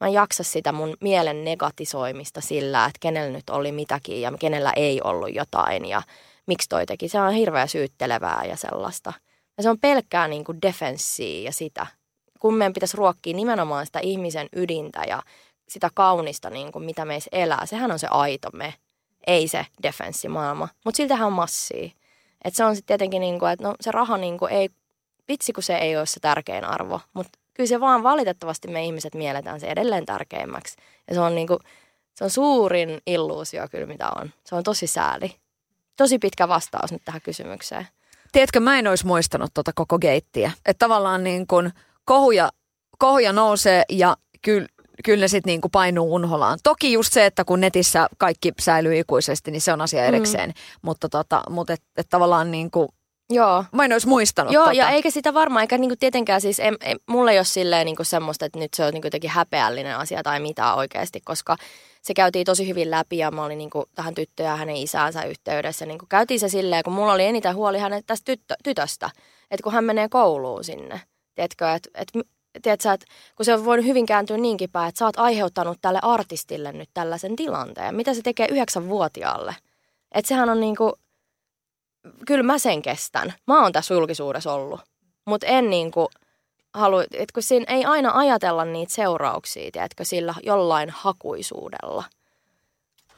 mä 0.00 0.06
en 0.06 0.12
jaksa 0.12 0.42
sitä 0.42 0.72
mun 0.72 0.96
mielen 1.00 1.44
negatisoimista 1.44 2.40
sillä, 2.40 2.84
että 2.84 2.98
kenellä 3.00 3.32
nyt 3.32 3.50
oli 3.50 3.72
mitäkin 3.72 4.20
ja 4.20 4.32
kenellä 4.40 4.72
ei 4.76 5.00
ollut 5.04 5.34
jotain 5.34 5.84
ja 5.84 6.02
miksi 6.46 6.68
toi 6.68 6.86
teki. 6.86 7.08
Se 7.08 7.20
on 7.20 7.32
hirveän 7.32 7.68
syyttelevää 7.68 8.44
ja 8.44 8.56
sellaista– 8.56 9.12
ja 9.60 9.62
se 9.62 9.70
on 9.70 9.80
pelkkää 9.80 10.28
niin 10.28 10.44
kuin 10.44 10.62
defenssiä 10.62 11.40
ja 11.40 11.52
sitä. 11.52 11.86
Kun 12.38 12.54
meidän 12.54 12.72
pitäisi 12.72 12.96
ruokkia 12.96 13.36
nimenomaan 13.36 13.86
sitä 13.86 14.00
ihmisen 14.02 14.48
ydintä 14.56 15.02
ja 15.08 15.22
sitä 15.68 15.90
kaunista, 15.94 16.50
niin 16.50 16.72
kuin 16.72 16.84
mitä 16.84 17.04
meissä 17.04 17.28
elää. 17.32 17.66
Sehän 17.66 17.92
on 17.92 17.98
se 17.98 18.06
aito 18.10 18.48
me, 18.52 18.74
ei 19.26 19.48
se 19.48 19.66
defenssimaailma. 19.82 20.68
Mutta 20.84 20.96
siltähän 20.96 21.26
on 21.26 21.32
massia. 21.32 21.90
Et 22.44 22.54
se 22.54 22.64
on 22.64 22.76
sitten 22.76 22.86
tietenkin, 22.86 23.20
niin 23.20 23.38
kuin, 23.38 23.52
että 23.52 23.68
no, 23.68 23.74
se 23.80 23.90
raha 23.90 24.16
niin 24.16 24.38
kuin 24.38 24.52
ei, 24.52 24.68
vitsi 25.28 25.52
kun 25.52 25.62
se 25.62 25.76
ei 25.76 25.96
ole 25.96 26.06
se 26.06 26.20
tärkein 26.20 26.64
arvo. 26.64 27.00
Mutta 27.12 27.38
kyllä 27.54 27.68
se 27.68 27.80
vaan 27.80 28.02
valitettavasti 28.02 28.68
me 28.68 28.84
ihmiset 28.84 29.14
mielletään 29.14 29.60
se 29.60 29.66
edelleen 29.66 30.06
tärkeimmäksi. 30.06 30.76
Ja 31.08 31.14
se 31.14 31.20
on, 31.20 31.34
niin 31.34 31.46
kuin, 31.46 31.58
se 32.14 32.24
on 32.24 32.30
suurin 32.30 33.00
illuusio 33.06 33.68
kyllä 33.70 33.86
mitä 33.86 34.10
on. 34.20 34.30
Se 34.44 34.54
on 34.54 34.62
tosi 34.62 34.86
sääli. 34.86 35.36
Tosi 35.96 36.18
pitkä 36.18 36.48
vastaus 36.48 36.92
nyt 36.92 37.02
tähän 37.04 37.20
kysymykseen. 37.20 37.88
Tiedätkö, 38.32 38.60
mä 38.60 38.78
en 38.78 38.86
olisi 38.86 39.06
muistanut 39.06 39.50
tota 39.54 39.72
koko 39.74 39.98
geittiä. 39.98 40.52
Että 40.66 40.84
tavallaan 40.84 41.24
niin 41.24 41.46
kuin 41.46 41.72
kohuja, 42.04 42.50
kohuja 42.98 43.32
nousee 43.32 43.82
ja 43.88 44.16
kyllä 44.42 44.66
kyllä 45.04 45.20
ne 45.20 45.28
sitten 45.28 45.50
niinku 45.50 45.68
painuu 45.68 46.14
unholaan. 46.14 46.58
Toki 46.62 46.92
just 46.92 47.12
se, 47.12 47.26
että 47.26 47.44
kun 47.44 47.60
netissä 47.60 48.08
kaikki 48.18 48.52
säilyy 48.60 48.98
ikuisesti, 48.98 49.50
niin 49.50 49.60
se 49.60 49.72
on 49.72 49.80
asia 49.80 50.02
mm. 50.02 50.08
erikseen. 50.08 50.50
Mm. 50.50 50.54
Mutta 50.82 51.08
tota, 51.08 51.42
mut 51.50 51.70
et, 51.70 51.82
et 51.96 52.06
tavallaan 52.10 52.50
niinku, 52.50 52.88
Joo. 53.32 53.64
Mä 53.72 53.84
en 53.84 53.92
olisi 53.92 54.08
muistanut 54.08 54.52
Joo, 54.52 54.64
tota. 54.64 54.76
ja 54.76 54.90
eikä 54.90 55.10
sitä 55.10 55.34
varmaan, 55.34 55.62
eikä 55.62 55.78
niinku 55.78 55.96
tietenkään 56.00 56.40
siis, 56.40 56.60
em, 56.60 56.76
em, 56.80 56.98
mulle 57.06 57.30
ei 57.32 57.38
ole 57.38 57.44
silleen 57.44 57.86
niinku 57.86 58.04
semmoista, 58.04 58.46
että 58.46 58.58
nyt 58.58 58.74
se 58.74 58.84
on 58.84 58.92
niinku 58.92 59.06
jotenkin 59.06 59.30
häpeällinen 59.30 59.96
asia 59.96 60.22
tai 60.22 60.40
mitä 60.40 60.74
oikeasti, 60.74 61.20
koska 61.24 61.56
se 62.02 62.14
käytiin 62.14 62.46
tosi 62.46 62.68
hyvin 62.68 62.90
läpi 62.90 63.18
ja 63.18 63.30
mä 63.30 63.44
olin 63.44 63.58
niin 63.58 63.70
kuin 63.70 63.84
tähän 63.94 64.14
tyttöön 64.14 64.48
ja 64.48 64.56
hänen 64.56 64.76
isäänsä 64.76 65.24
yhteydessä. 65.24 65.86
Niin 65.86 65.98
kuin 65.98 66.08
käytiin 66.08 66.40
se 66.40 66.48
silleen, 66.48 66.82
kun 66.84 66.92
mulla 66.92 67.12
oli 67.12 67.24
eniten 67.24 67.54
huoli 67.54 67.78
hänen 67.78 68.02
tästä 68.06 68.24
tyttö, 68.24 68.54
tytöstä, 68.64 69.10
että 69.50 69.62
kun 69.62 69.72
hän 69.72 69.84
menee 69.84 70.08
kouluun 70.08 70.64
sinne. 70.64 71.00
Tiedätkö, 71.34 71.72
että, 71.72 71.90
että 71.94 72.20
tiedätkö, 72.62 72.92
että 72.92 73.06
kun 73.36 73.44
se 73.44 73.54
on 73.54 73.86
hyvin 73.86 74.06
kääntyä 74.06 74.36
niinkin 74.36 74.70
päin, 74.70 74.88
että 74.88 74.98
sä 74.98 75.04
oot 75.04 75.18
aiheuttanut 75.18 75.78
tälle 75.82 75.98
artistille 76.02 76.72
nyt 76.72 76.90
tällaisen 76.94 77.36
tilanteen. 77.36 77.94
Mitä 77.94 78.14
se 78.14 78.22
tekee 78.22 78.46
yhdeksänvuotiaalle? 78.50 79.54
Että 80.12 80.28
sehän 80.28 80.48
on 80.48 80.60
niin 80.60 80.76
kuin, 80.76 80.92
kyllä 82.26 82.42
mä 82.42 82.58
sen 82.58 82.82
kestän. 82.82 83.34
Mä 83.46 83.62
oon 83.62 83.72
tässä 83.72 83.94
julkisuudessa 83.94 84.52
ollut. 84.52 84.80
Mutta 85.26 85.46
en 85.46 85.70
niin 85.70 85.90
kuin, 85.90 86.08
halu, 86.74 87.00
että 87.00 87.32
kun 87.34 87.42
siinä 87.42 87.64
ei 87.68 87.84
aina 87.84 88.12
ajatella 88.14 88.64
niitä 88.64 88.94
seurauksia, 88.94 89.70
tiedätkö, 89.72 90.04
sillä 90.04 90.34
jollain 90.42 90.90
hakuisuudella. 90.90 92.04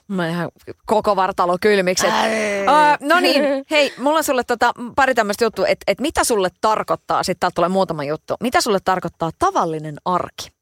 Mä 0.08 0.28
ihan 0.28 0.50
koko 0.86 1.16
vartalo 1.16 1.56
kylmiksi. 1.60 2.06
Uh, 2.06 3.08
no 3.08 3.20
niin, 3.20 3.44
hei, 3.70 3.94
mulla 3.98 4.18
on 4.18 4.24
sulle 4.24 4.44
tota, 4.44 4.72
pari 4.96 5.14
tämmöistä 5.14 5.44
juttua, 5.44 5.66
että 5.66 5.84
et 5.86 6.00
mitä 6.00 6.24
sulle 6.24 6.48
tarkoittaa, 6.60 7.22
sitten 7.22 7.40
täältä 7.40 7.54
tulee 7.54 7.68
muutama 7.68 8.04
juttu. 8.04 8.34
Mitä 8.40 8.60
sulle 8.60 8.78
tarkoittaa 8.84 9.30
tavallinen 9.38 9.96
arki? 10.04 10.52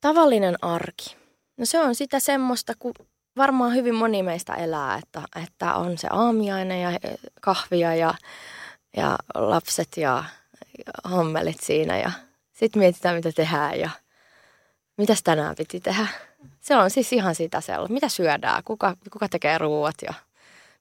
Tavallinen 0.00 0.64
arki. 0.64 1.16
No 1.56 1.66
se 1.66 1.80
on 1.80 1.94
sitä 1.94 2.20
semmoista, 2.20 2.72
kun 2.78 2.92
varmaan 3.36 3.74
hyvin 3.74 3.94
moni 3.94 4.22
meistä 4.22 4.54
elää, 4.54 5.00
että, 5.02 5.22
että 5.44 5.74
on 5.74 5.98
se 5.98 6.08
aamiainen 6.10 6.82
ja 6.82 6.90
kahvia 7.40 7.94
ja, 7.94 8.14
ja 8.96 9.18
lapset 9.34 9.96
ja 9.96 10.24
hommelit 11.10 11.60
siinä 11.60 11.98
ja 11.98 12.10
sitten 12.52 12.80
mietitään, 12.80 13.16
mitä 13.16 13.32
tehdään 13.32 13.80
ja 13.80 13.90
mitäs 14.96 15.22
tänään 15.22 15.54
piti 15.56 15.80
tehdä. 15.80 16.06
Se 16.60 16.76
on 16.76 16.90
siis 16.90 17.12
ihan 17.12 17.34
sitä 17.34 17.60
sellaista. 17.60 17.94
Mitä 17.94 18.08
syödään, 18.08 18.62
kuka, 18.64 18.96
kuka 19.12 19.28
tekee 19.28 19.58
ruuat 19.58 19.94
ja 20.06 20.14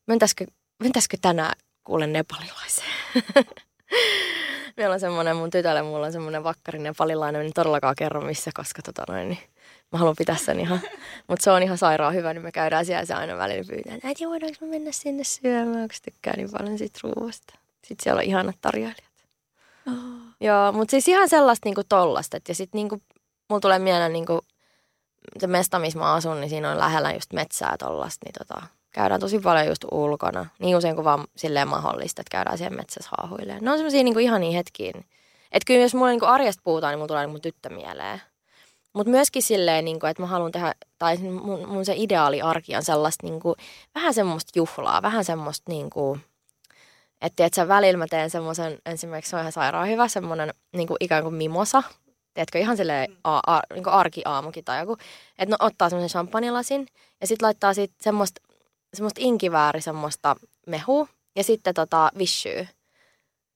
mentäisikö, 0.08 0.46
mentäisikö 0.84 1.18
tänään 1.22 1.54
kuule 1.84 2.08
nepalilaiseen. 2.08 2.88
Meillä 4.78 4.94
on 4.94 5.00
semmoinen, 5.00 5.36
mun 5.36 5.50
tytölle 5.50 5.82
mulla 5.82 6.06
on 6.06 6.12
semmoinen 6.12 6.44
vakkarin 6.44 6.84
nepalilainen, 6.84 7.46
en 7.46 7.54
todellakaan 7.54 7.96
kerro 7.96 8.22
missä, 8.22 8.52
koska 8.54 8.82
tota 8.82 9.04
noin, 9.08 9.30
niin 9.30 9.40
mä 9.92 10.00
haluan 10.00 10.16
pitää 10.18 10.36
sen 10.36 10.60
ihan. 10.60 10.82
Mutta 11.28 11.44
se 11.44 11.52
on 11.52 11.64
ihan 11.64 11.78
sairaan 11.78 12.14
hyvä, 12.14 12.34
niin 12.34 12.44
me 12.44 12.52
käydään 12.52 12.86
siellä 12.86 13.06
se 13.06 13.14
aina 13.14 13.38
välillä 13.38 13.64
pyytää, 13.70 13.96
että 13.96 14.08
äiti 14.08 14.28
voidaanko 14.28 14.58
me 14.62 14.68
mennä 14.68 14.92
sinne 14.92 15.24
syömään, 15.24 15.88
kun 15.88 15.98
tykkää 16.06 16.34
niin 16.38 16.50
paljon 16.52 16.78
siitä 16.78 17.00
ruuasta. 17.04 17.54
Sitten 17.86 18.04
siellä 18.04 18.20
on 18.20 18.26
ihanat 18.26 18.56
tarjoilijat. 18.62 19.13
Oh. 19.88 19.94
Joo, 20.42 20.72
mutta 20.72 20.92
siis 20.92 21.08
ihan 21.08 21.30
sellaista 21.30 21.68
niinku 21.68 21.82
tollasta. 21.90 22.38
Ja 22.48 22.56
sitten 22.56 22.80
niinku, 22.80 23.02
mulla 23.50 23.60
tulee 23.60 23.80
mieleen 23.80 24.14
niinku, 24.14 24.40
se 25.40 25.48
mesta, 25.48 25.80
missä 25.80 26.00
mä 26.00 26.14
asun, 26.14 26.42
niin 26.42 26.50
siinä 26.50 26.72
on 26.72 26.80
lähellä 26.80 27.12
just 27.12 27.34
metsää 27.34 27.76
tollasta. 27.80 28.26
Niin 28.26 28.34
tota, 28.48 28.68
käydään 28.92 29.20
tosi 29.20 29.40
paljon 29.40 29.68
just 29.68 29.86
ulkona. 29.92 30.46
Niin 30.60 30.78
usein 30.78 30.96
kuin 30.96 31.06
vaan 31.06 31.28
silleen 31.38 31.68
mahdollista, 31.68 32.22
että 32.22 32.32
käydään 32.32 32.58
siellä 32.58 32.78
metsässä 32.78 33.10
haahuilleen. 33.18 33.64
Ne 33.64 33.72
on 33.72 33.78
semmoisia 33.78 34.04
niinku 34.04 34.20
ihania 34.20 34.52
hetkiä. 34.52 34.92
Että 35.52 35.66
kyllä 35.66 35.82
jos 35.82 35.96
mulla 35.96 36.10
niinku 36.10 36.26
arjesta 36.26 36.62
puhutaan, 36.64 36.92
niin 36.92 37.00
mulla 37.00 37.08
tulee 37.08 37.28
mun 37.28 37.42
tyttö 37.42 37.70
mieleen. 37.70 38.22
Mutta 38.94 39.12
myöskin 39.12 39.44
silleen, 39.44 39.86
niin 39.86 40.00
kuin, 40.00 40.10
että 40.10 40.24
mä 40.24 40.28
haluan 40.28 40.52
tehdä, 40.52 40.74
tai 40.98 41.18
mun, 41.18 41.68
mun 41.68 41.86
se 41.86 41.94
ideaali 41.98 42.42
arki 42.42 42.76
on 42.76 42.84
sellaista 42.84 43.28
niin 43.28 43.40
kuin, 43.40 43.56
vähän 43.96 44.14
semmoista 44.14 44.52
juhlaa, 44.56 45.02
vähän 45.02 45.26
semmoista 45.26 45.72
niin 45.72 45.90
kuin, 45.90 46.22
että 47.24 47.46
et 47.46 47.54
sä 47.54 47.68
välillä 47.68 47.98
mä 47.98 48.08
teen 48.10 48.30
semmoisen, 48.30 48.78
ensimmäiseksi 48.86 49.30
se 49.30 49.36
on 49.36 49.42
ihan 49.42 49.52
sairaan 49.52 49.88
hyvä, 49.88 50.08
semmoinen 50.08 50.54
niin 50.76 50.88
kuin 50.88 50.98
ikään 51.00 51.24
kuin 51.24 51.36
mimosa. 51.36 51.84
Tiedätkö, 52.34 52.60
ihan 52.60 52.78
silleen 52.78 53.10
mm. 53.10 53.18
a, 53.24 53.40
a, 53.48 53.62
niin 53.74 53.84
kuin 53.84 53.94
arkiaamukin 53.94 54.66
tai 54.66 54.80
joku. 54.80 54.98
Että 55.40 55.56
no 55.56 55.66
ottaa 55.66 55.90
semmoisen 55.90 56.10
champagnelasin 56.10 56.88
ja 57.22 57.28
sitten 57.28 57.46
laittaa 57.46 57.74
sit 57.74 57.92
semmoista, 58.02 58.42
semmoista 58.94 59.22
inkivääri, 59.24 59.82
semmoista 59.82 60.36
mehua 60.68 61.08
ja 61.36 61.44
sitten 61.44 61.74
tota 61.74 62.12
vishyy. 62.18 62.68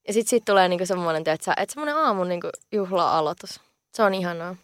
Ja 0.07 0.13
sitten 0.13 0.29
siitä 0.29 0.45
tulee 0.45 0.67
niinku 0.67 0.85
semmoinen, 0.85 1.23
että 1.27 1.53
et 1.57 1.69
semmoinen 1.69 1.95
aamun 1.95 2.27
niinku 2.27 2.49
juhla-aloitus. 2.71 3.61
Se 3.93 4.03
on 4.03 4.13
ihanaa. 4.13 4.55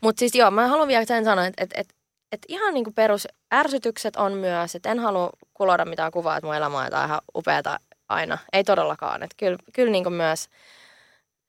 Mutta 0.00 0.18
siis 0.18 0.34
joo, 0.34 0.50
mä 0.50 0.68
haluan 0.68 0.88
vielä 0.88 1.04
sen 1.04 1.24
sanoa, 1.24 1.46
että 1.46 1.64
et, 1.64 1.70
et, 1.74 1.94
et 2.34 2.42
ihan 2.48 2.74
niinku 2.74 2.92
perus 2.92 3.28
ärsytykset 3.54 4.16
on 4.16 4.32
myös, 4.32 4.74
että 4.74 4.90
en 4.90 4.98
halua 4.98 5.30
kuloida 5.54 5.84
mitään 5.84 6.12
kuvaa, 6.12 6.36
että 6.36 6.46
mun 6.46 6.56
elämä 6.56 6.78
on 6.78 6.84
jotain 6.84 7.06
ihan 7.06 7.20
upeata 7.34 7.80
aina. 8.08 8.38
Ei 8.52 8.64
todellakaan. 8.64 9.22
Että 9.22 9.34
kyllä, 9.38 9.58
kyllä 9.72 9.92
niin 9.92 10.12
myös 10.12 10.48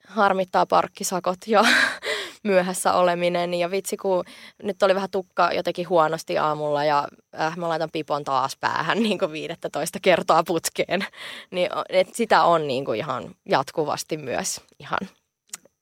harmittaa 0.08 0.66
parkkisakot 0.66 1.38
ja 1.48 1.64
myöhässä 2.44 2.94
oleminen. 2.94 3.54
Ja 3.54 3.72
vitsi, 3.72 3.98
kun 3.98 4.24
nyt 4.64 4.84
oli 4.84 4.96
vähän 4.96 5.10
tukka 5.12 5.52
jotenkin 5.52 5.90
huonosti 5.90 6.38
aamulla 6.38 6.84
ja 6.84 7.08
äh, 7.40 7.58
mä 7.58 7.70
laitan 7.70 7.90
pipon 7.92 8.24
taas 8.24 8.58
päähän 8.60 9.04
niin 9.04 9.20
kuin 9.20 9.32
15 9.32 10.00
kertaa 10.02 10.44
putkeen. 10.44 11.06
Niin 11.52 11.70
et 11.90 12.16
sitä 12.16 12.44
on 12.44 12.68
niin 12.68 12.86
kuin 12.86 13.00
ihan 13.00 13.36
jatkuvasti 13.50 14.18
myös 14.18 14.62
ihan 14.80 15.00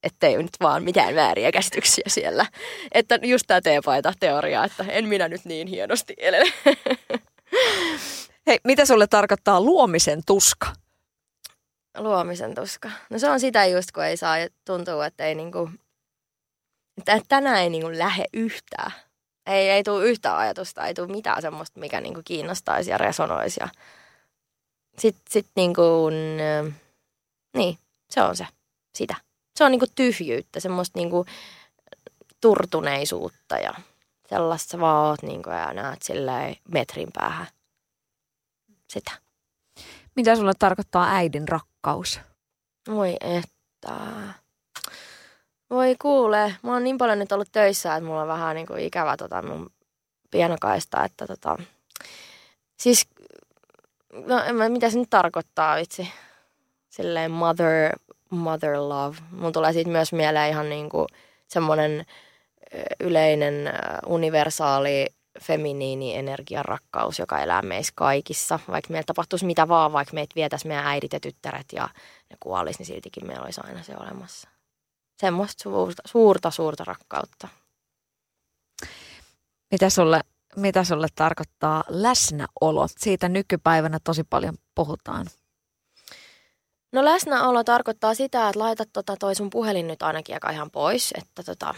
ettei 0.03 0.43
nyt 0.43 0.57
vaan 0.61 0.83
mitään 0.83 1.15
vääriä 1.15 1.51
käsityksiä 1.51 2.03
siellä. 2.07 2.45
Että 2.91 3.19
just 3.21 3.43
tämä 3.47 3.61
teepaita 3.61 4.13
teoria, 4.19 4.63
että 4.63 4.85
en 4.89 5.07
minä 5.07 5.27
nyt 5.27 5.45
niin 5.45 5.67
hienosti 5.67 6.13
elele. 6.17 6.53
Hei, 8.47 8.59
mitä 8.63 8.85
sulle 8.85 9.07
tarkoittaa 9.07 9.61
luomisen 9.61 10.21
tuska? 10.25 10.73
Luomisen 11.97 12.55
tuska. 12.55 12.91
No 13.09 13.19
se 13.19 13.29
on 13.29 13.39
sitä 13.39 13.65
just, 13.65 13.91
kun 13.91 14.03
ei 14.03 14.17
saa, 14.17 14.35
tuntuu, 14.65 15.01
että 15.01 15.25
ei 15.25 15.35
niinku, 15.35 15.69
että 16.97 17.19
tänään 17.27 17.57
ei 17.57 17.69
niinku 17.69 17.91
lähe 17.97 18.25
yhtään. 18.33 18.91
Ei, 19.45 19.69
ei 19.69 19.83
tule 19.83 20.05
yhtään 20.05 20.37
ajatusta, 20.37 20.87
ei 20.87 20.93
tule 20.93 21.07
mitään 21.07 21.41
semmoista, 21.41 21.79
mikä 21.79 22.01
niinku 22.01 22.21
kiinnostaisi 22.25 22.91
ja 22.91 22.97
resonoisi. 22.97 23.59
Ja 23.59 23.69
sitten 24.97 25.23
sit 25.29 25.47
niinku, 25.55 26.09
niin, 27.57 27.77
se 28.09 28.21
on 28.21 28.35
se, 28.35 28.47
sitä. 28.95 29.15
Se 29.55 29.63
on 29.63 29.71
niinku 29.71 29.85
tyhjyyttä, 29.95 30.59
semmoista 30.59 30.99
niinku 30.99 31.25
turtuneisuutta 32.41 33.57
ja 33.57 33.73
sellaista 34.29 34.79
vaan 34.79 35.07
oot 35.07 35.21
niinku 35.21 35.49
ja 35.49 35.73
näet 35.73 36.01
silleen 36.01 36.55
metrin 36.67 37.09
päähän 37.13 37.47
sitä. 38.89 39.11
Mitä 40.15 40.35
sulle 40.35 40.53
tarkoittaa 40.59 41.15
äidin 41.15 41.47
rakkaus? 41.47 42.19
Voi 42.87 43.15
että. 43.21 43.99
Voi 45.69 45.95
kuule, 46.01 46.55
mä 46.63 46.73
oon 46.73 46.83
niin 46.83 46.97
paljon 46.97 47.19
nyt 47.19 47.31
ollut 47.31 47.51
töissä, 47.51 47.95
että 47.95 48.07
mulla 48.07 48.21
on 48.21 48.27
vähän 48.27 48.55
niin 48.55 48.67
kuin 48.67 48.79
ikävä 48.79 49.17
tota 49.17 49.41
mun 49.41 49.69
pienokaista, 50.31 51.03
että 51.03 51.27
tota, 51.27 51.57
siis, 52.79 53.07
no 54.13 54.43
en 54.43 54.55
mä, 54.55 54.69
mitä 54.69 54.89
se 54.89 54.99
nyt 54.99 55.09
tarkoittaa 55.09 55.75
vitsi, 55.75 56.09
silleen 56.89 57.31
mother, 57.31 57.99
mother 58.35 58.77
love. 58.77 59.17
Mun 59.31 59.53
tulee 59.53 59.73
siitä 59.73 59.89
myös 59.89 60.13
mieleen 60.13 60.49
ihan 60.49 60.69
niin 60.69 60.89
kuin 60.89 61.07
semmoinen 61.47 62.05
yleinen 62.99 63.53
universaali 64.05 65.05
feminiini 65.41 66.15
energian 66.15 66.65
rakkaus, 66.65 67.19
joka 67.19 67.39
elää 67.39 67.61
meissä 67.61 67.93
kaikissa. 67.95 68.59
Vaikka 68.67 68.91
meillä 68.91 69.05
tapahtuisi 69.05 69.45
mitä 69.45 69.67
vaan, 69.67 69.93
vaikka 69.93 70.13
meitä 70.13 70.35
vietäisi 70.35 70.67
meidän 70.67 70.85
äidit 70.85 71.13
ja 71.13 71.19
tyttäret 71.19 71.65
ja 71.71 71.89
ne 72.29 72.37
kuolisi, 72.39 72.79
niin 72.79 72.85
siltikin 72.87 73.27
meillä 73.27 73.45
olisi 73.45 73.61
aina 73.63 73.83
se 73.83 73.93
olemassa. 73.99 74.49
Semmoista 75.17 75.63
suurta, 75.63 76.03
suurta, 76.05 76.51
suurta 76.51 76.83
rakkautta. 76.83 77.47
Mitä 79.71 79.89
sulle, 79.89 80.21
mitä 80.55 80.83
sulle 80.83 81.07
tarkoittaa 81.15 81.83
läsnäolo? 81.87 82.87
Siitä 82.97 83.29
nykypäivänä 83.29 83.99
tosi 84.03 84.23
paljon 84.23 84.57
puhutaan. 84.75 85.27
No 86.93 87.05
läsnäolo 87.05 87.63
tarkoittaa 87.63 88.13
sitä, 88.13 88.49
että 88.49 88.59
laitat 88.59 88.89
tota 88.93 89.15
toi 89.19 89.35
sun 89.35 89.49
puhelin 89.49 89.87
nyt 89.87 90.03
ainakin 90.03 90.35
aika 90.35 90.49
ihan 90.49 90.71
pois, 90.71 91.13
että 91.17 91.43
tota, 91.43 91.75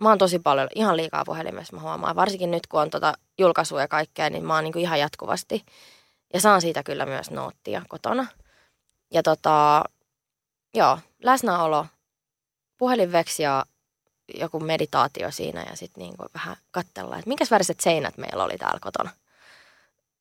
mä 0.00 0.08
oon 0.08 0.18
tosi 0.18 0.38
paljon, 0.38 0.68
ihan 0.74 0.96
liikaa 0.96 1.24
puhelimessa 1.24 1.76
mä 1.76 1.82
huomaan. 1.82 2.16
Varsinkin 2.16 2.50
nyt, 2.50 2.66
kun 2.66 2.80
on 2.80 2.90
tota 2.90 3.14
julkaisuja 3.38 3.82
ja 3.82 3.88
kaikkea, 3.88 4.30
niin 4.30 4.44
mä 4.44 4.54
oon 4.54 4.64
niin 4.64 4.72
kuin 4.72 4.82
ihan 4.82 5.00
jatkuvasti. 5.00 5.64
Ja 6.34 6.40
saan 6.40 6.60
siitä 6.60 6.82
kyllä 6.82 7.06
myös 7.06 7.30
noottia 7.30 7.82
kotona. 7.88 8.26
Ja 9.10 9.22
tota, 9.22 9.84
joo, 10.74 10.98
läsnäolo, 11.22 11.86
puhelinveksi 12.78 13.42
ja 13.42 13.64
joku 14.34 14.60
meditaatio 14.60 15.30
siinä 15.30 15.66
ja 15.70 15.76
sitten 15.76 16.02
niin 16.02 16.14
vähän 16.34 16.56
katsella, 16.70 17.16
että 17.16 17.28
minkä 17.28 17.44
väriset 17.50 17.80
seinät 17.80 18.18
meillä 18.18 18.44
oli 18.44 18.58
täällä 18.58 18.80
kotona. 18.80 19.10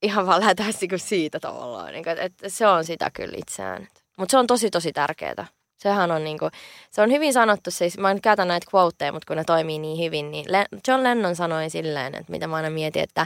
Ihan 0.01 0.27
vaan 0.27 0.39
lähdetään 0.39 0.73
niinku 0.81 0.97
siitä 0.97 1.39
tavallaan, 1.39 1.93
niin 1.93 2.03
kuin, 2.03 2.17
että 2.17 2.49
se 2.49 2.67
on 2.67 2.85
sitä 2.85 3.09
kyllä 3.13 3.33
itseään. 3.37 3.87
Mutta 4.17 4.31
se 4.31 4.37
on 4.37 4.47
tosi 4.47 4.69
tosi 4.69 4.93
tärkeää. 4.93 5.47
Sehän 5.77 6.11
on 6.11 6.23
niinku, 6.23 6.49
se 6.91 7.01
on 7.01 7.11
hyvin 7.11 7.33
sanottu, 7.33 7.71
siis 7.71 7.97
mä 7.97 8.11
en 8.11 8.21
käytä 8.21 8.45
näitä 8.45 8.67
quoteja, 8.75 9.11
mutta 9.11 9.27
kun 9.27 9.37
ne 9.37 9.43
toimii 9.43 9.79
niin 9.79 10.05
hyvin, 10.05 10.31
niin 10.31 10.45
John 10.87 11.03
Lennon 11.03 11.35
sanoi 11.35 11.69
silleen, 11.69 12.15
että 12.15 12.31
mitä 12.31 12.47
mä 12.47 12.55
aina 12.55 12.69
mietin, 12.69 13.03
että 13.03 13.25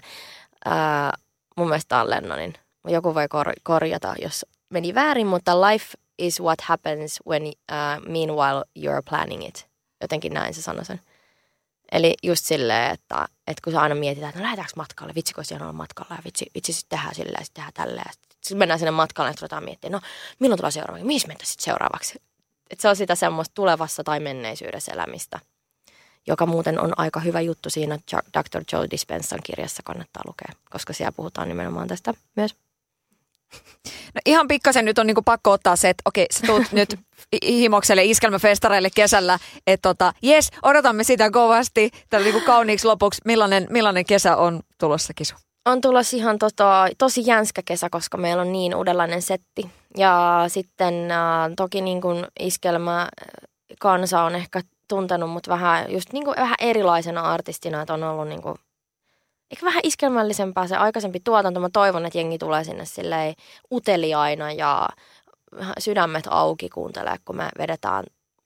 ää, 0.65 1.13
mun 1.57 1.67
mielestä 1.67 2.01
on 2.01 2.09
Lennonin. 2.09 2.53
Joku 2.87 3.15
voi 3.15 3.27
kor- 3.27 3.53
korjata, 3.63 4.15
jos 4.21 4.45
meni 4.69 4.95
väärin, 4.95 5.27
mutta 5.27 5.61
life 5.61 5.93
is 6.17 6.41
what 6.41 6.61
happens 6.61 7.19
when 7.27 7.43
uh, 7.43 8.07
meanwhile 8.07 8.63
you're 8.79 9.03
planning 9.09 9.47
it. 9.47 9.67
Jotenkin 10.01 10.33
näin 10.33 10.53
se 10.53 10.61
sanoi 10.61 10.85
sen. 10.85 10.99
Eli 11.91 12.13
just 12.23 12.45
silleen, 12.45 12.91
että, 12.91 13.27
että 13.47 13.61
kun 13.63 13.73
sä 13.73 13.81
aina 13.81 13.95
mietitään, 13.95 14.29
että 14.29 14.39
no 14.39 14.43
lähdetäänkö 14.43 14.73
matkalle, 14.75 15.15
vitsi 15.15 15.33
kun 15.33 15.45
siellä 15.45 15.67
on 15.67 15.75
matkalla 15.75 16.15
ja 16.15 16.21
vitsi, 16.25 16.45
vitsi 16.55 16.73
sitten 16.73 16.97
tehdään 16.97 17.15
silleen 17.15 17.41
ja 17.41 17.45
sitten 17.45 17.63
tehdään 17.63 17.87
tälleen. 17.87 18.11
Sitten 18.31 18.57
mennään 18.57 18.79
sinne 18.79 18.91
matkalle 18.91 19.29
ja 19.29 19.35
ruvetaan 19.41 19.63
miettimään, 19.63 20.01
no 20.01 20.07
milloin 20.39 20.59
tulee 20.59 20.71
seuraavaksi, 20.71 21.05
mihin 21.05 21.21
mennään 21.27 21.45
sitten 21.45 21.65
seuraavaksi 21.65 22.19
että 22.71 22.81
se 22.81 22.89
on 22.89 22.95
sitä 22.95 23.15
semmoista 23.15 23.53
tulevassa 23.53 24.03
tai 24.03 24.19
menneisyydessä 24.19 24.91
elämistä, 24.91 25.39
joka 26.27 26.45
muuten 26.45 26.79
on 26.79 26.93
aika 26.97 27.19
hyvä 27.19 27.41
juttu 27.41 27.69
siinä 27.69 27.99
Dr. 28.33 28.63
Joe 28.71 28.87
Dispensan 28.91 29.39
kirjassa 29.43 29.83
kannattaa 29.83 30.23
lukea, 30.27 30.51
koska 30.69 30.93
siellä 30.93 31.11
puhutaan 31.11 31.47
nimenomaan 31.47 31.87
tästä 31.87 32.13
myös. 32.35 32.55
No 34.13 34.21
ihan 34.25 34.47
pikkasen 34.47 34.85
nyt 34.85 34.99
on 34.99 35.07
niinku 35.07 35.21
pakko 35.21 35.51
ottaa 35.51 35.75
se, 35.75 35.89
että 35.89 36.01
okei, 36.05 36.25
sä 36.31 36.47
tuut 36.47 36.63
nyt 36.71 36.99
himokselle 37.47 38.03
iskelmäfestareille 38.03 38.89
kesällä, 38.95 39.39
että 39.67 39.89
tota, 39.89 40.13
jes, 40.21 40.51
odotamme 40.63 41.03
sitä 41.03 41.31
kovasti. 41.31 41.91
Tällä 42.09 42.23
niinku 42.23 42.41
kauniiksi 42.45 42.87
lopuksi, 42.87 43.21
millainen, 43.25 43.67
millainen 43.69 44.05
kesä 44.05 44.37
on 44.37 44.59
tulossa 44.79 45.13
kisu? 45.13 45.35
On 45.65 45.81
tulossa 45.81 46.17
ihan 46.17 46.39
tota, 46.39 46.87
tosi 46.97 47.21
jänskä 47.25 47.61
kesä, 47.65 47.89
koska 47.89 48.17
meillä 48.17 48.41
on 48.41 48.51
niin 48.51 48.75
uudenlainen 48.75 49.21
setti. 49.21 49.69
Ja 49.97 50.43
sitten 50.47 51.11
äh, 51.11 51.17
toki 51.55 51.81
niin 51.81 52.01
kuin 52.01 52.27
iskelmä 52.39 53.01
äh, 53.01 53.07
kansa 53.79 54.21
on 54.21 54.35
ehkä 54.35 54.61
tuntenut 54.87 55.29
mut 55.29 55.47
vähän, 55.47 55.91
just 55.91 56.13
niin 56.13 56.25
kuin 56.25 56.35
vähän 56.37 56.55
erilaisena 56.59 57.21
artistina, 57.21 57.81
että 57.81 57.93
on 57.93 58.03
ollut 58.03 58.27
niin 58.27 58.41
kuin, 58.41 58.55
ehkä 59.51 59.65
vähän 59.65 59.81
iskelmällisempää 59.83 60.67
se 60.67 60.75
aikaisempi 60.75 61.19
tuotanto. 61.19 61.59
Mä 61.59 61.69
toivon, 61.73 62.05
että 62.05 62.17
jengi 62.17 62.37
tulee 62.37 62.63
sinne 62.63 62.85
silleen 62.85 63.35
uteliaina 63.71 64.51
ja 64.51 64.89
sydämet 65.79 66.25
auki 66.29 66.69
kuuntelee, 66.69 67.15
kun 67.25 67.35
me 67.35 67.49
vedetään 67.57 68.03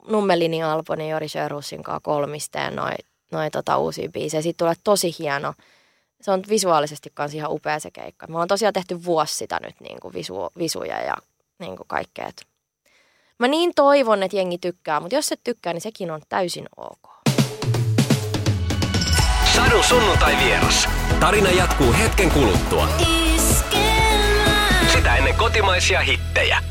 Nummelini 0.08 0.64
Alpon 0.64 1.02
ja 1.02 1.08
Jori 1.08 1.28
Sjörusin 1.28 1.84
kanssa 1.84 2.00
kolmisteen 2.04 2.76
noin 2.76 2.98
noi 3.32 3.52
tota 3.52 3.78
uusia 3.78 4.10
biisejä. 4.10 4.42
Siitä 4.42 4.58
tulee 4.58 4.74
tosi 4.84 5.16
hieno 5.20 5.54
se 6.22 6.32
on 6.32 6.44
visuaalisesti 6.50 7.12
kanssa 7.14 7.38
ihan 7.38 7.52
upea 7.52 7.80
se 7.80 7.92
keikka. 7.92 8.28
Me 8.28 8.34
ollaan 8.34 8.48
tosiaan 8.48 8.74
tehty 8.74 9.06
vuosi 9.06 9.36
sitä 9.36 9.60
nyt 9.64 9.76
niin 9.80 10.00
kuin 10.00 10.14
visu, 10.14 10.36
visuja 10.58 11.02
ja 11.02 11.16
niin 11.60 11.78
kuin 11.78 11.88
kaikkea. 11.88 12.30
Mä 13.40 13.48
niin 13.48 13.72
toivon, 13.76 14.24
että 14.24 14.38
jengi 14.38 14.58
tykkää, 14.58 15.00
mutta 15.00 15.16
jos 15.16 15.32
et 15.32 15.40
tykkää, 15.44 15.74
niin 15.74 15.82
sekin 15.82 16.12
on 16.12 16.22
täysin 16.30 16.70
ok. 16.78 17.19
Sadun 19.60 19.84
sunnuntai 19.84 20.38
vieras. 20.38 20.90
Tarina 21.20 21.50
jatkuu 21.50 21.94
hetken 21.94 22.32
kuluttua. 22.32 22.90
Sitä 24.94 25.16
ennen 25.16 25.36
kotimaisia 25.36 26.00
hittejä. 26.00 26.64